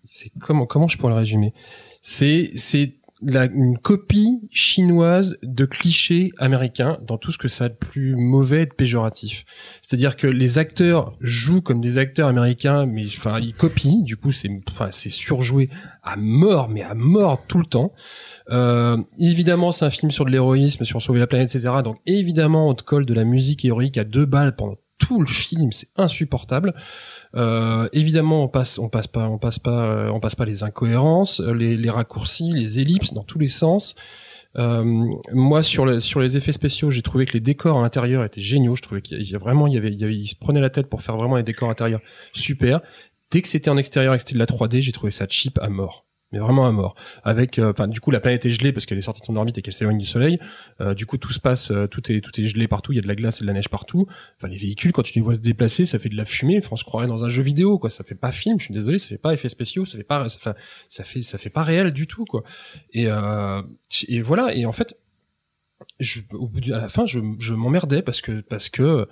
c'est 0.06 0.32
comment 0.40 0.68
comment 0.68 0.88
je 0.88 0.98
pourrais 1.00 1.14
le 1.14 1.20
résumer? 1.20 1.56
C'est 2.02 2.52
c'est 2.54 2.99
la, 3.22 3.46
une 3.46 3.78
copie 3.78 4.48
chinoise 4.52 5.38
de 5.44 5.66
clichés 5.66 6.32
américains 6.38 6.98
dans 7.06 7.18
tout 7.18 7.32
ce 7.32 7.38
que 7.38 7.48
ça 7.48 7.66
a 7.66 7.70
de 7.70 7.74
plus 7.74 8.16
mauvais 8.16 8.64
et 8.64 8.66
de 8.66 8.74
péjoratif. 8.74 9.46
C'est-à-dire 9.82 10.16
que 10.16 10.28
les 10.28 10.58
acteurs 10.58 11.14
jouent 11.20 11.62
comme 11.62 11.82
des 11.82 11.98
acteurs 11.98 12.28
américains, 12.28 12.86
mais 12.86 13.06
enfin 13.06 13.40
ils 13.40 13.54
copient. 13.54 14.02
Du 14.04 14.18
coup, 14.18 14.32
c'est 14.32 14.50
enfin 14.70 14.90
c'est 14.92 15.10
surjoué 15.10 15.70
à 16.04 16.16
mort, 16.16 16.70
mais 16.70 16.84
à 16.84 16.94
mort 16.94 17.44
tout 17.48 17.60
le 17.60 17.66
temps. 17.66 17.94
Euh, 18.50 18.98
évidemment, 19.18 19.72
c'est 19.72 19.86
un 19.86 19.90
film 19.90 20.12
sur 20.12 20.26
de 20.26 20.32
l'héroïsme, 20.32 20.84
sur 20.86 21.02
sauver 21.02 21.20
la 21.20 21.28
planète, 21.28 21.54
etc. 21.56 21.76
Donc 21.84 21.98
évidemment, 22.06 22.70
on 22.70 22.74
te 22.74 22.84
colle 22.84 23.06
de 23.06 23.14
la 23.14 23.26
musique 23.26 23.66
héroïque 23.66 23.98
à 23.98 24.04
deux 24.04 24.26
balles 24.26 24.56
pendant 24.56 24.78
tout 25.00 25.22
le 25.22 25.28
film, 25.28 25.72
c'est 25.72 25.90
insupportable. 25.96 26.76
Euh, 27.36 27.88
évidemment, 27.94 28.44
on 28.44 28.48
passe, 28.48 28.80
on 28.80 28.90
passe 28.90 29.08
pas, 29.08 29.30
on 29.30 29.38
passe 29.38 29.60
pas, 29.60 29.86
euh, 29.86 30.10
on 30.10 30.20
passe 30.20 30.36
pas 30.36 30.46
les 30.46 30.64
incohérences, 30.64 31.42
euh, 31.42 31.54
les, 31.54 31.78
les 31.78 31.90
raccourcis, 31.90 32.54
les 32.54 32.80
ellipses 32.80 33.14
dans 33.14 33.24
tous 33.24 33.40
les 33.40 33.48
sens. 33.48 33.96
Euh, 34.58 34.84
moi, 35.32 35.62
sur, 35.62 36.02
sur 36.02 36.20
les 36.20 36.36
effets 36.36 36.52
spéciaux, 36.52 36.90
j'ai 36.90 37.04
trouvé 37.04 37.26
que 37.26 37.34
les 37.34 37.40
décors 37.40 37.78
à 37.78 37.82
l'intérieur 37.82 38.24
étaient 38.24 38.42
géniaux. 38.42 38.76
Je 38.76 38.82
trouvais 38.82 39.02
qu'il 39.02 39.22
y 39.22 39.36
avait 39.36 39.44
vraiment, 39.44 39.68
il 39.68 39.74
y 39.74 39.78
avait, 39.78 39.92
il, 39.92 40.00
y 40.00 40.04
avait, 40.04 40.16
il 40.16 40.28
se 40.28 40.36
prenait 40.36 40.62
la 40.62 40.72
tête 40.72 40.88
pour 40.88 41.04
faire 41.04 41.18
vraiment 41.18 41.36
les 41.36 41.44
décors 41.44 41.70
intérieurs 41.70 42.02
super. 42.34 42.82
Dès 43.32 43.44
que 43.44 43.48
c'était 43.48 43.70
en 43.70 43.78
extérieur 43.78 44.16
et 44.16 44.18
que 44.18 44.24
c'était 44.24 44.34
de 44.34 44.40
la 44.40 44.48
3D, 44.48 44.82
j'ai 44.82 44.92
trouvé 44.92 45.12
ça 45.12 45.28
cheap 45.30 45.60
à 45.60 45.70
mort 45.70 46.09
mais 46.32 46.40
vraiment 46.40 46.66
à 46.66 46.72
mort. 46.72 46.96
Avec, 47.24 47.58
euh, 47.58 47.72
enfin, 47.72 47.88
du 47.88 48.00
coup, 48.00 48.12
la 48.12 48.20
planète 48.20 48.46
est 48.46 48.52
gelée 48.52 48.72
parce 48.72 48.86
qu'elle 48.86 48.98
est 48.98 49.04
sortie 49.04 49.22
de 49.22 49.26
son 49.26 49.36
orbite 49.36 49.58
et 49.58 49.62
qu'elle 49.62 49.74
s'éloigne 49.74 49.98
du 49.98 50.06
Soleil. 50.06 50.40
Euh, 50.82 50.94
du 50.94 51.06
coup, 51.06 51.18
tout 51.18 51.32
se 51.34 51.40
passe, 51.40 51.72
euh, 51.72 51.88
tout 51.88 52.12
est, 52.12 52.22
tout 52.22 52.40
est 52.40 52.46
gelé 52.46 52.68
partout. 52.68 52.92
Il 52.92 52.98
y 52.98 53.00
a 53.00 53.02
de 53.02 53.08
la 53.08 53.16
glace 53.16 53.38
et 53.38 53.42
de 53.42 53.48
la 53.48 53.54
neige 53.54 53.70
partout. 53.70 54.08
Enfin, 54.38 54.48
les 54.48 54.58
véhicules, 54.58 54.92
quand 54.92 55.04
tu 55.04 55.14
les 55.16 55.22
vois 55.22 55.36
se 55.36 55.40
déplacer, 55.40 55.86
ça 55.86 55.98
fait 56.00 56.10
de 56.10 56.18
la 56.18 56.26
fumée. 56.26 56.60
Enfin, 56.60 56.70
on 56.72 56.76
se 56.76 56.84
croirait 56.84 57.08
dans 57.08 57.24
un 57.24 57.30
jeu 57.30 57.42
vidéo, 57.42 57.80
quoi. 57.80 57.90
Ça 57.90 58.04
fait 58.04 58.16
pas 58.16 58.32
film. 58.32 58.60
Je 58.60 58.66
suis 58.66 58.74
désolé, 58.74 59.00
ça 59.00 59.08
fait 59.08 59.18
pas 59.18 59.34
effets 59.34 59.50
spéciaux. 59.50 59.86
Ça 59.86 59.98
fait 59.98 60.04
pas, 60.04 60.30
ça 60.30 60.56
ça 60.90 61.04
fait, 61.04 61.22
ça 61.22 61.38
fait 61.38 61.50
pas 61.50 61.64
réel 61.64 61.92
du 61.92 62.08
tout, 62.08 62.26
quoi. 62.26 62.44
Et, 62.94 63.08
et 64.08 64.22
voilà. 64.22 64.54
Et 64.54 64.66
en 64.66 64.72
fait, 64.72 64.96
je, 66.00 66.20
au 66.34 66.48
bout 66.48 66.62
de, 66.62 66.74
à 66.74 66.80
la 66.80 66.90
fin, 66.90 67.06
je, 67.06 67.20
je 67.40 67.54
m'emmerdais 67.54 68.02
parce 68.02 68.22
que, 68.22 68.42
parce 68.42 68.70
que, 68.70 69.08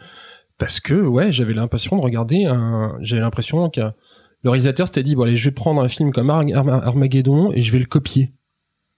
parce 0.58 0.80
que, 0.80 0.96
ouais, 0.96 1.32
j'avais 1.32 1.54
l'impression 1.54 1.98
de 1.98 2.02
regarder 2.02 2.46
un, 2.46 2.98
j'avais 3.02 3.22
l'impression 3.22 3.70
qu'il 3.70 3.94
le 4.48 4.52
réalisateur 4.52 4.88
s'était 4.88 5.04
dit 5.04 5.16
bon 5.16 5.24
allez 5.24 5.36
je 5.36 5.44
vais 5.44 5.52
prendre 5.52 5.82
un 5.82 5.90
film 5.90 6.14
comme 6.14 6.30
Armageddon 6.30 7.52
et 7.52 7.62
je 7.62 7.72
vais 7.74 7.80
le 7.80 7.86
copier 7.86 8.32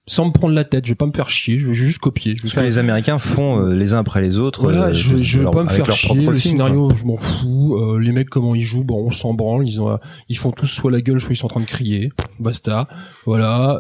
sans 0.09 0.25
me 0.25 0.31
prendre 0.31 0.55
la 0.55 0.63
tête, 0.63 0.85
je 0.85 0.91
vais 0.91 0.95
pas 0.95 1.05
me 1.05 1.11
faire 1.11 1.29
chier, 1.29 1.59
je 1.59 1.67
vais 1.67 1.73
juste 1.75 1.99
copier. 1.99 2.35
Je 2.43 2.51
que 2.51 2.59
les 2.61 2.79
Américains 2.79 3.19
font 3.19 3.59
euh, 3.59 3.75
les 3.75 3.93
uns 3.93 3.99
après 3.99 4.21
les 4.23 4.39
autres. 4.39 4.61
Voilà, 4.61 4.87
euh, 4.87 4.93
je, 4.93 5.21
je 5.21 5.39
vais 5.39 5.51
pas 5.51 5.63
me 5.63 5.69
faire 5.69 5.91
chier. 5.91 6.25
Le 6.25 6.39
scénario, 6.39 6.89
je 6.95 7.05
m'en 7.05 7.17
fous. 7.17 7.75
Euh, 7.75 7.99
les 7.99 8.11
mecs 8.11 8.27
comment 8.27 8.55
ils 8.55 8.63
jouent, 8.63 8.83
bon, 8.83 9.05
on 9.05 9.11
s'en 9.11 9.35
branle. 9.35 9.67
Ils 9.67 9.79
ont, 9.79 9.99
ils 10.27 10.35
font 10.35 10.51
tous 10.51 10.65
soit 10.65 10.89
la 10.89 11.01
gueule, 11.01 11.21
soit 11.21 11.33
ils 11.33 11.35
sont 11.35 11.45
en 11.45 11.49
train 11.49 11.59
de 11.59 11.65
crier. 11.65 12.11
Basta. 12.39 12.87
Voilà. 13.27 13.79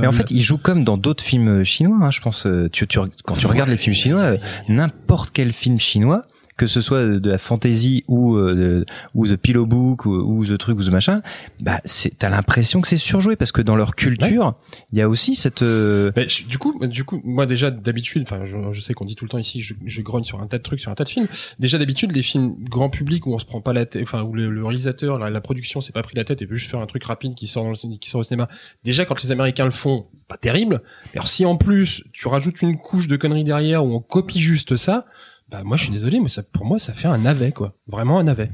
Mais 0.00 0.08
en 0.08 0.12
fait, 0.12 0.32
ils 0.32 0.42
jouent 0.42 0.58
comme 0.58 0.82
dans 0.82 0.96
d'autres 0.96 1.22
films 1.22 1.62
chinois. 1.62 1.98
Hein, 2.02 2.10
je 2.10 2.20
pense. 2.20 2.44
Tu, 2.72 2.88
tu, 2.88 2.98
quand 3.24 3.34
tu 3.34 3.46
regardes 3.46 3.70
les 3.70 3.76
films 3.76 3.94
chinois, 3.94 4.32
n'importe 4.68 5.30
quel 5.32 5.52
film 5.52 5.78
chinois 5.78 6.26
que 6.58 6.66
ce 6.66 6.80
soit 6.80 7.06
de 7.06 7.30
la 7.30 7.38
fantasy 7.38 8.04
ou 8.08 8.34
euh, 8.34 8.84
ou 9.14 9.26
the 9.26 9.36
pillow 9.36 9.64
book 9.64 10.04
ou, 10.04 10.44
the 10.44 10.58
truc 10.58 10.78
ou 10.78 10.82
the 10.82 10.90
machin, 10.90 11.22
bah 11.60 11.80
c'est 11.84 12.18
t'as 12.18 12.28
l'impression 12.28 12.80
que 12.80 12.88
c'est 12.88 12.96
surjoué 12.96 13.36
parce 13.36 13.52
que 13.52 13.62
dans 13.62 13.76
leur 13.76 13.94
culture, 13.94 14.54
il 14.92 14.98
y 14.98 15.02
a 15.02 15.08
aussi 15.08 15.36
cette. 15.36 15.62
Euh, 15.62 16.10
du 16.48 16.58
coup, 16.58 16.84
du 16.86 17.04
coup, 17.04 17.22
moi 17.24 17.46
déjà 17.46 17.70
d'habitude, 17.70 18.22
enfin 18.22 18.44
je, 18.44 18.80
sais 18.80 18.92
qu'on 18.92 19.04
dit 19.04 19.14
tout 19.14 19.24
le 19.24 19.30
temps 19.30 19.38
ici, 19.38 19.62
je, 19.62 19.74
je 19.86 20.02
grogne 20.02 20.24
sur 20.24 20.40
un 20.40 20.48
tas 20.48 20.58
de 20.58 20.62
trucs, 20.64 20.80
sur 20.80 20.90
un 20.90 20.96
tas 20.96 21.04
de 21.04 21.08
films. 21.08 21.28
Déjà 21.60 21.78
d'habitude, 21.78 22.10
les 22.12 22.22
films 22.22 22.56
grand 22.58 22.90
public 22.90 23.26
où 23.26 23.32
on 23.32 23.38
se 23.38 23.46
prend 23.46 23.60
pas 23.60 23.72
la 23.72 23.86
tête, 23.86 24.02
enfin 24.02 24.22
où 24.22 24.34
le, 24.34 24.64
réalisateur, 24.64 25.18
la, 25.18 25.40
production 25.40 25.80
s'est 25.80 25.92
pas 25.92 26.02
pris 26.02 26.16
la 26.16 26.24
tête 26.24 26.42
et 26.42 26.44
veut 26.44 26.56
juste 26.56 26.70
faire 26.70 26.80
un 26.80 26.86
truc 26.86 27.04
rapide 27.04 27.36
qui 27.36 27.46
sort 27.46 27.62
dans 27.62 27.70
le, 27.70 27.98
qui 27.98 28.10
sort 28.10 28.20
au 28.20 28.24
cinéma. 28.24 28.48
Déjà 28.82 29.04
quand 29.04 29.22
les 29.22 29.30
Américains 29.30 29.64
le 29.64 29.70
font, 29.70 30.06
pas 30.26 30.36
terrible. 30.36 30.82
Alors 31.14 31.28
si 31.28 31.46
en 31.46 31.56
plus 31.56 32.02
tu 32.12 32.26
rajoutes 32.26 32.60
une 32.62 32.76
couche 32.76 33.06
de 33.06 33.16
conneries 33.16 33.44
derrière 33.44 33.84
où 33.84 33.94
on 33.94 34.00
copie 34.00 34.40
juste 34.40 34.76
ça 34.76 35.06
bah 35.50 35.62
moi 35.64 35.76
je 35.76 35.84
suis 35.84 35.92
désolé, 35.92 36.20
mais 36.20 36.28
ça, 36.28 36.42
pour 36.42 36.64
moi 36.64 36.78
ça 36.78 36.92
fait 36.92 37.08
un 37.08 37.18
navet 37.18 37.52
quoi, 37.52 37.74
vraiment 37.86 38.18
un 38.18 38.24
navet. 38.24 38.50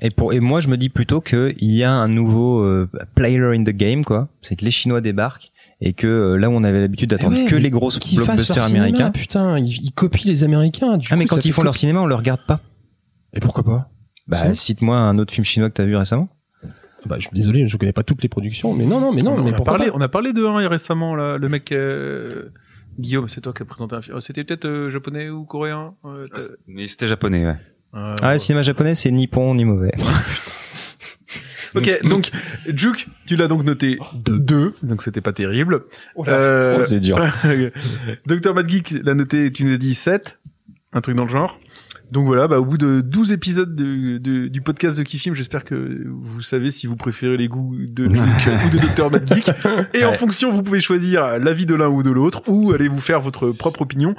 Et 0.00 0.10
pour 0.10 0.32
et 0.32 0.40
moi 0.40 0.60
je 0.60 0.68
me 0.68 0.76
dis 0.76 0.88
plutôt 0.88 1.20
que 1.20 1.54
il 1.58 1.74
y 1.74 1.82
a 1.82 1.90
un 1.90 2.08
nouveau 2.08 2.62
euh, 2.62 2.88
player 3.14 3.56
in 3.56 3.64
the 3.64 3.70
game 3.70 4.04
quoi, 4.04 4.28
c'est 4.42 4.56
que 4.56 4.64
les 4.64 4.70
Chinois 4.70 5.00
débarquent 5.00 5.50
et 5.80 5.92
que 5.92 6.06
euh, 6.06 6.36
là 6.36 6.50
où 6.50 6.52
on 6.52 6.64
avait 6.64 6.80
l'habitude 6.80 7.10
d'attendre 7.10 7.36
eh 7.38 7.46
que 7.46 7.56
les 7.56 7.70
grosses 7.70 7.98
blockbusters 7.98 8.64
américains, 8.64 9.10
putain, 9.10 9.58
ils, 9.58 9.92
copient 9.92 10.30
les 10.30 10.44
Américains. 10.44 10.98
ah 11.10 11.16
mais 11.16 11.26
quand 11.26 11.44
ils 11.44 11.52
font 11.52 11.62
leur 11.62 11.74
cinéma, 11.74 12.00
on 12.00 12.06
le 12.06 12.14
regarde 12.14 12.40
pas. 12.46 12.60
Et 13.32 13.40
pourquoi 13.40 13.64
pas? 13.64 13.90
Bah 14.26 14.54
cite-moi 14.54 14.96
un 14.96 15.18
autre 15.18 15.32
film 15.32 15.44
chinois 15.44 15.70
que 15.70 15.74
t'as 15.74 15.84
vu 15.84 15.96
récemment. 15.96 16.28
Bah, 17.06 17.16
je 17.18 17.26
suis 17.26 17.34
désolé, 17.34 17.66
je 17.68 17.76
connais 17.76 17.92
pas 17.92 18.02
toutes 18.02 18.22
les 18.22 18.28
productions, 18.28 18.74
mais 18.74 18.84
non, 18.84 19.00
non, 19.00 19.12
mais 19.12 19.22
non. 19.22 19.36
On, 19.36 19.44
mais 19.44 19.54
a 19.54 19.60
parlé, 19.60 19.90
on 19.94 20.00
a 20.00 20.08
parlé 20.08 20.32
de 20.32 20.44
un 20.44 20.68
récemment 20.68 21.14
là, 21.14 21.38
le 21.38 21.48
mec. 21.48 21.72
Euh, 21.72 22.50
Guillaume, 22.98 23.28
c'est 23.28 23.40
toi 23.40 23.52
qui 23.52 23.62
as 23.62 23.66
présenté 23.66 23.94
un 23.94 24.02
film. 24.02 24.16
Oh, 24.16 24.20
c'était 24.20 24.44
peut-être 24.44 24.64
euh, 24.64 24.90
japonais 24.90 25.30
ou 25.30 25.44
coréen 25.44 25.94
euh, 26.04 26.26
ah, 26.32 26.38
Mais 26.66 26.86
c'était 26.86 27.08
japonais, 27.08 27.46
ouais. 27.46 27.56
ah, 27.92 28.14
ouais, 28.22 28.32
le 28.34 28.38
cinéma 28.38 28.62
japonais, 28.62 28.94
c'est 28.94 29.10
ni 29.10 29.26
bon 29.26 29.54
ni 29.54 29.64
mauvais. 29.64 29.92
ok, 31.74 32.02
donc 32.04 32.30
Juke, 32.66 33.08
tu 33.26 33.36
l'as 33.36 33.48
donc 33.48 33.64
noté 33.64 33.98
2, 34.24 34.74
donc 34.82 35.02
c'était 35.02 35.20
pas 35.20 35.32
terrible. 35.32 35.84
Oh 36.14 36.24
euh, 36.28 36.78
oh, 36.78 36.82
c'est 36.82 37.00
dur. 37.00 37.18
Docteur 38.26 38.54
Mad 38.54 38.68
Geek 38.68 38.90
l'a 39.02 39.14
noté, 39.14 39.52
tu 39.52 39.64
nous 39.64 39.74
as 39.74 39.78
dit 39.78 39.94
7, 39.94 40.38
un 40.92 41.00
truc 41.00 41.16
dans 41.16 41.24
le 41.24 41.30
genre. 41.30 41.58
Donc 42.10 42.26
voilà, 42.26 42.48
bah, 42.48 42.58
au 42.58 42.64
bout 42.64 42.78
de 42.78 43.00
12 43.00 43.32
épisodes 43.32 43.74
de, 43.74 44.48
du 44.48 44.60
podcast 44.62 44.96
de 44.96 45.02
Kifim, 45.02 45.34
j'espère 45.34 45.64
que 45.64 46.06
vous 46.08 46.40
savez 46.40 46.70
si 46.70 46.86
vous 46.86 46.96
préférez 46.96 47.36
les 47.36 47.48
goûts 47.48 47.76
de 47.76 48.08
Juke 48.08 48.18
ou 48.66 48.70
de 48.70 48.78
Dr. 48.78 49.10
Mad 49.10 49.32
Geek. 49.32 49.50
Et 49.94 50.04
en 50.04 50.12
fonction, 50.14 50.50
vous 50.50 50.62
pouvez 50.62 50.80
choisir 50.80 51.38
l'avis 51.38 51.66
de 51.66 51.74
l'un 51.74 51.88
ou 51.88 52.02
de 52.02 52.10
l'autre, 52.10 52.42
ou 52.46 52.72
allez 52.72 52.88
vous 52.88 53.00
faire 53.00 53.20
votre 53.20 53.50
propre 53.50 53.82
opinion 53.82 54.14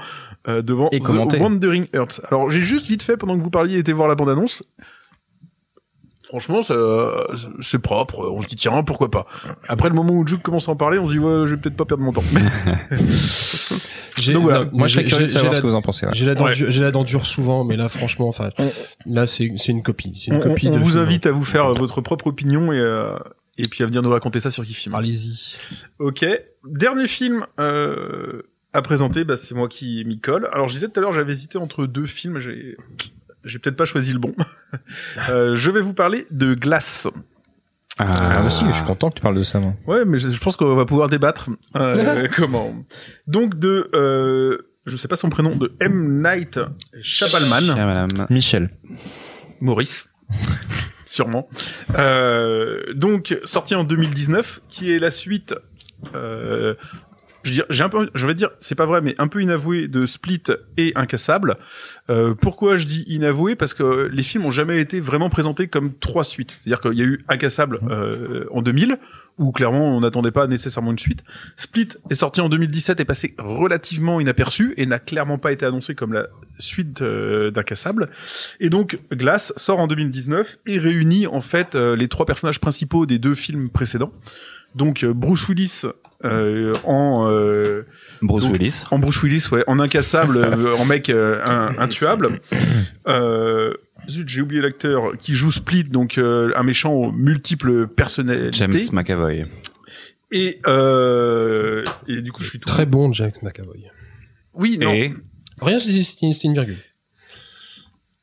euh, 0.47 0.61
devant 0.61 0.89
Et 0.91 0.99
The 0.99 1.39
Wandering 1.39 1.85
Earth. 1.93 2.21
Alors 2.29 2.49
j'ai 2.49 2.61
juste 2.61 2.87
vite 2.87 3.01
fait, 3.01 3.17
pendant 3.17 3.37
que 3.37 3.43
vous 3.43 3.49
parliez, 3.49 3.79
été 3.79 3.91
voir 3.91 4.07
la 4.07 4.15
bande-annonce. 4.15 4.63
Franchement, 6.29 6.61
c'est 6.61 7.79
propre. 7.79 8.29
On 8.31 8.39
se 8.41 8.47
dit 8.47 8.55
tiens, 8.55 8.83
pourquoi 8.83 9.09
pas. 9.09 9.25
Après 9.67 9.89
le 9.89 9.95
moment 9.95 10.13
où 10.13 10.25
Juke 10.25 10.43
commence 10.43 10.69
à 10.69 10.71
en 10.71 10.75
parler, 10.75 10.99
on 10.99 11.07
se 11.07 11.13
dit 11.13 11.19
ouais, 11.19 11.47
je 11.47 11.55
vais 11.55 11.57
peut-être 11.61 11.75
pas 11.75 11.85
perdre 11.85 12.03
mon 12.03 12.13
temps. 12.13 12.23
Donc 14.27 14.43
voilà. 14.43 14.65
moi 14.71 14.87
je 14.87 14.93
serais 14.93 15.05
curieux 15.05 15.25
de 15.25 15.31
savoir 15.31 15.55
ce 15.55 15.61
que 15.61 15.65
vous 15.65 15.75
en 15.75 15.81
pensez. 15.81 16.05
J'ai 16.11 16.27
la, 16.27 16.35
dent 16.35 16.53
j'ai 16.53 16.81
la 16.81 16.91
dent 16.91 17.03
dure 17.03 17.25
souvent, 17.25 17.63
mais 17.63 17.77
là 17.77 17.89
franchement, 17.89 18.27
enfin, 18.27 18.49
là 19.07 19.25
c'est 19.25 19.51
c'est 19.57 19.71
une 19.71 19.81
copie. 19.81 20.21
C'est 20.23 20.31
une 20.31 20.37
on, 20.37 20.41
copie. 20.41 20.67
On, 20.67 20.75
de 20.75 20.77
vous 20.77 20.97
invite 20.97 21.25
à 21.25 21.31
vous 21.31 21.43
faire 21.43 21.73
votre 21.73 22.01
propre 22.01 22.27
opinion 22.27 22.71
et 22.71 22.79
euh, 22.79 23.17
et 23.57 23.63
puis 23.63 23.83
à 23.83 23.87
venir 23.87 24.03
nous 24.03 24.11
raconter 24.11 24.39
ça 24.39 24.51
sur 24.51 24.63
Kifim. 24.63 24.93
Allez-y. 24.93 25.57
Ok. 25.97 26.25
Dernier 26.63 27.07
film. 27.07 27.45
Euh, 27.59 28.43
à 28.71 28.83
présenter, 28.83 29.23
bah, 29.23 29.35
c'est 29.35 29.55
moi 29.55 29.67
qui 29.67 30.03
m'y 30.05 30.19
colle. 30.19 30.47
Alors 30.51 30.67
je 30.67 30.73
disais 30.73 30.87
tout 30.89 30.99
à 30.99 31.01
l'heure, 31.01 31.11
j'avais 31.11 31.31
hésité 31.31 31.57
entre 31.57 31.87
deux 31.87 32.05
films. 32.05 32.39
J'ai 32.39 32.77
j'ai 33.43 33.59
peut-être 33.59 33.77
pas 33.77 33.85
choisi 33.85 34.13
le 34.13 34.19
bon. 34.19 34.35
euh, 35.29 35.55
je 35.55 35.71
vais 35.71 35.81
vous 35.81 35.93
parler 35.93 36.25
de 36.31 36.53
Glace. 36.53 37.07
Ah, 37.99 38.11
ah 38.17 38.45
aussi, 38.45 38.63
je 38.65 38.71
suis 38.71 38.85
content 38.85 39.09
que 39.09 39.15
tu 39.15 39.21
parles 39.21 39.35
de 39.35 39.43
ça. 39.43 39.59
Moi. 39.59 39.73
Ouais, 39.85 40.05
mais 40.05 40.19
je, 40.19 40.39
pense 40.39 40.55
qu'on 40.55 40.75
va 40.75 40.85
pouvoir 40.85 41.09
débattre. 41.09 41.49
Euh, 41.75 42.29
comment 42.35 42.73
Donc 43.27 43.59
de, 43.59 43.89
euh, 43.93 44.57
je 44.85 44.95
sais 44.95 45.09
pas 45.09 45.17
son 45.17 45.29
prénom, 45.29 45.55
de 45.57 45.73
M 45.81 46.23
Night 46.23 46.59
Shyamalan. 47.01 48.07
Michel. 48.29 48.69
Maurice. 49.59 50.07
Sûrement. 51.05 51.49
Euh, 51.97 52.93
donc 52.93 53.37
sorti 53.43 53.75
en 53.75 53.83
2019, 53.83 54.61
qui 54.69 54.93
est 54.93 54.99
la 54.99 55.11
suite 55.11 55.53
je 57.53 57.61
j'ai 57.69 57.83
un 57.83 57.89
peu, 57.89 58.09
je 58.13 58.27
vais 58.27 58.33
dire, 58.33 58.49
c'est 58.59 58.75
pas 58.75 58.85
vrai, 58.85 59.01
mais 59.01 59.15
un 59.17 59.27
peu 59.27 59.41
inavoué 59.41 59.87
de 59.87 60.05
Split 60.05 60.43
et 60.77 60.91
Incassable. 60.95 61.57
Euh, 62.09 62.33
pourquoi 62.33 62.77
je 62.77 62.85
dis 62.85 63.03
inavoué? 63.07 63.55
Parce 63.55 63.73
que 63.73 64.09
les 64.11 64.23
films 64.23 64.45
ont 64.45 64.51
jamais 64.51 64.79
été 64.79 64.99
vraiment 64.99 65.29
présentés 65.29 65.67
comme 65.67 65.93
trois 65.93 66.23
suites. 66.23 66.59
C'est-à-dire 66.63 66.81
qu'il 66.81 66.97
y 66.97 67.01
a 67.01 67.05
eu 67.05 67.19
Incassable 67.29 67.79
euh, 67.89 68.45
en 68.51 68.61
2000, 68.61 68.97
où 69.39 69.51
clairement 69.51 69.95
on 69.95 70.01
n'attendait 70.01 70.31
pas 70.31 70.45
nécessairement 70.47 70.91
une 70.91 70.99
suite. 70.99 71.23
Split 71.55 71.89
est 72.09 72.15
sorti 72.15 72.41
en 72.41 72.49
2017 72.49 72.99
et 72.99 73.05
passé 73.05 73.35
relativement 73.39 74.19
inaperçu 74.19 74.73
et 74.77 74.85
n'a 74.85 74.99
clairement 74.99 75.37
pas 75.37 75.51
été 75.51 75.65
annoncé 75.65 75.95
comme 75.95 76.13
la 76.13 76.27
suite 76.59 77.01
euh, 77.01 77.49
d'Incassable. 77.49 78.09
Et 78.59 78.69
donc 78.69 78.99
Glass 79.11 79.53
sort 79.55 79.79
en 79.79 79.87
2019 79.87 80.59
et 80.67 80.77
réunit 80.77 81.25
en 81.25 81.41
fait 81.41 81.75
euh, 81.75 81.95
les 81.95 82.09
trois 82.09 82.25
personnages 82.25 82.59
principaux 82.59 83.05
des 83.05 83.17
deux 83.17 83.35
films 83.35 83.69
précédents. 83.69 84.11
Donc 84.79 85.03
Bruce 85.05 85.49
Willis 85.49 85.83
euh, 86.23 86.73
en 86.85 87.29
euh, 87.29 87.85
Bruce 88.21 88.47
Willis, 88.47 88.83
en 88.91 88.99
Bruce 88.99 89.21
Willis, 89.21 89.47
ouais, 89.51 89.63
en 89.67 89.79
incassable, 89.79 90.37
euh, 90.37 90.75
en 90.77 90.85
mec 90.85 91.09
un, 91.09 91.75
intuable. 91.77 92.39
Euh, 93.07 93.73
j'ai 94.07 94.41
oublié 94.41 94.61
l'acteur 94.61 95.17
qui 95.17 95.35
joue 95.35 95.51
Split, 95.51 95.83
donc 95.83 96.17
un 96.17 96.63
méchant 96.63 96.93
aux 96.93 97.11
multiples 97.11 97.87
personnalités. 97.87 98.57
James 98.57 98.77
McAvoy. 98.93 99.45
Et, 100.31 100.61
euh, 100.65 101.83
et 102.07 102.21
du 102.21 102.31
coup, 102.31 102.43
je 102.43 102.49
suis 102.49 102.59
tout 102.59 102.69
très 102.69 102.85
bon, 102.85 103.11
James 103.11 103.31
McAvoy. 103.41 103.89
Oui, 104.53 104.77
non. 104.79 104.93
Et... 104.93 105.13
Rien, 105.61 105.77
c'était 105.77 106.47
une 106.47 106.53
virgule. 106.53 106.77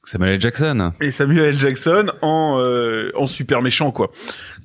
Samuel 0.06 0.34
L. 0.34 0.40
Jackson. 0.40 0.92
Et 1.00 1.10
Samuel 1.10 1.46
L. 1.46 1.58
Jackson 1.58 2.06
en 2.22 2.58
euh, 2.60 3.10
en 3.16 3.26
super 3.26 3.60
méchant 3.60 3.90
quoi, 3.90 4.12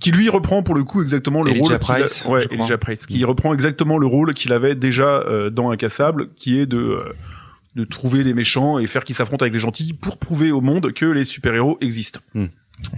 qui 0.01 0.11
lui 0.11 0.27
reprend 0.27 0.63
pour 0.63 0.75
le 0.75 0.83
coup 0.83 1.01
exactement 1.01 1.43
le 1.43 1.51
Elijah 1.51 1.77
rôle. 1.77 1.79
Price, 1.79 2.25
ouais, 2.25 2.45
Elijah 2.51 2.77
Price, 2.77 3.05
qui 3.05 3.23
reprend 3.23 3.53
exactement 3.53 3.97
le 3.97 4.07
rôle 4.07 4.33
qu'il 4.33 4.51
avait 4.51 4.75
déjà 4.75 5.21
euh, 5.21 5.49
dans 5.49 5.69
Incassable, 5.69 6.29
qui 6.35 6.59
est 6.59 6.65
de 6.65 6.77
euh, 6.77 7.13
de 7.75 7.85
trouver 7.85 8.23
les 8.25 8.33
méchants 8.33 8.79
et 8.79 8.87
faire 8.87 9.05
qu'ils 9.05 9.15
s'affrontent 9.15 9.43
avec 9.43 9.53
les 9.53 9.59
gentils 9.59 9.93
pour 9.93 10.17
prouver 10.17 10.51
au 10.51 10.59
monde 10.59 10.91
que 10.91 11.05
les 11.05 11.23
super 11.23 11.53
héros 11.53 11.77
existent. 11.79 12.19
Hmm. 12.33 12.47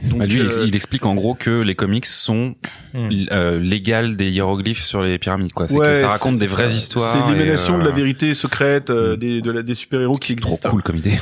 Donc, 0.04 0.20
bah 0.20 0.26
lui, 0.26 0.40
euh, 0.40 0.66
il 0.66 0.76
explique 0.76 1.06
en 1.06 1.14
gros 1.14 1.36
que 1.36 1.62
les 1.62 1.76
comics 1.76 2.06
sont 2.06 2.56
hmm. 2.94 3.10
euh, 3.32 3.60
légales 3.60 4.16
des 4.16 4.32
hiéroglyphes 4.32 4.84
sur 4.84 5.04
les 5.04 5.20
pyramides. 5.20 5.52
quoi. 5.52 5.68
C'est 5.68 5.78
que 5.78 5.94
ça 5.94 6.08
raconte 6.08 6.38
des 6.38 6.48
vraies 6.48 6.74
histoires. 6.74 7.12
C'est 7.12 7.34
l'émanation 7.34 7.78
de 7.78 7.84
la 7.84 7.92
vérité 7.92 8.34
secrète 8.34 8.92
des, 8.92 9.42
de 9.42 9.52
la, 9.52 9.62
des 9.62 9.74
super 9.74 10.02
héros 10.02 10.18
qui 10.18 10.32
existent. 10.32 10.70
Trop 10.70 10.78
cool 10.78 10.84
comme 10.84 10.96
idée. 10.96 11.20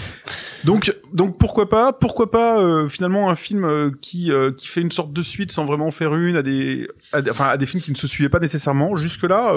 Donc, 0.63 0.95
donc 1.13 1.37
pourquoi 1.37 1.69
pas, 1.69 1.93
pourquoi 1.93 2.29
pas 2.31 2.59
euh, 2.59 2.87
finalement 2.87 3.29
un 3.29 3.35
film 3.35 3.65
euh, 3.65 3.91
qui 4.01 4.31
euh, 4.31 4.51
qui 4.51 4.67
fait 4.67 4.81
une 4.81 4.91
sorte 4.91 5.13
de 5.13 5.21
suite 5.21 5.51
sans 5.51 5.65
vraiment 5.65 5.91
faire 5.91 6.15
une 6.15 6.35
à 6.35 6.41
des, 6.41 6.87
enfin 7.29 7.47
à 7.47 7.57
des 7.57 7.65
films 7.65 7.81
qui 7.81 7.91
ne 7.91 7.97
se 7.97 8.07
suivaient 8.07 8.29
pas 8.29 8.39
nécessairement. 8.39 8.95
Jusque 8.95 9.23
là, 9.23 9.53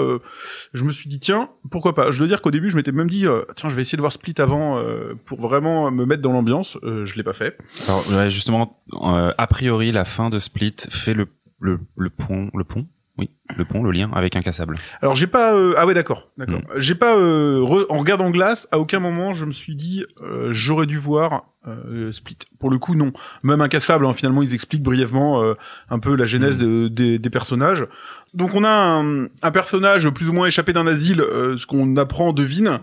je 0.73 0.83
me 0.83 0.91
suis 0.91 1.09
dit 1.09 1.19
tiens, 1.19 1.49
pourquoi 1.71 1.95
pas. 1.95 2.11
Je 2.11 2.17
dois 2.17 2.27
dire 2.27 2.41
qu'au 2.41 2.51
début, 2.51 2.69
je 2.69 2.75
m'étais 2.75 2.91
même 2.91 3.09
dit 3.09 3.25
tiens, 3.55 3.69
je 3.69 3.75
vais 3.75 3.81
essayer 3.81 3.97
de 3.97 4.01
voir 4.01 4.11
Split 4.11 4.35
avant 4.37 4.83
pour 5.25 5.41
vraiment 5.41 5.91
me 5.91 6.05
mettre 6.05 6.21
dans 6.21 6.31
l'ambiance. 6.31 6.77
je 6.83 7.15
l'ai 7.15 7.23
pas 7.23 7.33
fait. 7.33 7.57
Alors 7.87 8.29
justement, 8.29 8.81
a 9.01 9.47
priori, 9.47 9.91
la 9.91 10.05
fin 10.05 10.29
de 10.29 10.39
Split 10.39 10.75
fait 10.89 11.13
le 11.13 11.27
le, 11.59 11.79
le 11.95 12.09
pont, 12.09 12.49
le 12.53 12.63
pont 12.63 12.85
oui, 13.17 13.29
le 13.55 13.63
pont, 13.63 13.81
le 13.81 13.91
lien 13.91 14.09
avec 14.13 14.35
incassable. 14.35 14.75
Alors 15.01 15.15
j'ai 15.15 15.27
pas 15.27 15.55
euh, 15.55 15.73
ah 15.77 15.85
ouais 15.85 15.93
d'accord, 15.93 16.29
d'accord. 16.37 16.59
Hmm. 16.59 16.79
J'ai 16.79 16.95
pas 16.95 17.15
euh, 17.15 17.85
en 17.89 17.97
regardant 17.97 18.29
glace, 18.29 18.67
à 18.71 18.79
aucun 18.79 18.99
moment 18.99 19.31
je 19.31 19.45
me 19.45 19.51
suis 19.51 19.75
dit 19.75 20.03
euh, 20.21 20.49
j'aurais 20.51 20.85
dû 20.85 20.97
voir 20.97 21.45
Split. 22.11 22.37
Pour 22.59 22.69
le 22.69 22.77
coup 22.77 22.93
non. 22.93 23.11
Même 23.41 23.59
incassable, 23.59 24.05
hein, 24.05 24.13
finalement 24.13 24.43
ils 24.43 24.53
expliquent 24.53 24.83
brièvement 24.83 25.55
un 25.89 25.97
peu 25.97 26.15
la 26.15 26.25
genèse 26.25 26.59
hmm. 26.59 26.89
de, 26.89 27.17
des 27.17 27.29
personnages. 27.31 27.87
Donc 28.35 28.53
on 28.53 28.63
a 28.63 28.69
un, 28.69 29.23
un, 29.23 29.51
personnage 29.51 30.07
plus 30.11 30.29
ou 30.29 30.33
moins 30.33 30.45
échappé 30.45 30.73
d'un 30.73 30.85
asile, 30.85 31.25
ce 31.57 31.65
qu'on 31.65 31.97
apprend 31.97 32.33
devine, 32.33 32.81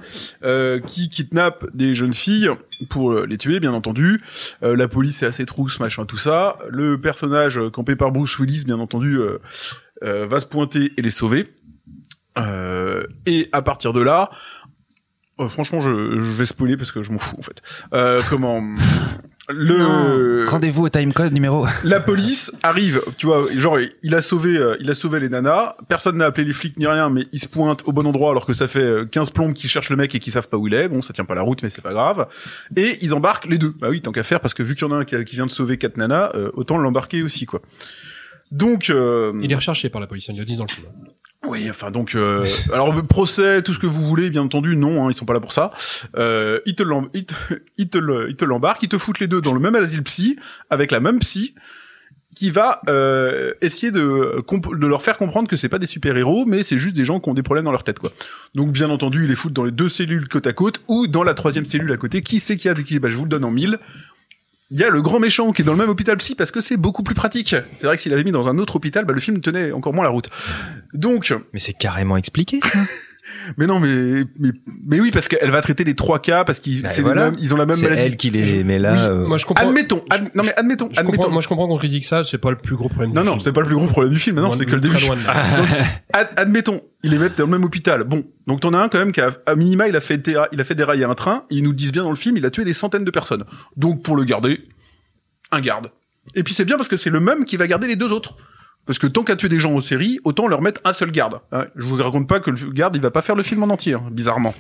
qui 0.84 1.10
kidnappe 1.10 1.64
des 1.72 1.94
jeunes 1.94 2.12
filles 2.12 2.50
pour 2.90 3.14
les 3.14 3.38
tuer 3.38 3.60
bien 3.60 3.72
entendu. 3.72 4.20
la 4.62 4.88
police 4.88 5.22
est 5.22 5.26
assez 5.26 5.46
trousse, 5.46 5.78
machin 5.78 6.04
tout 6.04 6.16
ça. 6.16 6.58
Le 6.68 7.00
personnage 7.00 7.60
campé 7.72 7.94
par 7.94 8.10
Bruce 8.10 8.36
Willis 8.40 8.64
bien 8.64 8.80
entendu 8.80 9.20
euh, 10.02 10.26
va 10.26 10.40
se 10.40 10.46
pointer 10.46 10.92
et 10.96 11.02
les 11.02 11.10
sauver. 11.10 11.52
Euh, 12.38 13.04
et 13.26 13.48
à 13.52 13.62
partir 13.62 13.92
de 13.92 14.00
là, 14.00 14.30
euh, 15.40 15.48
franchement, 15.48 15.80
je, 15.80 15.90
je, 15.90 16.32
vais 16.32 16.46
spoiler 16.46 16.76
parce 16.76 16.92
que 16.92 17.02
je 17.02 17.12
m'en 17.12 17.18
fous 17.18 17.36
en 17.38 17.42
fait. 17.42 17.62
comment 18.28 18.62
le 19.48 20.46
rendez-vous 20.48 20.84
au 20.84 20.88
timecode 20.88 21.32
numéro 21.32 21.66
la 21.84 21.98
police 21.98 22.52
arrive 22.62 23.02
tu 23.18 23.26
vois 23.26 23.48
genre 23.56 23.76
il 24.04 24.14
a 24.14 24.22
sauvé 24.22 24.56
il 24.78 24.88
a 24.88 24.94
sauvé 24.94 25.18
les 25.18 25.30
nanas. 25.30 25.74
Personne 25.88 26.18
n'a 26.18 26.26
appelé 26.26 26.46
les 26.46 26.52
flics 26.52 26.76
ni 26.78 26.86
rien 26.86 27.10
mais 27.10 27.26
il 27.32 27.40
se 27.40 27.48
pointe 27.48 27.82
au 27.86 27.92
bon 27.92 28.06
endroit 28.06 28.30
alors 28.30 28.46
que 28.46 28.52
ça 28.52 28.68
fait 28.68 29.10
15 29.10 29.30
plombes 29.30 29.52
qui 29.52 29.66
cherchent 29.68 29.90
le 29.90 29.96
mec 29.96 30.14
et 30.14 30.20
qui 30.20 30.30
savent 30.30 30.48
pas 30.48 30.56
où 30.56 30.68
il 30.68 30.74
est. 30.74 30.88
Bon 30.88 31.02
ça 31.02 31.12
tient 31.12 31.24
pas 31.24 31.34
la 31.34 31.42
route 31.42 31.62
mais 31.62 31.70
c'est 31.70 31.82
pas 31.82 31.92
grave. 31.92 32.28
Et 32.76 32.98
ils 33.02 33.14
embarquent 33.14 33.46
les 33.46 33.58
deux. 33.58 33.74
Bah 33.80 33.88
oui 33.90 34.00
tant 34.00 34.12
qu'à 34.12 34.22
faire 34.22 34.40
parce 34.40 34.54
que 34.54 34.62
vu 34.62 34.76
qu'il 34.76 34.86
y 34.86 34.90
en 34.90 34.94
a 34.94 34.98
un 34.98 35.04
qui, 35.04 35.34
vient 35.34 35.46
de 35.46 35.50
sauver 35.50 35.76
quatre 35.76 35.96
nanas 35.96 36.30
autant 36.54 36.78
l'embarquer 36.78 37.22
aussi 37.22 37.44
quoi 37.44 37.60
donc, 38.52 38.90
euh, 38.90 39.32
il 39.40 39.50
est 39.50 39.54
recherché 39.54 39.88
par 39.88 40.00
la 40.00 40.06
police, 40.06 40.28
ils 40.28 40.38
le 40.38 40.44
disent 40.44 40.58
dans 40.58 40.66
le 40.68 40.72
film. 40.72 40.86
Oui, 41.46 41.68
enfin 41.70 41.90
donc, 41.90 42.14
euh, 42.14 42.46
alors 42.72 42.94
procès, 43.02 43.62
tout 43.62 43.72
ce 43.72 43.78
que 43.78 43.86
vous 43.86 44.02
voulez, 44.02 44.28
bien 44.28 44.42
entendu, 44.42 44.76
non, 44.76 45.06
hein, 45.06 45.10
ils 45.10 45.14
sont 45.14 45.24
pas 45.24 45.32
là 45.32 45.40
pour 45.40 45.54
ça. 45.54 45.72
Euh, 46.16 46.60
ils 46.66 46.74
te 46.74 46.82
l'embarquent, 46.82 47.16
ils 47.16 47.24
te, 47.88 48.28
ils 48.28 48.36
te 48.36 48.44
l'embarquent, 48.44 48.82
ils 48.82 48.90
te 48.90 48.98
foutent 48.98 49.20
les 49.20 49.26
deux 49.26 49.40
dans 49.40 49.54
le 49.54 49.58
même 49.58 49.74
asile 49.74 50.02
psy 50.02 50.38
avec 50.68 50.90
la 50.90 51.00
même 51.00 51.18
psy 51.18 51.54
qui 52.34 52.50
va 52.50 52.80
euh, 52.88 53.52
essayer 53.60 53.92
de, 53.92 54.42
de 54.42 54.86
leur 54.86 55.02
faire 55.02 55.18
comprendre 55.18 55.48
que 55.48 55.56
c'est 55.56 55.68
pas 55.68 55.78
des 55.78 55.86
super 55.86 56.16
héros, 56.16 56.44
mais 56.46 56.62
c'est 56.62 56.78
juste 56.78 56.96
des 56.96 57.04
gens 57.04 57.20
qui 57.20 57.28
ont 57.28 57.34
des 57.34 57.42
problèmes 57.42 57.66
dans 57.66 57.72
leur 57.72 57.84
tête, 57.84 57.98
quoi. 57.98 58.12
Donc 58.54 58.72
bien 58.72 58.90
entendu, 58.90 59.24
ils 59.24 59.28
les 59.28 59.36
foutent 59.36 59.52
dans 59.52 59.64
les 59.64 59.70
deux 59.70 59.88
cellules 59.88 60.28
côte 60.28 60.46
à 60.46 60.52
côte 60.52 60.82
ou 60.88 61.06
dans 61.06 61.24
la 61.24 61.34
troisième 61.34 61.66
cellule 61.66 61.92
à 61.92 61.96
côté. 61.96 62.22
Qui 62.22 62.38
qu'il 62.38 62.64
y 62.64 62.68
a 62.68 62.74
des 62.74 62.98
bah, 62.98 63.10
je 63.10 63.16
vous 63.16 63.24
le 63.24 63.28
donne 63.28 63.44
en 63.44 63.50
mille 63.50 63.78
il 64.72 64.80
y 64.80 64.84
a 64.84 64.88
le 64.88 65.02
grand 65.02 65.20
méchant 65.20 65.52
qui 65.52 65.60
est 65.60 65.64
dans 65.66 65.72
le 65.72 65.78
même 65.78 65.90
hôpital 65.90 66.16
psy 66.16 66.34
parce 66.34 66.50
que 66.50 66.62
c'est 66.62 66.78
beaucoup 66.78 67.02
plus 67.02 67.14
pratique. 67.14 67.54
C'est 67.74 67.86
vrai 67.86 67.96
que 67.96 68.02
s'il 68.02 68.12
avait 68.14 68.24
mis 68.24 68.32
dans 68.32 68.48
un 68.48 68.56
autre 68.56 68.76
hôpital, 68.76 69.04
bah, 69.04 69.12
le 69.12 69.20
film 69.20 69.42
tenait 69.42 69.70
encore 69.70 69.92
moins 69.92 70.02
la 70.02 70.08
route. 70.10 70.30
Donc. 70.94 71.34
Mais 71.52 71.60
c'est 71.60 71.74
carrément 71.74 72.16
expliqué, 72.16 72.58
ça. 72.60 72.78
mais 73.56 73.66
non, 73.66 73.80
mais, 73.80 74.24
mais, 74.38 74.50
mais 74.86 75.00
oui, 75.00 75.10
parce 75.10 75.28
qu'elle 75.28 75.50
va 75.50 75.60
traiter 75.60 75.84
les 75.84 75.94
trois 75.94 76.20
cas 76.20 76.44
parce 76.44 76.58
qu'ils, 76.58 76.82
bah, 76.82 76.90
ils 77.38 77.54
ont 77.54 77.56
la 77.56 77.66
même 77.66 77.80
maladie. 77.80 78.00
C'est 78.00 78.06
elle 78.06 78.16
qui 78.16 78.30
les 78.30 78.64
met 78.64 78.78
là. 78.78 79.10
Euh. 79.10 79.26
Moi, 79.26 79.38
je 79.38 79.46
comprends. 79.46 79.68
Admettons. 79.68 80.02
non, 80.34 80.42
mais 80.44 80.54
admettons. 80.56 80.88
admettons. 80.96 81.30
moi, 81.30 81.42
je 81.42 81.48
comprends 81.48 81.68
qu'on 81.68 81.78
critique 81.78 82.04
ça. 82.04 82.24
C'est 82.24 82.38
pas 82.38 82.50
le 82.50 82.56
plus 82.56 82.76
gros 82.76 82.88
problème. 82.88 83.12
Non, 83.12 83.24
non, 83.24 83.38
c'est 83.38 83.52
pas 83.52 83.60
le 83.60 83.66
plus 83.66 83.76
gros 83.76 83.86
problème 83.86 84.12
du 84.12 84.18
film. 84.18 84.40
Non, 84.40 84.52
c'est 84.52 84.66
que 84.66 84.74
le 84.74 84.80
début. 84.80 84.96
admettons, 86.36 86.82
ils 87.02 87.10
les 87.10 87.18
mettent 87.18 87.38
dans 87.38 87.44
le 87.44 87.50
même 87.50 87.64
hôpital. 87.64 88.04
Bon, 88.04 88.24
donc 88.46 88.60
t'en 88.60 88.72
as 88.74 88.78
un 88.78 88.88
quand 88.88 88.98
même 88.98 89.12
qui 89.12 89.20
a, 89.20 89.30
à 89.46 89.54
minima, 89.54 89.88
il 89.88 89.96
a 89.96 90.00
fait 90.00 90.28
il 90.52 90.60
a 90.60 90.64
fait 90.64 90.74
dérailler 90.74 91.04
un 91.04 91.14
train. 91.14 91.44
Ils 91.50 91.62
nous 91.62 91.72
disent 91.72 91.92
bien 91.92 92.02
dans 92.02 92.10
le 92.10 92.16
film, 92.16 92.36
il 92.36 92.46
a 92.46 92.50
tué 92.50 92.64
des 92.64 92.74
centaines 92.74 93.04
de 93.04 93.10
personnes. 93.10 93.44
Donc 93.76 94.02
pour 94.02 94.16
le 94.16 94.24
garder, 94.24 94.60
un 95.50 95.60
garde. 95.60 95.90
Et 96.34 96.42
puis 96.42 96.54
c'est 96.54 96.64
bien 96.64 96.76
parce 96.76 96.88
que 96.88 96.96
c'est 96.96 97.10
le 97.10 97.20
même 97.20 97.44
qui 97.44 97.56
va 97.56 97.66
garder 97.66 97.86
les 97.86 97.96
deux 97.96 98.12
autres. 98.12 98.36
Parce 98.86 98.98
que 98.98 99.06
tant 99.06 99.22
qu'à 99.22 99.36
tuer 99.36 99.48
des 99.48 99.60
gens 99.60 99.72
aux 99.72 99.80
séries, 99.80 100.18
autant 100.24 100.48
leur 100.48 100.60
mettre 100.60 100.80
un 100.84 100.92
seul 100.92 101.12
garde. 101.12 101.40
Hein, 101.52 101.66
je 101.76 101.86
vous 101.86 101.96
raconte 101.96 102.28
pas 102.28 102.40
que 102.40 102.50
le 102.50 102.70
garde, 102.72 102.96
il 102.96 103.02
va 103.02 103.10
pas 103.10 103.22
faire 103.22 103.36
le 103.36 103.42
film 103.42 103.62
en 103.62 103.68
entier, 103.68 103.94
hein, 103.94 104.04
bizarrement. 104.10 104.54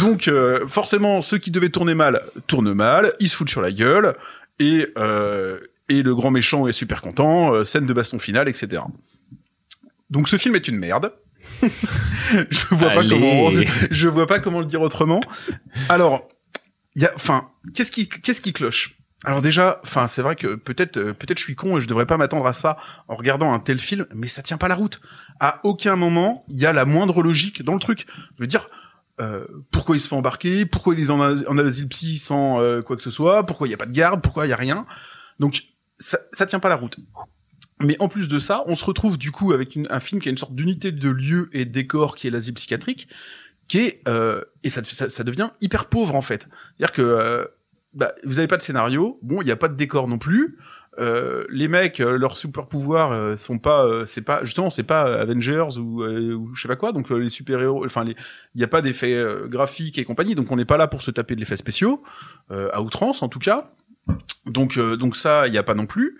Donc 0.00 0.28
euh, 0.28 0.66
forcément, 0.66 1.22
ceux 1.22 1.38
qui 1.38 1.50
devaient 1.50 1.70
tourner 1.70 1.94
mal 1.94 2.22
tournent 2.46 2.74
mal, 2.74 3.12
ils 3.20 3.28
se 3.28 3.36
foutent 3.36 3.48
sur 3.48 3.62
la 3.62 3.72
gueule, 3.72 4.14
et 4.58 4.88
euh, 4.98 5.60
et 5.88 6.02
le 6.02 6.14
grand 6.14 6.30
méchant 6.30 6.66
est 6.66 6.72
super 6.72 7.00
content, 7.00 7.54
euh, 7.54 7.64
scène 7.64 7.86
de 7.86 7.92
baston 7.92 8.18
finale, 8.18 8.48
etc. 8.48 8.82
Donc 10.10 10.28
ce 10.28 10.36
film 10.36 10.54
est 10.56 10.68
une 10.68 10.76
merde. 10.76 11.12
je 12.50 12.74
vois 12.74 12.90
pas 12.90 13.06
comment, 13.06 13.50
je 13.90 14.08
vois 14.08 14.26
pas 14.26 14.40
comment 14.40 14.60
le 14.60 14.66
dire 14.66 14.82
autrement. 14.82 15.20
Alors, 15.88 16.28
il 16.96 17.02
y 17.02 17.06
a, 17.06 17.12
enfin, 17.14 17.50
qu'est-ce 17.74 17.92
qui, 17.92 18.08
qu'est-ce 18.08 18.40
qui 18.40 18.52
cloche? 18.52 18.96
Alors 19.26 19.42
déjà, 19.42 19.80
enfin 19.82 20.06
c'est 20.06 20.22
vrai 20.22 20.36
que 20.36 20.54
peut-être 20.54 20.98
euh, 20.98 21.12
peut-être 21.12 21.38
je 21.38 21.42
suis 21.42 21.56
con 21.56 21.76
et 21.76 21.80
je 21.80 21.88
devrais 21.88 22.06
pas 22.06 22.16
m'attendre 22.16 22.46
à 22.46 22.52
ça 22.52 22.76
en 23.08 23.16
regardant 23.16 23.52
un 23.52 23.58
tel 23.58 23.80
film, 23.80 24.06
mais 24.14 24.28
ça 24.28 24.40
tient 24.40 24.56
pas 24.56 24.68
la 24.68 24.76
route. 24.76 25.00
À 25.40 25.60
aucun 25.64 25.96
moment 25.96 26.44
il 26.46 26.60
y 26.60 26.64
a 26.64 26.72
la 26.72 26.84
moindre 26.84 27.24
logique 27.24 27.64
dans 27.64 27.74
le 27.74 27.80
truc. 27.80 28.06
Je 28.36 28.42
veux 28.44 28.46
dire, 28.46 28.68
euh, 29.20 29.44
pourquoi 29.72 29.96
il 29.96 30.00
se 30.00 30.06
fait 30.06 30.14
embarquer, 30.14 30.64
pourquoi 30.64 30.94
il 30.94 31.00
est 31.00 31.10
en, 31.10 31.18
en 31.20 31.58
asile 31.58 31.88
psy 31.88 32.18
sans 32.18 32.60
euh, 32.60 32.82
quoi 32.82 32.94
que 32.94 33.02
ce 33.02 33.10
soit, 33.10 33.44
pourquoi 33.44 33.66
il 33.66 33.72
y 33.72 33.74
a 33.74 33.76
pas 33.76 33.86
de 33.86 33.92
garde, 33.92 34.22
pourquoi 34.22 34.46
il 34.46 34.50
y 34.50 34.52
a 34.52 34.56
rien. 34.56 34.86
Donc 35.40 35.64
ça, 35.98 36.18
ça 36.30 36.46
tient 36.46 36.60
pas 36.60 36.68
la 36.68 36.76
route. 36.76 36.96
Mais 37.80 37.96
en 37.98 38.06
plus 38.06 38.28
de 38.28 38.38
ça, 38.38 38.62
on 38.66 38.76
se 38.76 38.84
retrouve 38.84 39.18
du 39.18 39.32
coup 39.32 39.52
avec 39.52 39.76
un 39.90 40.00
film 40.00 40.22
qui 40.22 40.28
a 40.28 40.30
une 40.30 40.38
sorte 40.38 40.54
d'unité 40.54 40.92
de 40.92 41.10
lieu 41.10 41.50
et 41.52 41.64
décor 41.64 42.14
qui 42.14 42.28
est 42.28 42.30
l'asile 42.30 42.54
psychiatrique, 42.54 43.08
qui 43.66 43.78
est 43.78 44.04
et 44.62 44.70
ça, 44.70 44.84
ça, 44.84 45.24
devient 45.24 45.50
hyper 45.60 45.86
pauvre 45.86 46.14
en 46.14 46.22
fait. 46.22 46.46
C'est-à-dire 46.78 46.92
que 46.92 47.50
bah, 47.96 48.12
vous 48.24 48.38
avez 48.38 48.46
pas 48.46 48.58
de 48.58 48.62
scénario. 48.62 49.18
Bon, 49.22 49.42
il 49.42 49.46
n'y 49.46 49.50
a 49.50 49.56
pas 49.56 49.68
de 49.68 49.74
décor 49.74 50.06
non 50.06 50.18
plus. 50.18 50.58
Euh, 50.98 51.44
les 51.50 51.68
mecs, 51.68 52.00
euh, 52.00 52.16
leurs 52.16 52.36
super 52.38 52.68
pouvoirs 52.68 53.12
euh, 53.12 53.36
sont 53.36 53.58
pas, 53.58 53.84
euh, 53.84 54.06
c'est 54.06 54.22
pas 54.22 54.42
justement, 54.44 54.70
c'est 54.70 54.82
pas 54.82 55.20
Avengers 55.20 55.76
ou, 55.78 56.02
ou 56.02 56.54
je 56.54 56.62
sais 56.62 56.68
pas 56.68 56.76
quoi. 56.76 56.92
Donc 56.92 57.10
les 57.10 57.28
super 57.28 57.60
héros, 57.60 57.84
enfin, 57.84 58.04
il 58.06 58.14
n'y 58.54 58.64
a 58.64 58.68
pas 58.68 58.80
d'effets 58.80 59.22
graphiques 59.46 59.98
et 59.98 60.04
compagnie. 60.04 60.34
Donc 60.34 60.50
on 60.50 60.56
n'est 60.56 60.64
pas 60.64 60.76
là 60.76 60.86
pour 60.88 61.02
se 61.02 61.10
taper 61.10 61.34
de 61.34 61.40
l'effet 61.40 61.56
spéciaux 61.56 62.02
à 62.50 62.80
outrance 62.80 63.22
en 63.22 63.28
tout 63.28 63.38
cas. 63.38 63.72
Donc 64.46 64.78
donc 64.78 65.16
ça, 65.16 65.46
il 65.46 65.50
n'y 65.50 65.58
a 65.58 65.62
pas 65.62 65.74
non 65.74 65.86
plus. 65.86 66.18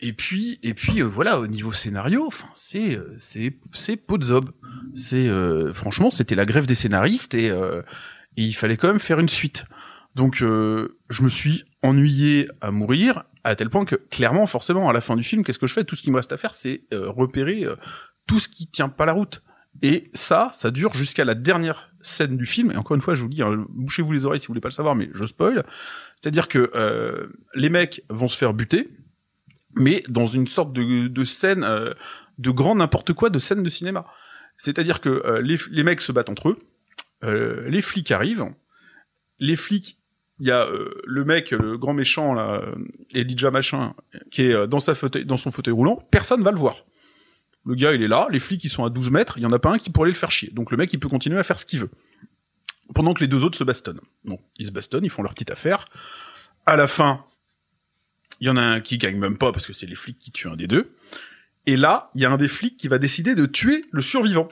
et 0.00 0.12
puis 0.12 0.58
et 0.62 0.74
puis 0.74 1.02
voilà 1.02 1.38
au 1.38 1.46
niveau 1.46 1.72
scénario, 1.72 2.24
enfin 2.26 2.48
c'est 2.56 2.98
c'est 3.20 3.56
c'est 3.72 3.96
pot 3.96 4.18
de 4.18 4.24
zob. 4.24 4.50
C'est 4.94 5.28
franchement 5.72 6.10
c'était 6.10 6.34
la 6.34 6.46
grève 6.46 6.66
des 6.66 6.74
scénaristes 6.74 7.34
et, 7.34 7.46
et 7.46 8.42
il 8.42 8.54
fallait 8.54 8.76
quand 8.76 8.88
même 8.88 8.98
faire 8.98 9.20
une 9.20 9.28
suite. 9.28 9.64
Donc 10.14 10.42
euh, 10.42 10.98
je 11.08 11.22
me 11.22 11.28
suis 11.28 11.64
ennuyé 11.82 12.48
à 12.60 12.70
mourir 12.70 13.24
à 13.44 13.56
tel 13.56 13.70
point 13.70 13.84
que 13.84 13.96
clairement, 13.96 14.46
forcément, 14.46 14.88
à 14.88 14.92
la 14.92 15.00
fin 15.00 15.16
du 15.16 15.24
film, 15.24 15.42
qu'est-ce 15.42 15.58
que 15.58 15.66
je 15.66 15.72
fais? 15.72 15.84
Tout 15.84 15.96
ce 15.96 16.02
qui 16.02 16.10
me 16.10 16.16
reste 16.16 16.32
à 16.32 16.36
faire, 16.36 16.54
c'est 16.54 16.84
euh, 16.92 17.10
repérer 17.10 17.64
euh, 17.64 17.76
tout 18.26 18.38
ce 18.38 18.48
qui 18.48 18.66
tient 18.68 18.88
pas 18.88 19.06
la 19.06 19.12
route. 19.12 19.42
Et 19.80 20.10
ça, 20.14 20.52
ça 20.54 20.70
dure 20.70 20.92
jusqu'à 20.94 21.24
la 21.24 21.34
dernière 21.34 21.90
scène 22.02 22.36
du 22.36 22.46
film. 22.46 22.70
Et 22.70 22.76
encore 22.76 22.94
une 22.94 23.00
fois, 23.00 23.14
je 23.14 23.22
vous 23.22 23.28
dis, 23.28 23.42
hein, 23.42 23.66
bouchez-vous 23.70 24.12
les 24.12 24.24
oreilles 24.24 24.38
si 24.38 24.46
vous 24.46 24.52
voulez 24.52 24.60
pas 24.60 24.68
le 24.68 24.74
savoir, 24.74 24.94
mais 24.94 25.08
je 25.12 25.26
spoil. 25.26 25.64
C'est-à-dire 26.20 26.46
que 26.46 27.30
les 27.54 27.70
mecs 27.70 28.04
vont 28.10 28.28
se 28.28 28.36
faire 28.36 28.52
buter. 28.52 28.90
mais 29.74 30.02
dans 30.08 30.26
une 30.26 30.46
sorte 30.46 30.72
de, 30.72 31.08
de 31.08 31.24
scène 31.24 31.64
euh, 31.64 31.94
de 32.38 32.50
grand 32.50 32.74
n'importe 32.74 33.12
quoi, 33.12 33.30
de 33.30 33.38
scène 33.38 33.62
de 33.62 33.68
cinéma. 33.68 34.06
C'est-à-dire 34.58 35.00
que 35.00 35.40
les, 35.42 35.56
les 35.70 35.82
mecs 35.82 36.00
se 36.00 36.12
battent 36.12 36.30
entre 36.30 36.50
eux, 36.50 36.58
les 37.68 37.82
flics 37.82 38.10
arrivent, 38.10 38.46
les 39.38 39.56
flics 39.56 39.98
il 40.42 40.48
y 40.48 40.50
a 40.50 40.66
le 41.04 41.24
mec, 41.24 41.52
le 41.52 41.78
grand 41.78 41.94
méchant 41.94 42.34
là, 42.34 42.60
Elijah 43.14 43.52
machin, 43.52 43.94
qui 44.32 44.42
est 44.42 44.66
dans 44.66 44.80
sa 44.80 44.96
fauteuil, 44.96 45.24
dans 45.24 45.36
son 45.36 45.52
fauteuil 45.52 45.72
roulant, 45.72 46.04
personne 46.10 46.42
va 46.42 46.50
le 46.50 46.58
voir. 46.58 46.84
Le 47.64 47.76
gars, 47.76 47.92
il 47.92 48.02
est 48.02 48.08
là, 48.08 48.26
les 48.28 48.40
flics, 48.40 48.64
ils 48.64 48.68
sont 48.68 48.84
à 48.84 48.90
12 48.90 49.12
mètres, 49.12 49.38
il 49.38 49.44
y 49.44 49.46
en 49.46 49.52
a 49.52 49.60
pas 49.60 49.70
un 49.70 49.78
qui 49.78 49.90
pourrait 49.90 50.08
le 50.08 50.16
faire 50.16 50.32
chier. 50.32 50.50
Donc 50.50 50.72
le 50.72 50.76
mec, 50.76 50.92
il 50.92 50.98
peut 50.98 51.08
continuer 51.08 51.38
à 51.38 51.44
faire 51.44 51.60
ce 51.60 51.64
qu'il 51.64 51.78
veut. 51.78 51.90
Pendant 52.92 53.14
que 53.14 53.20
les 53.20 53.28
deux 53.28 53.44
autres 53.44 53.56
se 53.56 53.62
bastonnent. 53.62 54.00
Bon, 54.24 54.36
ils 54.58 54.66
se 54.66 54.72
bastonnent, 54.72 55.04
ils 55.04 55.10
font 55.10 55.22
leur 55.22 55.32
petite 55.32 55.52
affaire. 55.52 55.84
À 56.66 56.74
la 56.74 56.88
fin, 56.88 57.24
il 58.40 58.48
y 58.48 58.50
en 58.50 58.56
a 58.56 58.62
un 58.62 58.80
qui 58.80 58.98
gagne 58.98 59.18
même 59.18 59.38
pas 59.38 59.52
parce 59.52 59.68
que 59.68 59.72
c'est 59.72 59.86
les 59.86 59.94
flics 59.94 60.18
qui 60.18 60.32
tuent 60.32 60.48
un 60.48 60.56
des 60.56 60.66
deux. 60.66 60.96
Et 61.66 61.76
là, 61.76 62.10
il 62.16 62.20
y 62.20 62.24
a 62.24 62.32
un 62.32 62.36
des 62.36 62.48
flics 62.48 62.76
qui 62.76 62.88
va 62.88 62.98
décider 62.98 63.36
de 63.36 63.46
tuer 63.46 63.84
le 63.92 64.02
survivant. 64.02 64.48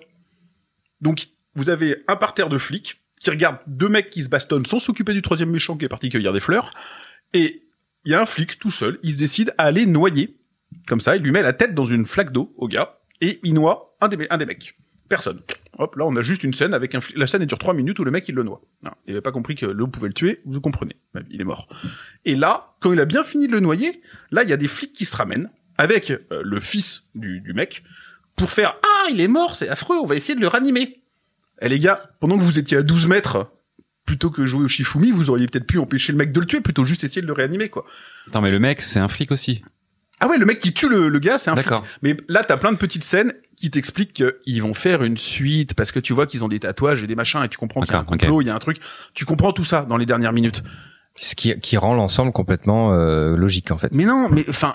Donc, 1.00 1.30
vous 1.56 1.68
avez 1.68 2.04
un 2.06 2.14
parterre 2.14 2.48
de 2.48 2.58
flics 2.58 3.02
qui 3.20 3.30
regardent 3.30 3.58
deux 3.66 3.88
mecs 3.88 4.10
qui 4.10 4.22
se 4.22 4.28
bastonnent 4.28 4.66
sans 4.66 4.80
s'occuper 4.80 5.12
du 5.12 5.22
troisième 5.22 5.50
méchant 5.50 5.76
qui 5.76 5.84
est 5.84 5.88
parti 5.88 6.08
cueillir 6.08 6.32
des 6.32 6.40
fleurs. 6.40 6.72
Et 7.34 7.62
il 8.04 8.12
y 8.12 8.14
a 8.14 8.22
un 8.22 8.26
flic 8.26 8.58
tout 8.58 8.70
seul, 8.70 8.98
il 9.02 9.12
se 9.12 9.18
décide 9.18 9.54
à 9.58 9.64
aller 9.64 9.86
noyer. 9.86 10.36
Comme 10.88 11.00
ça, 11.00 11.16
il 11.16 11.22
lui 11.22 11.30
met 11.30 11.42
la 11.42 11.52
tête 11.52 11.74
dans 11.74 11.84
une 11.84 12.06
flaque 12.06 12.32
d'eau 12.32 12.52
au 12.56 12.66
gars 12.66 12.98
et 13.20 13.38
il 13.44 13.54
noie 13.54 13.96
un 14.00 14.08
des, 14.08 14.16
mecs. 14.16 14.76
Personne. 15.08 15.40
Hop, 15.78 15.96
là, 15.96 16.06
on 16.06 16.16
a 16.16 16.22
juste 16.22 16.44
une 16.44 16.54
scène 16.54 16.72
avec 16.72 16.94
un 16.94 17.00
La 17.14 17.26
scène, 17.26 17.44
dure 17.44 17.58
trois 17.58 17.74
minutes 17.74 17.98
où 17.98 18.04
le 18.04 18.10
mec, 18.10 18.26
il 18.28 18.34
le 18.34 18.42
noie. 18.42 18.62
Il 19.06 19.12
avait 19.12 19.20
pas 19.20 19.32
compris 19.32 19.54
que 19.54 19.66
l'eau 19.66 19.86
pouvait 19.86 20.08
le 20.08 20.14
tuer, 20.14 20.40
vous 20.46 20.60
comprenez. 20.60 20.96
Il 21.28 21.40
est 21.40 21.44
mort. 21.44 21.68
Et 22.24 22.36
là, 22.36 22.74
quand 22.80 22.92
il 22.92 23.00
a 23.00 23.04
bien 23.04 23.24
fini 23.24 23.46
de 23.46 23.52
le 23.52 23.60
noyer, 23.60 24.00
là, 24.30 24.44
il 24.44 24.48
y 24.48 24.52
a 24.52 24.56
des 24.56 24.68
flics 24.68 24.94
qui 24.94 25.04
se 25.04 25.16
ramènent 25.16 25.50
avec 25.76 26.10
euh, 26.10 26.42
le 26.42 26.60
fils 26.60 27.02
du 27.14 27.52
mec 27.54 27.82
pour 28.36 28.50
faire 28.50 28.76
«Ah, 28.82 29.10
il 29.10 29.20
est 29.20 29.28
mort, 29.28 29.56
c'est 29.56 29.68
affreux, 29.68 29.96
on 29.98 30.06
va 30.06 30.16
essayer 30.16 30.34
de 30.34 30.40
le 30.40 30.48
ranimer.» 30.48 30.96
Eh 31.60 31.68
les 31.68 31.78
gars, 31.78 32.00
pendant 32.20 32.36
que 32.38 32.42
vous 32.42 32.58
étiez 32.58 32.76
à 32.78 32.82
12 32.82 33.06
mètres, 33.06 33.52
plutôt 34.06 34.30
que 34.30 34.44
jouer 34.44 34.64
au 34.64 34.68
Shifumi, 34.68 35.10
vous 35.10 35.30
auriez 35.30 35.46
peut-être 35.46 35.66
pu 35.66 35.78
empêcher 35.78 36.12
le 36.12 36.18
mec 36.18 36.32
de 36.32 36.40
le 36.40 36.46
tuer, 36.46 36.60
plutôt 36.60 36.84
juste 36.84 37.04
essayer 37.04 37.22
de 37.22 37.26
le 37.26 37.32
réanimer, 37.32 37.68
quoi. 37.68 37.84
Attends, 38.28 38.40
mais 38.40 38.50
le 38.50 38.58
mec, 38.58 38.82
c'est 38.82 38.98
un 38.98 39.08
flic 39.08 39.30
aussi. 39.30 39.62
Ah 40.20 40.28
ouais, 40.28 40.36
le 40.36 40.44
mec 40.44 40.58
qui 40.58 40.74
tue 40.74 40.88
le, 40.88 41.08
le 41.08 41.18
gars, 41.18 41.38
c'est 41.38 41.50
un 41.50 41.56
flic. 41.56 41.72
Mais 42.02 42.16
là, 42.28 42.44
t'as 42.44 42.56
plein 42.56 42.72
de 42.72 42.76
petites 42.76 43.04
scènes 43.04 43.32
qui 43.56 43.70
t'expliquent 43.70 44.12
qu'ils 44.12 44.62
vont 44.62 44.74
faire 44.74 45.02
une 45.02 45.16
suite 45.16 45.74
parce 45.74 45.92
que 45.92 46.00
tu 46.00 46.12
vois 46.12 46.26
qu'ils 46.26 46.44
ont 46.44 46.48
des 46.48 46.60
tatouages 46.60 47.02
et 47.02 47.06
des 47.06 47.14
machins 47.14 47.42
et 47.44 47.48
tu 47.48 47.58
comprends 47.58 47.82
qu'il 47.82 47.92
y 47.92 47.96
a 47.96 48.00
un 48.00 48.04
complot, 48.04 48.40
il 48.42 48.46
y 48.46 48.50
a 48.50 48.54
un 48.54 48.58
truc. 48.58 48.80
Tu 49.14 49.24
comprends 49.24 49.52
tout 49.52 49.64
ça 49.64 49.82
dans 49.82 49.96
les 49.96 50.06
dernières 50.06 50.32
minutes. 50.32 50.62
Ce 51.22 51.34
qui, 51.34 51.58
qui 51.60 51.76
rend 51.76 51.92
l'ensemble 51.92 52.32
complètement 52.32 52.94
euh, 52.94 53.36
logique 53.36 53.70
en 53.70 53.76
fait. 53.76 53.92
Mais 53.92 54.06
non, 54.06 54.28
mais 54.30 54.42
enfin, 54.48 54.74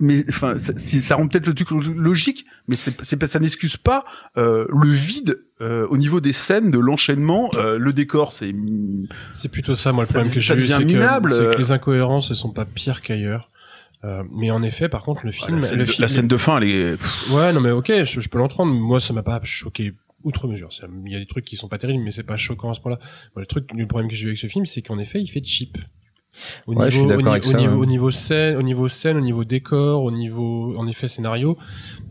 mais 0.00 0.24
enfin, 0.28 0.58
ça, 0.58 0.72
ça 0.76 1.14
rend 1.14 1.28
peut-être 1.28 1.46
le 1.46 1.54
truc 1.54 1.70
logique, 1.70 2.46
mais 2.66 2.74
c'est, 2.74 3.00
c'est 3.02 3.24
ça 3.26 3.38
n'excuse 3.38 3.76
pas 3.76 4.04
euh, 4.36 4.66
le 4.70 4.88
vide 4.90 5.38
euh, 5.60 5.86
au 5.88 5.96
niveau 5.96 6.20
des 6.20 6.32
scènes, 6.32 6.72
de 6.72 6.80
l'enchaînement. 6.80 7.48
Euh, 7.54 7.78
le 7.78 7.92
décor, 7.92 8.32
c'est 8.32 8.52
c'est 9.34 9.50
plutôt 9.50 9.76
ça, 9.76 9.92
moi 9.92 10.02
le 10.02 10.08
problème 10.08 10.32
que 10.32 10.40
j'ai 10.40 10.54
eu, 10.54 10.66
c'est 10.66 10.84
que, 10.84 11.52
que, 11.52 11.58
les 11.58 11.70
incohérences 11.70 12.28
ne 12.28 12.34
sont 12.34 12.50
pas 12.50 12.64
pires 12.64 13.00
qu'ailleurs. 13.00 13.50
Euh, 14.04 14.22
mais 14.32 14.50
en 14.50 14.62
effet, 14.62 14.88
par 14.88 15.02
contre, 15.02 15.24
le 15.24 15.32
film, 15.32 15.60
la, 15.60 15.68
scène 15.68 15.78
le 15.78 15.84
de, 15.86 15.92
la 15.98 16.08
scène 16.08 16.28
de 16.28 16.36
fin, 16.36 16.58
elle 16.58 16.64
est. 16.64 17.30
Ouais, 17.30 17.52
non, 17.52 17.60
mais 17.60 17.70
ok, 17.70 17.86
je, 18.04 18.28
peux 18.28 18.38
l'entendre. 18.38 18.72
Moi, 18.74 19.00
ça 19.00 19.14
m'a 19.14 19.22
pas 19.22 19.40
choqué 19.44 19.94
outre 20.24 20.48
mesure. 20.48 20.70
Il 21.06 21.12
y 21.12 21.16
a 21.16 21.18
des 21.18 21.26
trucs 21.26 21.44
qui 21.44 21.56
sont 21.56 21.68
pas 21.68 21.78
terribles, 21.78 22.02
mais 22.02 22.10
c'est 22.10 22.22
pas 22.22 22.36
choquant 22.36 22.70
à 22.70 22.74
ce 22.74 22.80
point-là. 22.80 22.98
le 23.36 23.46
truc, 23.46 23.70
le 23.72 23.86
problème 23.86 24.10
que 24.10 24.16
j'ai 24.16 24.24
eu 24.24 24.28
avec 24.28 24.38
ce 24.38 24.46
film, 24.46 24.64
c'est 24.64 24.82
qu'en 24.82 24.98
effet, 24.98 25.20
il 25.20 25.28
fait 25.28 25.44
cheap. 25.44 25.78
Au 26.66 26.72
ouais, 26.72 26.86
niveau, 26.86 26.90
je 26.90 26.96
suis 26.98 27.06
d'accord 27.06 27.32
avec 27.32 27.44
au, 27.44 27.50
ça, 27.50 27.58
niveau, 27.58 27.76
au 27.76 27.86
niveau 27.86 28.10
scène, 28.10 28.56
au 28.56 28.62
niveau 28.62 28.88
scène, 28.88 29.16
au 29.16 29.20
niveau 29.20 29.44
décor, 29.44 30.02
au 30.02 30.10
niveau, 30.10 30.74
en 30.76 30.88
effet, 30.88 31.08
scénario, 31.08 31.56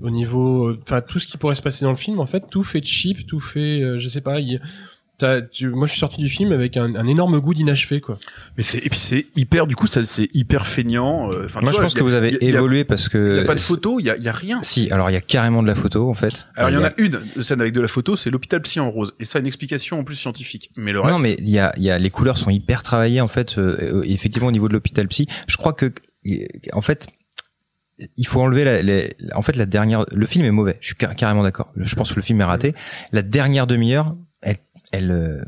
au 0.01 0.09
niveau, 0.09 0.69
euh, 0.69 0.79
enfin, 0.83 1.01
tout 1.01 1.19
ce 1.19 1.27
qui 1.27 1.37
pourrait 1.37 1.55
se 1.55 1.61
passer 1.61 1.83
dans 1.83 1.91
le 1.91 1.97
film, 1.97 2.19
en 2.19 2.25
fait, 2.25 2.45
tout 2.49 2.63
fait 2.63 2.83
cheap, 2.83 3.27
tout 3.27 3.39
fait, 3.41 3.81
euh, 3.81 3.99
je 3.99 4.07
sais 4.07 4.21
pas, 4.21 4.39
il, 4.39 4.61
tu, 5.51 5.69
moi, 5.69 5.85
je 5.87 5.91
suis 5.91 5.99
sorti 5.99 6.21
du 6.21 6.29
film 6.29 6.51
avec 6.51 6.75
un, 6.77 6.95
un 6.95 7.07
énorme 7.07 7.39
goût 7.39 7.53
d'inachevé, 7.53 8.01
quoi. 8.01 8.17
Mais 8.57 8.63
c'est 8.63 8.79
et 8.79 8.89
puis 8.89 8.99
c'est 8.99 9.27
hyper, 9.35 9.67
du 9.67 9.75
coup, 9.75 9.87
ça 9.87 10.05
c'est 10.05 10.29
hyper 10.33 10.67
feignant. 10.67 11.31
Euh, 11.31 11.47
moi, 11.61 11.71
je 11.71 11.79
pense 11.79 11.93
que 11.93 12.03
vous 12.03 12.13
avez 12.13 12.43
évolué 12.43 12.83
parce 12.83 13.09
que 13.09 13.31
il 13.31 13.37
y 13.37 13.39
a 13.39 13.45
pas 13.45 13.55
de 13.55 13.59
photo, 13.59 13.99
il 13.99 14.05
y 14.05 14.09
a, 14.09 14.17
y 14.17 14.27
a 14.27 14.31
rien. 14.31 14.61
Si, 14.63 14.91
alors 14.91 15.09
il 15.09 15.13
y 15.13 15.17
a 15.17 15.21
carrément 15.21 15.61
de 15.61 15.67
la 15.67 15.75
photo 15.75 16.09
en 16.09 16.13
fait. 16.13 16.45
Alors 16.55 16.69
il 16.69 16.73
y, 16.73 16.77
en 16.77 16.83
a, 16.83 16.91
une 16.97 17.43
scène 17.43 17.61
avec 17.61 17.73
de 17.73 17.81
la 17.81 17.87
photo, 17.87 18.15
c'est 18.15 18.29
l'hôpital 18.29 18.61
psy 18.61 18.79
en 18.79 18.89
rose, 18.89 19.13
et 19.19 19.25
ça 19.25 19.37
a 19.37 19.41
une 19.41 19.47
explication 19.47 19.99
en 19.99 20.03
plus 20.03 20.15
scientifique. 20.15 20.71
Mais 20.75 20.91
le 20.91 20.99
reste... 20.99 21.13
Non, 21.13 21.19
mais 21.19 21.35
il 21.39 21.49
y 21.49 21.59
a, 21.59 21.73
il 21.77 21.83
y 21.83 21.91
a 21.91 21.99
les 21.99 22.09
couleurs 22.09 22.37
sont 22.37 22.49
hyper 22.49 22.83
travaillées 22.83 23.21
en 23.21 23.27
fait. 23.27 23.57
Euh, 23.57 24.03
effectivement, 24.05 24.47
au 24.47 24.51
niveau 24.51 24.67
de 24.67 24.73
l'hôpital 24.73 25.07
psy, 25.07 25.27
je 25.47 25.57
crois 25.57 25.73
que 25.73 25.93
en 26.73 26.81
fait 26.81 27.07
il 28.17 28.27
faut 28.27 28.41
enlever 28.41 28.63
la, 28.83 29.37
en 29.37 29.41
fait 29.41 29.55
la 29.55 29.65
dernière 29.65 30.05
le 30.11 30.25
film 30.25 30.45
est 30.45 30.51
mauvais 30.51 30.77
je 30.79 30.87
suis 30.87 30.95
carrément 30.95 31.43
d'accord 31.43 31.71
je 31.75 31.95
pense 31.95 32.11
que 32.11 32.15
le 32.15 32.21
film 32.21 32.41
est 32.41 32.45
raté 32.45 32.73
la 33.11 33.21
dernière 33.21 33.67
demi-heure 33.67 34.15
elle 34.93 35.03
elle 35.03 35.11
euh, 35.11 35.43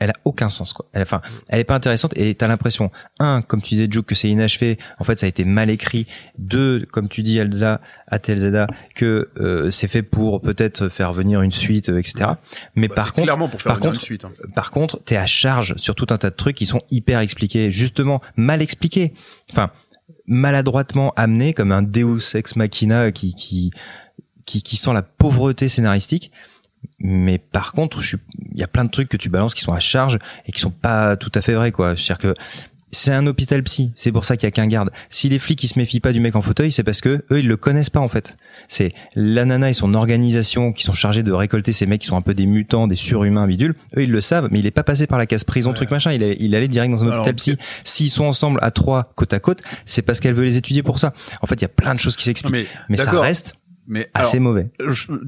elle 0.00 0.10
a 0.10 0.14
aucun 0.24 0.48
sens 0.48 0.72
quoi. 0.72 0.86
Elle, 0.92 1.02
enfin, 1.02 1.20
elle 1.48 1.60
est 1.60 1.64
pas 1.64 1.74
intéressante 1.74 2.16
et 2.16 2.34
t'as 2.34 2.48
l'impression 2.48 2.90
un, 3.18 3.42
comme 3.42 3.60
tu 3.60 3.74
disais 3.74 3.86
Joe, 3.88 4.02
que 4.04 4.14
c'est 4.14 4.28
inachevé. 4.28 4.78
En 4.98 5.04
fait, 5.04 5.18
ça 5.18 5.26
a 5.26 5.28
été 5.28 5.44
mal 5.44 5.68
écrit. 5.68 6.06
Deux, 6.38 6.86
comme 6.90 7.08
tu 7.08 7.22
dis 7.22 7.36
Elsa, 7.36 7.82
Atelzada, 8.08 8.66
que 8.94 9.28
euh, 9.38 9.70
c'est 9.70 9.88
fait 9.88 10.02
pour 10.02 10.40
peut-être 10.40 10.88
faire 10.88 11.12
venir 11.12 11.42
une 11.42 11.52
suite, 11.52 11.90
euh, 11.90 11.98
etc. 11.98 12.30
Mais 12.74 12.88
bah, 12.88 12.94
par 12.94 13.12
contre, 13.12 13.26
clairement 13.26 13.48
pour 13.48 13.60
faire 13.60 13.72
par 13.72 13.80
contre, 13.80 13.96
une 13.96 14.00
suite. 14.00 14.24
Hein. 14.24 14.32
Par 14.54 14.70
contre, 14.70 15.02
t'es 15.04 15.16
à 15.16 15.26
charge 15.26 15.76
sur 15.76 15.94
tout 15.94 16.06
un 16.08 16.16
tas 16.16 16.30
de 16.30 16.36
trucs 16.36 16.56
qui 16.56 16.66
sont 16.66 16.80
hyper 16.90 17.20
expliqués, 17.20 17.70
justement 17.70 18.22
mal 18.36 18.62
expliqués. 18.62 19.12
Enfin, 19.50 19.70
maladroitement 20.26 21.12
amenés 21.16 21.52
comme 21.52 21.72
un 21.72 21.82
Deus 21.82 22.34
ex 22.34 22.56
machina 22.56 23.12
qui 23.12 23.34
qui 23.34 23.70
qui, 24.46 24.62
qui 24.62 24.76
sent 24.76 24.94
la 24.94 25.02
pauvreté 25.02 25.68
scénaristique 25.68 26.32
mais 27.00 27.38
par 27.38 27.72
contre, 27.72 28.00
il 28.52 28.58
y 28.58 28.62
a 28.62 28.68
plein 28.68 28.84
de 28.84 28.90
trucs 28.90 29.08
que 29.08 29.16
tu 29.16 29.28
balances 29.28 29.54
qui 29.54 29.62
sont 29.62 29.72
à 29.72 29.80
charge 29.80 30.18
et 30.46 30.52
qui 30.52 30.60
sont 30.60 30.70
pas 30.70 31.16
tout 31.16 31.32
à 31.34 31.40
fait 31.40 31.54
vrais, 31.54 31.72
quoi. 31.72 31.96
C'est-à-dire 31.96 32.18
que 32.18 32.34
c'est 32.92 33.12
un 33.12 33.26
hôpital 33.26 33.62
psy, 33.62 33.92
c'est 33.94 34.10
pour 34.10 34.24
ça 34.24 34.36
qu'il 34.36 34.46
y 34.46 34.48
a 34.48 34.50
qu'un 34.50 34.66
garde. 34.66 34.90
Si 35.10 35.28
les 35.28 35.38
flics 35.38 35.62
ils 35.62 35.68
se 35.68 35.78
méfient 35.78 36.00
pas 36.00 36.12
du 36.12 36.20
mec 36.20 36.34
en 36.34 36.42
fauteuil, 36.42 36.72
c'est 36.72 36.82
parce 36.82 37.00
que 37.00 37.24
eux 37.30 37.38
ils 37.38 37.46
le 37.46 37.56
connaissent 37.56 37.90
pas 37.90 38.00
en 38.00 38.08
fait. 38.08 38.36
C'est 38.68 38.92
la 39.14 39.44
nana 39.44 39.70
et 39.70 39.72
son 39.72 39.94
organisation 39.94 40.72
qui 40.72 40.82
sont 40.82 40.92
chargés 40.92 41.22
de 41.22 41.32
récolter 41.32 41.72
ces 41.72 41.86
mecs 41.86 42.00
qui 42.00 42.08
sont 42.08 42.16
un 42.16 42.22
peu 42.22 42.34
des 42.34 42.46
mutants, 42.46 42.88
des 42.88 42.96
surhumains 42.96 43.46
bidules. 43.46 43.76
Eux 43.96 44.02
ils 44.02 44.10
le 44.10 44.20
savent, 44.20 44.48
mais 44.50 44.58
il 44.58 44.66
est 44.66 44.72
pas 44.72 44.82
passé 44.82 45.06
par 45.06 45.18
la 45.18 45.26
case 45.26 45.44
prison 45.44 45.72
truc 45.72 45.90
machin. 45.90 46.12
Il 46.12 46.22
est, 46.22 46.36
il 46.40 46.54
allait 46.54 46.68
direct 46.68 46.92
dans 46.92 47.04
un 47.04 47.18
hôpital 47.18 47.34
psy. 47.36 47.56
S'ils 47.84 48.10
sont 48.10 48.24
ensemble 48.24 48.58
à 48.62 48.70
trois 48.70 49.08
côte 49.14 49.32
à 49.32 49.38
côte, 49.38 49.60
c'est 49.86 50.02
parce 50.02 50.18
qu'elle 50.18 50.34
veut 50.34 50.44
les 50.44 50.56
étudier 50.56 50.82
pour 50.82 50.98
ça. 50.98 51.12
En 51.42 51.46
fait, 51.46 51.54
il 51.54 51.62
y 51.62 51.66
a 51.66 51.68
plein 51.68 51.94
de 51.94 52.00
choses 52.00 52.16
qui 52.16 52.24
s'expliquent, 52.24 52.52
mais, 52.52 52.66
mais 52.88 52.96
ça 52.96 53.18
reste 53.20 53.54
mais 53.90 54.08
assez 54.14 54.38
mauvais. 54.38 54.70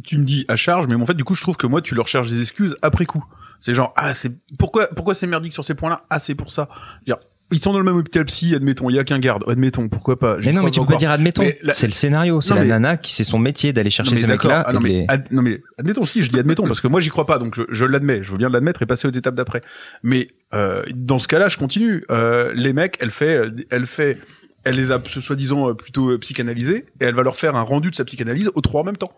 tu 0.04 0.18
me 0.18 0.24
dis 0.24 0.46
à 0.48 0.56
charge, 0.56 0.86
mais 0.86 0.94
en 0.94 1.04
fait, 1.04 1.14
du 1.14 1.24
coup, 1.24 1.34
je 1.34 1.42
trouve 1.42 1.56
que 1.56 1.66
moi, 1.66 1.82
tu 1.82 1.94
leur 1.94 2.06
cherches 2.06 2.30
des 2.30 2.40
excuses 2.40 2.76
après 2.80 3.04
coup. 3.04 3.24
C'est 3.60 3.74
genre, 3.74 3.92
ah, 3.96 4.14
c'est 4.14 4.32
pourquoi, 4.58 4.86
pourquoi 4.86 5.14
c'est 5.14 5.26
merdique 5.26 5.52
sur 5.52 5.64
ces 5.64 5.74
points-là? 5.74 6.04
Ah, 6.10 6.18
c'est 6.18 6.34
pour 6.34 6.50
ça. 6.50 6.68
Dire, 7.04 7.16
ils 7.50 7.60
sont 7.60 7.72
dans 7.72 7.78
le 7.78 7.84
même 7.84 7.96
hôpital 7.96 8.24
psy, 8.24 8.54
admettons, 8.54 8.88
il 8.88 8.96
y 8.96 8.98
a 8.98 9.04
qu'un 9.04 9.18
garde, 9.18 9.44
admettons, 9.48 9.88
pourquoi 9.88 10.18
pas? 10.18 10.38
Mais 10.42 10.52
non, 10.52 10.62
mais 10.62 10.70
tu 10.70 10.80
peux 10.80 10.86
pas 10.86 10.96
dire 10.96 11.10
admettons, 11.10 11.44
c'est 11.72 11.86
le 11.86 11.92
scénario, 11.92 12.40
c'est 12.40 12.54
la 12.54 12.64
nana 12.64 12.96
qui 12.96 13.12
c'est 13.12 13.24
son 13.24 13.38
métier 13.38 13.72
d'aller 13.72 13.90
chercher 13.90 14.16
ces 14.16 14.26
mecs-là. 14.26 14.64
Ah, 14.66 14.72
non, 14.72 14.80
mais 14.80 15.06
non 15.30 15.42
mais 15.42 15.60
admettons 15.78 16.04
si, 16.04 16.22
je 16.22 16.30
dis 16.30 16.38
admettons 16.38 16.66
parce 16.66 16.80
que 16.80 16.88
moi 16.88 17.00
j'y 17.00 17.10
crois 17.10 17.26
pas, 17.26 17.38
donc 17.38 17.54
je, 17.54 17.62
je 17.68 17.84
l'admets, 17.84 18.22
je 18.22 18.30
veux 18.30 18.38
bien 18.38 18.48
l'admettre 18.48 18.82
et 18.82 18.86
passer 18.86 19.06
aux 19.08 19.12
étapes 19.12 19.34
d'après. 19.34 19.60
Mais 20.02 20.28
euh, 20.54 20.82
dans 20.94 21.18
ce 21.18 21.28
cas-là, 21.28 21.48
je 21.48 21.58
continue. 21.58 22.04
Euh, 22.10 22.52
les 22.54 22.72
mecs, 22.72 22.96
elle 23.00 23.10
fait, 23.10 23.42
elle 23.70 23.86
fait 23.86 24.18
elle 24.64 24.76
les 24.76 24.90
a 24.90 25.00
soi-disant 25.04 25.70
euh, 25.70 25.74
plutôt 25.74 26.10
euh, 26.10 26.18
psychanalisés 26.18 26.86
et 27.00 27.04
elle 27.04 27.14
va 27.14 27.22
leur 27.22 27.36
faire 27.36 27.56
un 27.56 27.62
rendu 27.62 27.90
de 27.90 27.96
sa 27.96 28.04
psychanalyse 28.04 28.50
aux 28.54 28.60
trois 28.60 28.82
en 28.82 28.84
même 28.84 28.96
temps, 28.96 29.12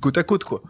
côte 0.00 0.18
à 0.18 0.22
côte 0.22 0.44
quoi. 0.44 0.62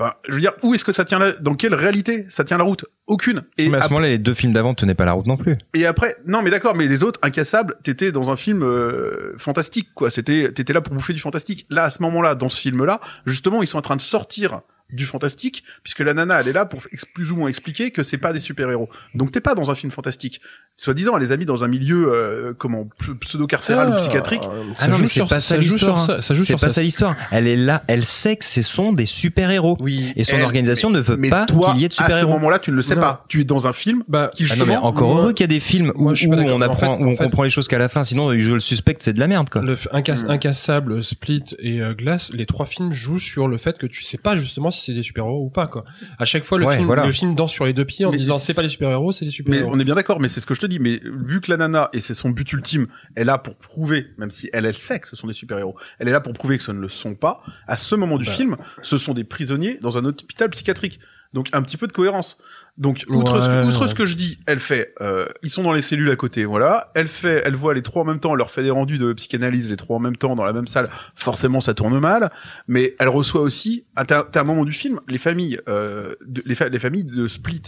Enfin, 0.00 0.12
je 0.26 0.34
veux 0.34 0.40
dire, 0.40 0.52
où 0.62 0.74
est-ce 0.74 0.84
que 0.84 0.92
ça 0.92 1.04
tient 1.04 1.18
là 1.18 1.32
Dans 1.40 1.54
quelle 1.54 1.74
réalité 1.74 2.24
ça 2.30 2.42
tient 2.42 2.56
la 2.56 2.64
route? 2.64 2.86
Aucune. 3.06 3.42
Et 3.58 3.68
mais 3.68 3.76
à 3.76 3.80
ce 3.82 3.90
moment-là, 3.90 4.08
les 4.08 4.18
deux 4.18 4.32
films 4.32 4.54
d'avant 4.54 4.72
tenaient 4.72 4.94
pas 4.94 5.04
la 5.04 5.12
route 5.12 5.26
non 5.26 5.36
plus. 5.36 5.58
Et 5.74 5.84
après, 5.84 6.16
non, 6.26 6.40
mais 6.42 6.50
d'accord, 6.50 6.74
mais 6.74 6.86
les 6.86 7.02
autres, 7.02 7.20
Incassable, 7.22 7.76
t'étais 7.82 8.10
dans 8.10 8.30
un 8.30 8.36
film 8.36 8.62
euh, 8.62 9.34
fantastique, 9.36 9.88
quoi. 9.94 10.10
C'était, 10.10 10.52
t'étais 10.52 10.72
là 10.72 10.80
pour 10.80 10.94
bouffer 10.94 11.12
du 11.12 11.18
fantastique. 11.18 11.66
Là, 11.68 11.84
à 11.84 11.90
ce 11.90 12.00
moment-là, 12.02 12.34
dans 12.34 12.48
ce 12.48 12.60
film-là, 12.62 13.00
justement, 13.26 13.62
ils 13.62 13.66
sont 13.66 13.76
en 13.76 13.82
train 13.82 13.96
de 13.96 14.00
sortir 14.00 14.62
du 14.92 15.06
fantastique, 15.06 15.64
puisque 15.82 16.00
la 16.00 16.14
nana, 16.14 16.40
elle 16.40 16.48
est 16.48 16.52
là 16.52 16.66
pour 16.66 16.82
plus 17.14 17.32
ou 17.32 17.36
moins 17.36 17.48
expliquer 17.48 17.90
que 17.90 18.02
c'est 18.02 18.18
pas 18.18 18.32
des 18.32 18.40
super-héros. 18.40 18.88
Donc 19.14 19.32
t'es 19.32 19.40
pas 19.40 19.54
dans 19.54 19.70
un 19.70 19.74
film 19.74 19.90
fantastique. 19.90 20.40
Soi-disant, 20.76 21.16
elle 21.16 21.22
les 21.22 21.32
a 21.32 21.36
mis 21.36 21.44
dans 21.44 21.62
un 21.64 21.68
milieu, 21.68 22.12
euh, 22.12 22.54
comment, 22.56 22.88
pseudo-carcéral 23.20 23.90
ou 23.90 23.92
ah, 23.92 23.96
psychiatrique. 23.96 24.42
Ah 24.78 24.88
non, 24.88 24.98
mais 24.98 25.06
c'est 25.06 25.26
pas 25.26 25.40
ça 25.40 25.56
l'histoire. 25.56 26.22
Ça 26.22 26.34
joue 26.34 26.44
C'est 26.44 26.58
pas 26.58 26.68
ça 26.70 26.82
l'histoire. 26.82 27.16
Elle 27.30 27.46
est 27.46 27.56
là, 27.56 27.82
elle 27.86 28.04
sait 28.04 28.36
que 28.36 28.44
ce 28.44 28.62
sont 28.62 28.92
des 28.92 29.06
super-héros. 29.06 29.76
Oui. 29.80 30.12
Et 30.16 30.24
son 30.24 30.40
organisation 30.40 30.90
ne 30.90 31.00
veut 31.00 31.20
pas 31.28 31.46
qu'il 31.46 31.80
y 31.80 31.84
ait 31.84 31.88
de 31.88 31.92
super-héros. 31.92 32.18
À 32.18 32.20
ce 32.20 32.26
moment-là, 32.26 32.58
tu 32.58 32.70
ne 32.70 32.76
le 32.76 32.82
sais 32.82 32.96
pas. 32.96 33.24
Tu 33.28 33.42
es 33.42 33.44
dans 33.44 33.66
un 33.66 33.72
film 33.72 34.02
bah, 34.08 34.30
qui 34.34 34.46
ah 34.50 34.56
non, 34.56 34.66
mais 34.66 34.76
encore 34.76 35.18
heureux 35.18 35.32
qu'il 35.32 35.44
y 35.44 35.48
a 35.50 35.54
des 35.54 35.60
films 35.60 35.92
où, 35.94 36.10
on 36.10 36.60
apprend, 36.60 36.98
où 36.98 37.08
on 37.08 37.16
comprend 37.16 37.42
les 37.42 37.50
choses 37.50 37.68
qu'à 37.68 37.78
la 37.78 37.88
fin. 37.88 38.02
Sinon, 38.02 38.38
je 38.38 38.54
le 38.54 38.60
suspecte, 38.60 39.02
c'est 39.02 39.12
de 39.12 39.20
la 39.20 39.28
merde, 39.28 39.50
quoi. 39.50 39.62
Le, 39.62 39.76
Incassable, 39.92 41.02
Split 41.02 41.44
et 41.58 41.80
euh, 41.80 41.94
Glass, 41.94 42.32
les 42.32 42.46
trois 42.46 42.66
films 42.66 42.92
jouent 42.92 43.18
sur 43.18 43.48
le 43.48 43.56
fait 43.56 43.78
que 43.78 43.86
tu 43.86 44.02
sais 44.02 44.18
pas 44.18 44.36
justement 44.36 44.70
si 44.70 44.79
c'est 44.80 44.94
des 44.94 45.02
super-héros 45.02 45.44
ou 45.44 45.50
pas, 45.50 45.66
quoi. 45.66 45.84
À 46.18 46.24
chaque 46.24 46.44
fois, 46.44 46.58
le 46.58 46.68
film, 46.68 46.92
le 46.92 47.12
film 47.12 47.34
danse 47.34 47.52
sur 47.52 47.64
les 47.64 47.72
deux 47.72 47.84
pieds 47.84 48.04
en 48.04 48.10
disant 48.10 48.38
c'est 48.38 48.54
pas 48.54 48.62
des 48.62 48.68
super-héros, 48.68 49.12
c'est 49.12 49.24
des 49.24 49.30
super-héros. 49.30 49.68
Mais 49.68 49.76
on 49.76 49.78
est 49.80 49.84
bien 49.84 49.94
d'accord, 49.94 50.20
mais 50.20 50.28
c'est 50.28 50.40
ce 50.40 50.46
que 50.46 50.54
je 50.54 50.60
te 50.60 50.66
dis. 50.66 50.78
Mais 50.78 51.00
vu 51.04 51.40
que 51.40 51.50
la 51.50 51.56
nana, 51.56 51.88
et 51.92 52.00
c'est 52.00 52.14
son 52.14 52.30
but 52.30 52.52
ultime, 52.52 52.86
elle 53.14 53.22
est 53.22 53.24
là 53.24 53.38
pour 53.38 53.56
prouver, 53.56 54.08
même 54.18 54.30
si 54.30 54.50
elle, 54.52 54.66
elle 54.66 54.76
sait 54.76 55.00
que 55.00 55.08
ce 55.08 55.16
sont 55.16 55.26
des 55.26 55.32
super-héros, 55.32 55.76
elle 55.98 56.08
est 56.08 56.12
là 56.12 56.20
pour 56.20 56.32
prouver 56.32 56.58
que 56.58 56.64
ce 56.64 56.72
ne 56.72 56.80
le 56.80 56.88
sont 56.88 57.14
pas. 57.14 57.42
À 57.66 57.76
ce 57.76 57.94
moment 57.94 58.18
du 58.18 58.24
bah. 58.24 58.32
film, 58.32 58.56
ce 58.82 58.96
sont 58.96 59.14
des 59.14 59.24
prisonniers 59.24 59.78
dans 59.80 59.98
un 59.98 60.04
hôpital 60.04 60.50
psychiatrique. 60.50 60.98
Donc 61.32 61.48
un 61.52 61.62
petit 61.62 61.76
peu 61.76 61.86
de 61.86 61.92
cohérence. 61.92 62.38
Donc 62.80 63.04
outre, 63.10 63.86
ce, 63.86 63.94
que 63.94 64.06
je 64.06 64.16
dis, 64.16 64.38
elle 64.46 64.58
fait, 64.58 64.94
euh, 65.02 65.26
ils 65.42 65.50
sont 65.50 65.62
dans 65.62 65.72
les 65.72 65.82
cellules 65.82 66.08
à 66.08 66.16
côté, 66.16 66.46
voilà. 66.46 66.90
Elle 66.94 67.08
fait, 67.08 67.42
elle 67.44 67.54
voit 67.54 67.74
les 67.74 67.82
trois 67.82 68.02
en 68.02 68.06
même 68.06 68.20
temps, 68.20 68.32
elle 68.32 68.38
leur 68.38 68.50
fait 68.50 68.62
des 68.62 68.70
rendus 68.70 68.96
de 68.96 69.12
psychanalyse 69.12 69.68
les 69.68 69.76
trois 69.76 69.96
en 69.96 70.00
même 70.00 70.16
temps 70.16 70.34
dans 70.34 70.44
la 70.44 70.54
même 70.54 70.66
salle. 70.66 70.88
Forcément, 71.14 71.60
ça 71.60 71.74
tourne 71.74 71.98
mal, 72.00 72.32
mais 72.68 72.96
elle 72.98 73.08
reçoit 73.08 73.42
aussi, 73.42 73.84
à, 73.96 74.06
un 74.34 74.44
moment 74.44 74.64
du 74.64 74.72
film, 74.72 74.98
les 75.08 75.18
familles, 75.18 75.60
euh, 75.68 76.14
de, 76.26 76.42
les, 76.46 76.56
les, 76.70 76.78
familles 76.78 77.04
de 77.04 77.28
Split 77.28 77.64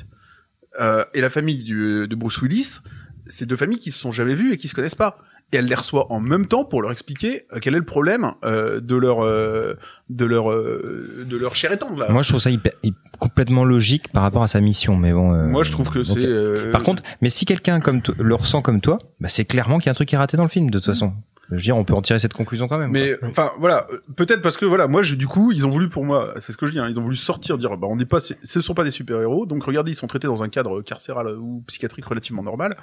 euh, 0.81 1.05
et 1.13 1.21
la 1.21 1.29
famille 1.29 1.63
du, 1.63 2.09
de 2.09 2.15
Bruce 2.15 2.41
Willis. 2.41 2.79
C'est 3.27 3.45
deux 3.45 3.57
familles 3.57 3.81
qui 3.81 3.93
se 3.93 3.99
sont 3.99 4.13
jamais 4.13 4.35
vues 4.35 4.55
et 4.55 4.57
qui 4.57 4.67
se 4.67 4.75
connaissent 4.75 4.95
pas 4.95 5.19
et 5.53 5.57
elle 5.57 5.67
les 5.67 5.75
reçoit 5.75 6.11
en 6.11 6.21
même 6.21 6.47
temps 6.47 6.65
pour 6.65 6.83
leur 6.83 6.93
expliquer 6.93 7.47
euh, 7.53 7.59
quel 7.61 7.75
est 7.75 7.79
le 7.79 7.85
problème 7.85 8.33
euh, 8.45 8.81
de 8.81 8.97
leur 8.97 9.25
euh, 9.25 9.79
de 10.11 10.25
leur 10.25 10.51
euh, 10.51 11.25
de 11.29 11.37
leur 11.37 11.55
cher 11.55 11.73
étendre 11.73 11.99
là. 11.99 12.09
Moi 12.11 12.23
je 12.23 12.31
trouve 12.31 12.41
ça 12.41 12.51
hyper, 12.51 12.73
complètement 13.19 13.65
logique 13.65 14.09
par 14.13 14.23
rapport 14.23 14.43
à 14.43 14.49
sa 14.49 14.61
mission 14.61 14.97
mais 14.97 15.13
bon 15.13 15.35
euh, 15.35 15.47
Moi 15.47 15.63
je 15.63 15.71
trouve 15.71 15.91
que 15.91 16.03
c'est 16.05 16.73
Par 16.73 16.83
contre, 16.83 17.03
mais 17.21 17.29
si 17.29 17.45
quelqu'un 17.45 17.81
comme 17.81 18.01
le 18.19 18.35
ressent 18.35 18.63
comme 18.63 18.81
toi, 18.81 18.99
bah 19.21 19.29
c'est 19.29 19.45
clairement 19.45 19.79
qu'il 19.79 19.87
y 19.87 19.89
a 19.91 19.93
un 19.93 19.95
truc 19.95 20.09
qui 20.09 20.15
est 20.15 20.19
raté 20.19 20.37
dans 20.37 20.43
le 20.43 20.49
film 20.49 20.71
de 20.71 20.79
toute 20.79 20.87
façon 20.87 21.13
je 21.53 21.57
veux 21.57 21.63
dire, 21.63 21.77
on 21.77 21.85
peut 21.85 21.95
en 21.95 22.03
tirer 22.03 22.19
cette 22.19 22.33
conclusion 22.33 22.67
quand 22.67 22.79
même. 22.79 22.91
Mais 22.91 23.17
enfin 23.25 23.53
voilà, 23.59 23.87
peut-être 24.17 24.41
parce 24.41 24.57
que 24.57 24.65
voilà, 24.65 24.89
moi 24.89 25.03
je, 25.03 25.15
du 25.15 25.27
coup, 25.27 25.53
ils 25.53 25.67
ont 25.67 25.71
voulu 25.71 25.89
pour 25.89 26.05
moi, 26.05 26.35
c'est 26.41 26.53
ce 26.53 26.57
que 26.57 26.67
je 26.67 26.73
dis, 26.73 26.79
hein, 26.79 26.89
ils 26.89 26.99
ont 26.99 27.03
voulu 27.03 27.17
sortir, 27.17 27.59
dire 27.59 27.77
bah 27.77 27.87
on 27.91 27.97
n'est 27.97 28.07
pas, 28.07 28.21
ce 28.21 28.61
sont 28.61 28.75
pas 28.75 28.85
des 28.85 28.91
super 28.91 29.21
héros, 29.21 29.47
donc 29.47 29.63
regardez, 29.65 29.93
ils 29.93 29.97
sont 29.97 30.07
traités 30.07 30.27
dans 30.27 30.43
un 30.43 30.49
cadre 30.49 30.81
carcéral 30.83 31.29
ou 31.39 31.63
psychiatrique 31.67 32.07
relativement 32.07 32.43
normal, 32.43 32.75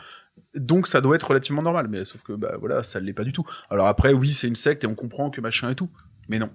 donc 0.56 0.88
ça 0.88 1.02
doit 1.02 1.16
être 1.16 1.28
relativement 1.28 1.62
normal. 1.64 1.88
Mais 1.90 2.06
sauf 2.06 2.22
que 2.22 2.34
bah 2.34 2.54
voilà, 2.60 2.84
ça 2.84 3.00
l'est 3.00 3.14
pas 3.14 3.24
du 3.24 3.34
tout. 3.34 3.46
Alors 3.70 3.88
après, 3.88 4.14
oui, 4.14 4.32
c'est 4.32 4.48
une 4.48 4.56
secte 4.56 4.84
et 4.84 4.88
on 4.88 4.96
comprend 4.96 5.30
que 5.30 5.42
machin 5.42 5.70
et 5.72 5.76
tout, 5.76 5.90
mais 6.28 6.40
non 6.40 6.50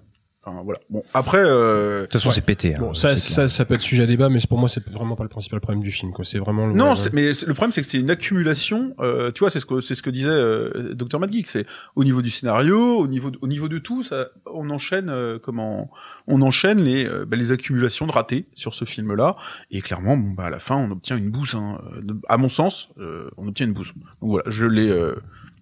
voilà. 0.63 0.79
Bon, 0.89 1.03
après. 1.13 1.43
Euh, 1.43 2.01
de 2.01 2.05
toute 2.05 2.13
façon, 2.13 2.31
c'est 2.31 2.41
pété. 2.41 2.75
Hein, 2.75 2.79
bon, 2.79 2.93
ça, 2.93 3.17
ça, 3.17 3.47
ça, 3.47 3.65
peut 3.65 3.73
être 3.73 3.81
sujet 3.81 4.03
à 4.03 4.05
débat, 4.05 4.29
mais 4.29 4.39
pour 4.47 4.57
moi, 4.57 4.69
c'est 4.69 4.87
vraiment 4.89 5.15
pas 5.15 5.23
le 5.23 5.29
principal 5.29 5.59
problème 5.59 5.83
du 5.83 5.91
film. 5.91 6.11
Quoi. 6.11 6.23
C'est 6.23 6.37
vraiment. 6.37 6.67
Le, 6.67 6.73
non, 6.73 6.93
mais 7.13 7.31
le 7.45 7.53
problème, 7.53 7.71
c'est 7.71 7.81
que 7.81 7.87
c'est 7.87 7.99
une 7.99 8.09
accumulation. 8.09 8.95
Euh, 8.99 9.31
tu 9.31 9.39
vois, 9.39 9.49
c'est 9.49 9.59
ce 9.59 9.65
que 9.65 9.81
c'est 9.81 9.95
ce 9.95 10.03
que 10.03 10.09
disait 10.09 10.29
euh, 10.29 10.93
Dr. 10.93 11.19
Madgeek. 11.19 11.47
C'est 11.47 11.65
au 11.95 12.03
niveau 12.03 12.21
du 12.21 12.29
scénario, 12.29 12.99
au 12.99 13.07
niveau 13.07 13.31
de, 13.31 13.39
au 13.41 13.47
niveau 13.47 13.67
de 13.67 13.79
tout, 13.79 14.03
ça, 14.03 14.27
on 14.45 14.69
enchaîne 14.69 15.09
euh, 15.09 15.39
comment 15.41 15.89
on 16.27 16.41
enchaîne 16.41 16.79
les 16.79 17.05
euh, 17.05 17.25
bah, 17.25 17.37
les 17.37 17.51
accumulations 17.51 18.05
de 18.05 18.11
ratés 18.11 18.47
sur 18.53 18.75
ce 18.75 18.85
film-là. 18.85 19.35
Et 19.71 19.81
clairement, 19.81 20.17
bon, 20.17 20.31
bah 20.31 20.45
à 20.45 20.49
la 20.49 20.59
fin, 20.59 20.75
on 20.75 20.91
obtient 20.91 21.17
une 21.17 21.31
bouse. 21.31 21.55
Hein, 21.55 21.79
à 22.29 22.37
mon 22.37 22.49
sens, 22.49 22.89
on 23.37 23.47
obtient 23.47 23.65
une 23.65 23.73
bouse. 23.73 23.93
Donc 24.21 24.31
voilà, 24.31 24.45
je 24.47 24.65
l'ai 24.65 24.91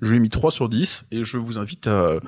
je 0.03 0.09
lui 0.09 0.17
ai 0.17 0.19
mis 0.19 0.29
3 0.29 0.51
sur 0.51 0.69
10 0.69 1.05
et 1.11 1.23
je 1.23 1.37
vous 1.37 1.57
invite 1.57 1.87
à, 1.87 2.19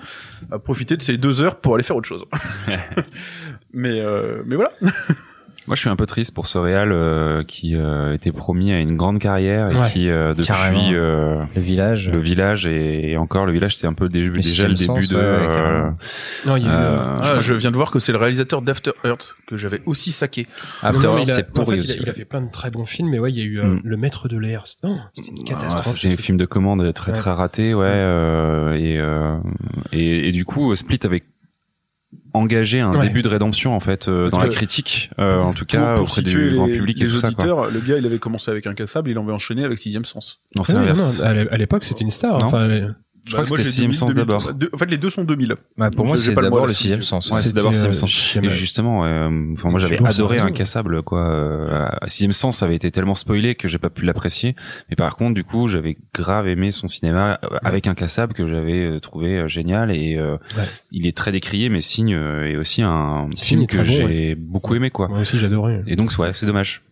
à 0.51 0.59
profiter 0.59 0.97
de 0.97 1.01
ces 1.01 1.17
deux 1.17 1.41
heures 1.41 1.57
pour 1.57 1.75
aller 1.75 1.83
faire 1.83 1.95
autre 1.95 2.07
chose. 2.07 2.25
mais, 3.73 3.99
euh, 3.99 4.41
mais 4.45 4.55
voilà. 4.55 4.71
Moi, 5.67 5.75
je 5.75 5.81
suis 5.81 5.89
un 5.89 5.95
peu 5.95 6.05
triste 6.05 6.33
pour 6.33 6.47
ce 6.47 6.57
Real 6.57 6.91
euh, 6.91 7.43
qui 7.43 7.75
euh, 7.75 8.13
était 8.13 8.31
promis 8.31 8.71
à 8.71 8.79
une 8.79 8.95
grande 8.95 9.19
carrière 9.19 9.69
et 9.69 9.91
qui 9.91 10.09
euh, 10.09 10.33
depuis 10.35 10.93
euh, 10.93 11.43
le 11.55 11.61
village, 11.61 12.09
le 12.09 12.19
village 12.19 12.67
et, 12.67 13.17
encore 13.17 13.45
le 13.45 13.51
village, 13.51 13.75
c'est 13.75 13.87
un 13.87 13.93
peu 13.93 14.07
déjà 14.09 14.67
le 14.67 14.75
début 14.75 15.07
de. 15.07 16.47
non, 16.47 16.55
il 16.55 16.65
y 16.65 16.67
a 16.67 17.17
ah, 17.21 17.39
je 17.39 17.53
viens 17.53 17.71
de 17.71 17.77
voir 17.77 17.91
que 17.91 17.99
c'est 17.99 18.11
le 18.11 18.17
réalisateur 18.17 18.61
d'After 18.61 18.91
Earth 19.03 19.35
que 19.47 19.57
j'avais 19.57 19.81
aussi 19.85 20.11
saqué. 20.11 20.47
After 20.81 21.07
Earth, 21.07 21.29
c'est 21.29 21.51
pourri. 21.51 21.79
il, 21.79 21.91
a, 21.91 21.95
il, 21.95 22.09
a, 22.09 22.13
fait 22.13 22.25
plein 22.25 22.41
de 22.41 22.51
très 22.51 22.69
bons 22.69 22.85
films, 22.85 23.09
mais 23.09 23.19
ouais, 23.19 23.31
il 23.31 23.37
y 23.37 23.41
a 23.41 23.45
eu 23.45 23.61
mm. 23.61 23.81
le 23.83 23.97
Maître 23.97 24.27
de 24.27 24.37
l'air. 24.37 24.65
Non, 24.83 24.99
c'était 25.15 25.29
une 25.29 25.43
catastrophe. 25.43 25.97
c'est 25.99 26.13
un 26.13 26.17
film 26.17 26.37
de 26.37 26.45
commande 26.45 26.93
très 26.93 27.11
très 27.11 27.31
raté, 27.31 27.73
ouais, 27.73 28.77
et, 28.77 29.01
et 29.93 30.15
et 30.25 30.31
du 30.31 30.45
coup, 30.45 30.75
Split 30.75 30.99
avec 31.03 31.25
engager 32.35 32.79
un 32.79 32.97
début 32.97 33.21
de 33.21 33.27
rédemption 33.27 33.75
en 33.75 33.79
fait 33.79 34.07
euh, 34.07 34.29
dans 34.29 34.39
la 34.39 34.49
critique 34.49 35.09
euh, 35.19 35.41
en 35.41 35.53
tout 35.53 35.65
cas 35.65 35.95
auprès 35.95 36.21
du 36.21 36.55
grand 36.55 36.67
public 36.67 37.01
et 37.01 37.07
tout 37.07 37.17
ça 37.17 37.31
quoi. 37.31 37.69
le 37.71 37.79
gars 37.79 37.97
il 37.97 38.05
avait 38.05 38.19
commencé 38.19 38.51
avec 38.51 38.67
un 38.67 38.73
cassable 38.73 39.09
il 39.09 39.17
en 39.17 39.23
avait 39.23 39.33
enchaîné 39.33 39.63
avec 39.63 39.79
sixième 39.79 40.05
sens. 40.05 40.41
Non 40.55 40.63
c'est 40.63 41.23
à 41.23 41.57
l'époque 41.57 41.83
c'était 41.83 42.03
une 42.03 42.09
star 42.09 42.43
enfin 42.43 42.67
je 43.25 43.31
crois 43.31 43.43
bah, 43.43 43.49
que 43.49 43.57
c'était 43.57 43.63
sixième 43.63 43.93
sens 43.93 44.13
d'abord. 44.13 44.51
En 44.73 44.77
fait, 44.77 44.85
les 44.85 44.97
deux 44.97 45.09
sont 45.09 45.23
2000. 45.23 45.55
Bah, 45.77 45.89
pour 45.89 46.05
moi, 46.05 46.15
c'est 46.15 46.33
d'abord 46.33 46.67
le 46.67 46.73
sixième 46.73 47.01
sens. 47.01 47.29
Ouais, 47.31 47.41
c'est 47.41 47.53
d'abord 47.53 47.73
sixième 47.73 47.93
sens. 47.93 48.37
Et 48.41 48.49
justement, 48.49 49.03
euh, 49.03 49.29
enfin, 49.53 49.69
moi, 49.69 49.79
j'avais 49.79 50.03
adoré 50.05 50.39
Incassable, 50.39 51.01
quoi. 51.01 51.25
Euh, 51.25 51.89
sixième 52.05 52.33
sens, 52.33 52.57
ça 52.57 52.65
avait 52.65 52.75
été 52.75 52.91
tellement 52.91 53.15
spoilé 53.15 53.55
que 53.55 53.67
j'ai 53.67 53.79
pas 53.79 53.89
pu 53.89 54.05
l'apprécier. 54.05 54.55
Mais 54.89 54.95
par 54.95 55.15
contre, 55.15 55.33
du 55.33 55.43
coup, 55.43 55.67
j'avais 55.67 55.97
grave 56.13 56.47
aimé 56.47 56.71
son 56.71 56.87
cinéma 56.87 57.39
euh, 57.43 57.57
avec 57.63 57.87
Incassable 57.87 58.33
que 58.33 58.47
j'avais 58.47 58.85
euh, 58.85 58.99
trouvé 58.99 59.49
génial 59.49 59.91
et 59.91 60.19
il 60.91 61.07
est 61.07 61.17
très 61.17 61.31
décrié, 61.31 61.69
mais 61.69 61.81
Signe 61.81 62.11
est 62.11 62.57
aussi 62.57 62.81
un 62.83 63.29
film 63.35 63.65
que 63.65 63.83
j'ai 63.83 64.35
beaucoup 64.35 64.75
aimé, 64.75 64.91
quoi. 64.91 65.07
Moi 65.07 65.19
aussi, 65.19 65.39
j'adorais. 65.39 65.83
Et 65.87 65.95
donc, 65.95 66.11
ouais, 66.19 66.31
c'est 66.33 66.45
dommage. 66.45 66.83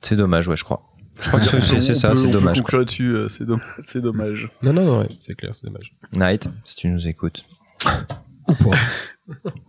C'est 0.00 0.16
dommage, 0.16 0.48
ouais, 0.48 0.56
je 0.56 0.64
crois. 0.64 0.87
Je 1.20 1.28
crois 1.28 1.40
que 1.40 1.46
c'est 1.60 1.94
ça, 1.94 2.14
c'est 2.14 2.28
dommage. 2.28 2.58
conclure 2.58 2.78
là-dessus, 2.80 3.14
euh, 3.14 3.28
c'est 3.28 3.44
dommage, 3.44 3.66
c'est 3.80 4.00
dommage. 4.00 4.50
Non, 4.62 4.72
non, 4.72 4.84
non, 4.84 5.00
ouais, 5.00 5.08
c'est 5.20 5.34
clair, 5.34 5.54
c'est 5.54 5.66
dommage. 5.66 5.94
Night, 6.12 6.48
si 6.64 6.76
tu 6.76 6.88
nous 6.88 7.06
écoutes. 7.08 7.44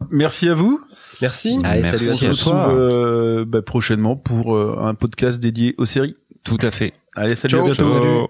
Merci 0.09 0.49
à 0.49 0.53
vous. 0.53 0.81
Merci. 1.21 1.59
Allez, 1.63 1.81
Merci 1.81 2.05
salut 2.05 2.25
à. 2.25 2.29
On 2.29 2.33
se 2.33 2.45
retrouve 2.45 2.77
euh, 2.77 3.45
bah, 3.45 3.61
prochainement 3.61 4.15
pour 4.15 4.55
euh, 4.55 4.77
un 4.79 4.93
podcast 4.95 5.39
dédié 5.39 5.75
aux 5.77 5.85
séries. 5.85 6.15
Tout 6.43 6.59
à 6.61 6.71
fait. 6.71 6.93
Allez, 7.15 7.35
salut 7.35 7.59
à 7.59 7.63
bientôt. 7.63 7.89
Salut. 7.89 8.27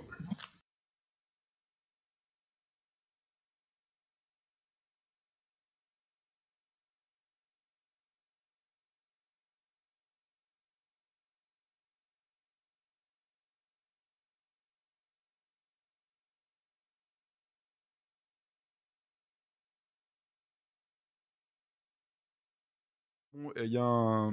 Il 23.36 23.72
y 23.72 23.78
a 23.78 23.84
un, 23.84 24.32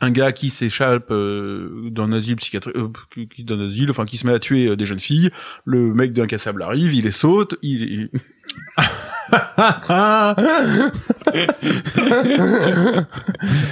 un 0.00 0.10
gars 0.10 0.32
qui 0.32 0.48
s'échappe 0.50 1.10
euh, 1.10 1.90
d'un 1.90 2.12
asile 2.12 2.36
psychiatrique, 2.36 2.76
euh, 2.76 2.88
d'un 3.40 3.66
asile, 3.66 3.90
enfin 3.90 4.06
qui 4.06 4.16
se 4.16 4.26
met 4.26 4.32
à 4.32 4.38
tuer 4.38 4.68
euh, 4.68 4.76
des 4.76 4.86
jeunes 4.86 5.00
filles. 5.00 5.30
Le 5.64 5.92
mec 5.92 6.14
d'incassable 6.14 6.62
arrive, 6.62 6.94
il 6.94 7.04
les 7.04 7.10
saute, 7.10 7.56
il. 7.62 8.08
ah 9.58 10.36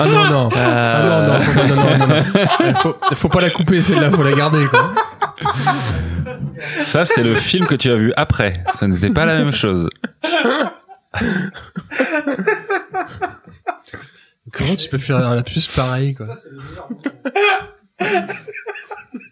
non 0.01 0.25
non 0.29 0.49
ah 0.53 1.05
non 1.07 1.29
non 1.29 1.39
non, 1.69 1.77
non, 1.99 2.09
non, 2.09 2.25
Faut, 2.83 2.97
faut 3.15 3.29
pas 3.29 3.41
la 3.41 3.51
couper 3.51 3.81
celle-là 3.81 4.11
faut 4.11 4.25
la 4.25 4.35
garder 4.35 4.67
quoi. 4.67 4.93
Ça 6.79 7.05
c'est 7.05 7.23
le 7.23 7.37
film 7.37 7.67
que 7.67 7.77
tu 7.77 7.89
as 7.91 7.97
vu 7.97 8.13
après. 8.17 8.65
Ça 8.75 8.89
n'était 8.89 9.11
pas 9.11 9.25
la 9.25 9.37
même 9.37 9.53
chose. 9.53 9.89
Comment 14.53 14.77
tu 14.77 14.89
peux 14.89 14.99
faire 14.99 15.35
la 15.35 15.43
plus 15.43 15.67
pareil 15.69 16.15
quoi 16.15 16.29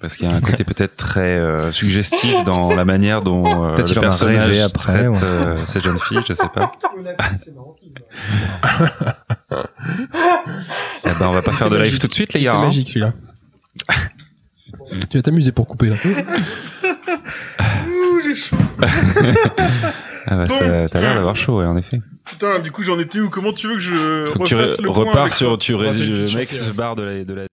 Parce 0.01 0.17
qu'il 0.17 0.29
y 0.29 0.33
a 0.33 0.35
un 0.35 0.41
côté 0.41 0.65
peut-être 0.65 0.97
très 0.97 1.39
euh, 1.39 1.71
suggestif 1.73 2.45
dans 2.45 2.75
la 2.75 2.85
manière 2.85 3.23
dont 3.23 3.45
euh, 3.45 3.77
le 3.77 4.01
personnage 4.01 4.59
après, 4.61 4.93
traite 4.93 5.23
euh, 5.23 5.59
cette 5.67 5.85
jeune 5.85 5.99
fille, 5.99 6.21
je 6.27 6.33
sais 6.33 6.49
pas. 6.55 6.73
eh 11.05 11.11
ben, 11.19 11.29
on 11.29 11.33
va 11.33 11.43
pas 11.43 11.53
faire 11.53 11.71
de 11.71 11.77
live 11.77 11.99
tout 11.99 12.07
de 12.07 12.13
suite, 12.13 12.33
les 12.33 12.43
gars. 12.43 12.53
C'est 12.53 12.59
hein. 12.59 12.63
magique 12.63 12.89
celui-là. 12.89 13.13
tu 15.11 15.19
vas 15.19 15.23
t'amuser 15.23 15.53
pour 15.53 15.69
couper 15.69 15.91
là. 15.91 15.97
Ouh, 17.87 18.21
j'ai 18.25 18.35
chaud. 18.35 18.57
ah 20.27 20.37
bah, 20.37 20.49
ça, 20.49 20.89
t'as 20.89 21.01
l'air 21.01 21.15
d'avoir 21.15 21.37
chaud, 21.37 21.59
ouais, 21.59 21.67
en 21.67 21.77
effet. 21.77 22.01
Putain, 22.25 22.59
du 22.61 22.71
coup, 22.71 22.83
j'en 22.83 22.99
étais 22.99 23.21
où? 23.21 23.29
Comment 23.29 23.53
tu 23.53 23.67
veux 23.67 23.75
que 23.75 23.81
je 23.81 24.27
Faut 24.27 24.39
que 24.41 24.77
tu 24.77 24.89
repars 24.89 25.31
sur, 25.31 25.59
tu 25.59 25.73
le 25.73 26.35
mec 26.35 26.53
se 26.53 26.71
barre 26.71 26.97
de 26.97 27.03
la, 27.03 27.25
de 27.25 27.35
la 27.35 27.47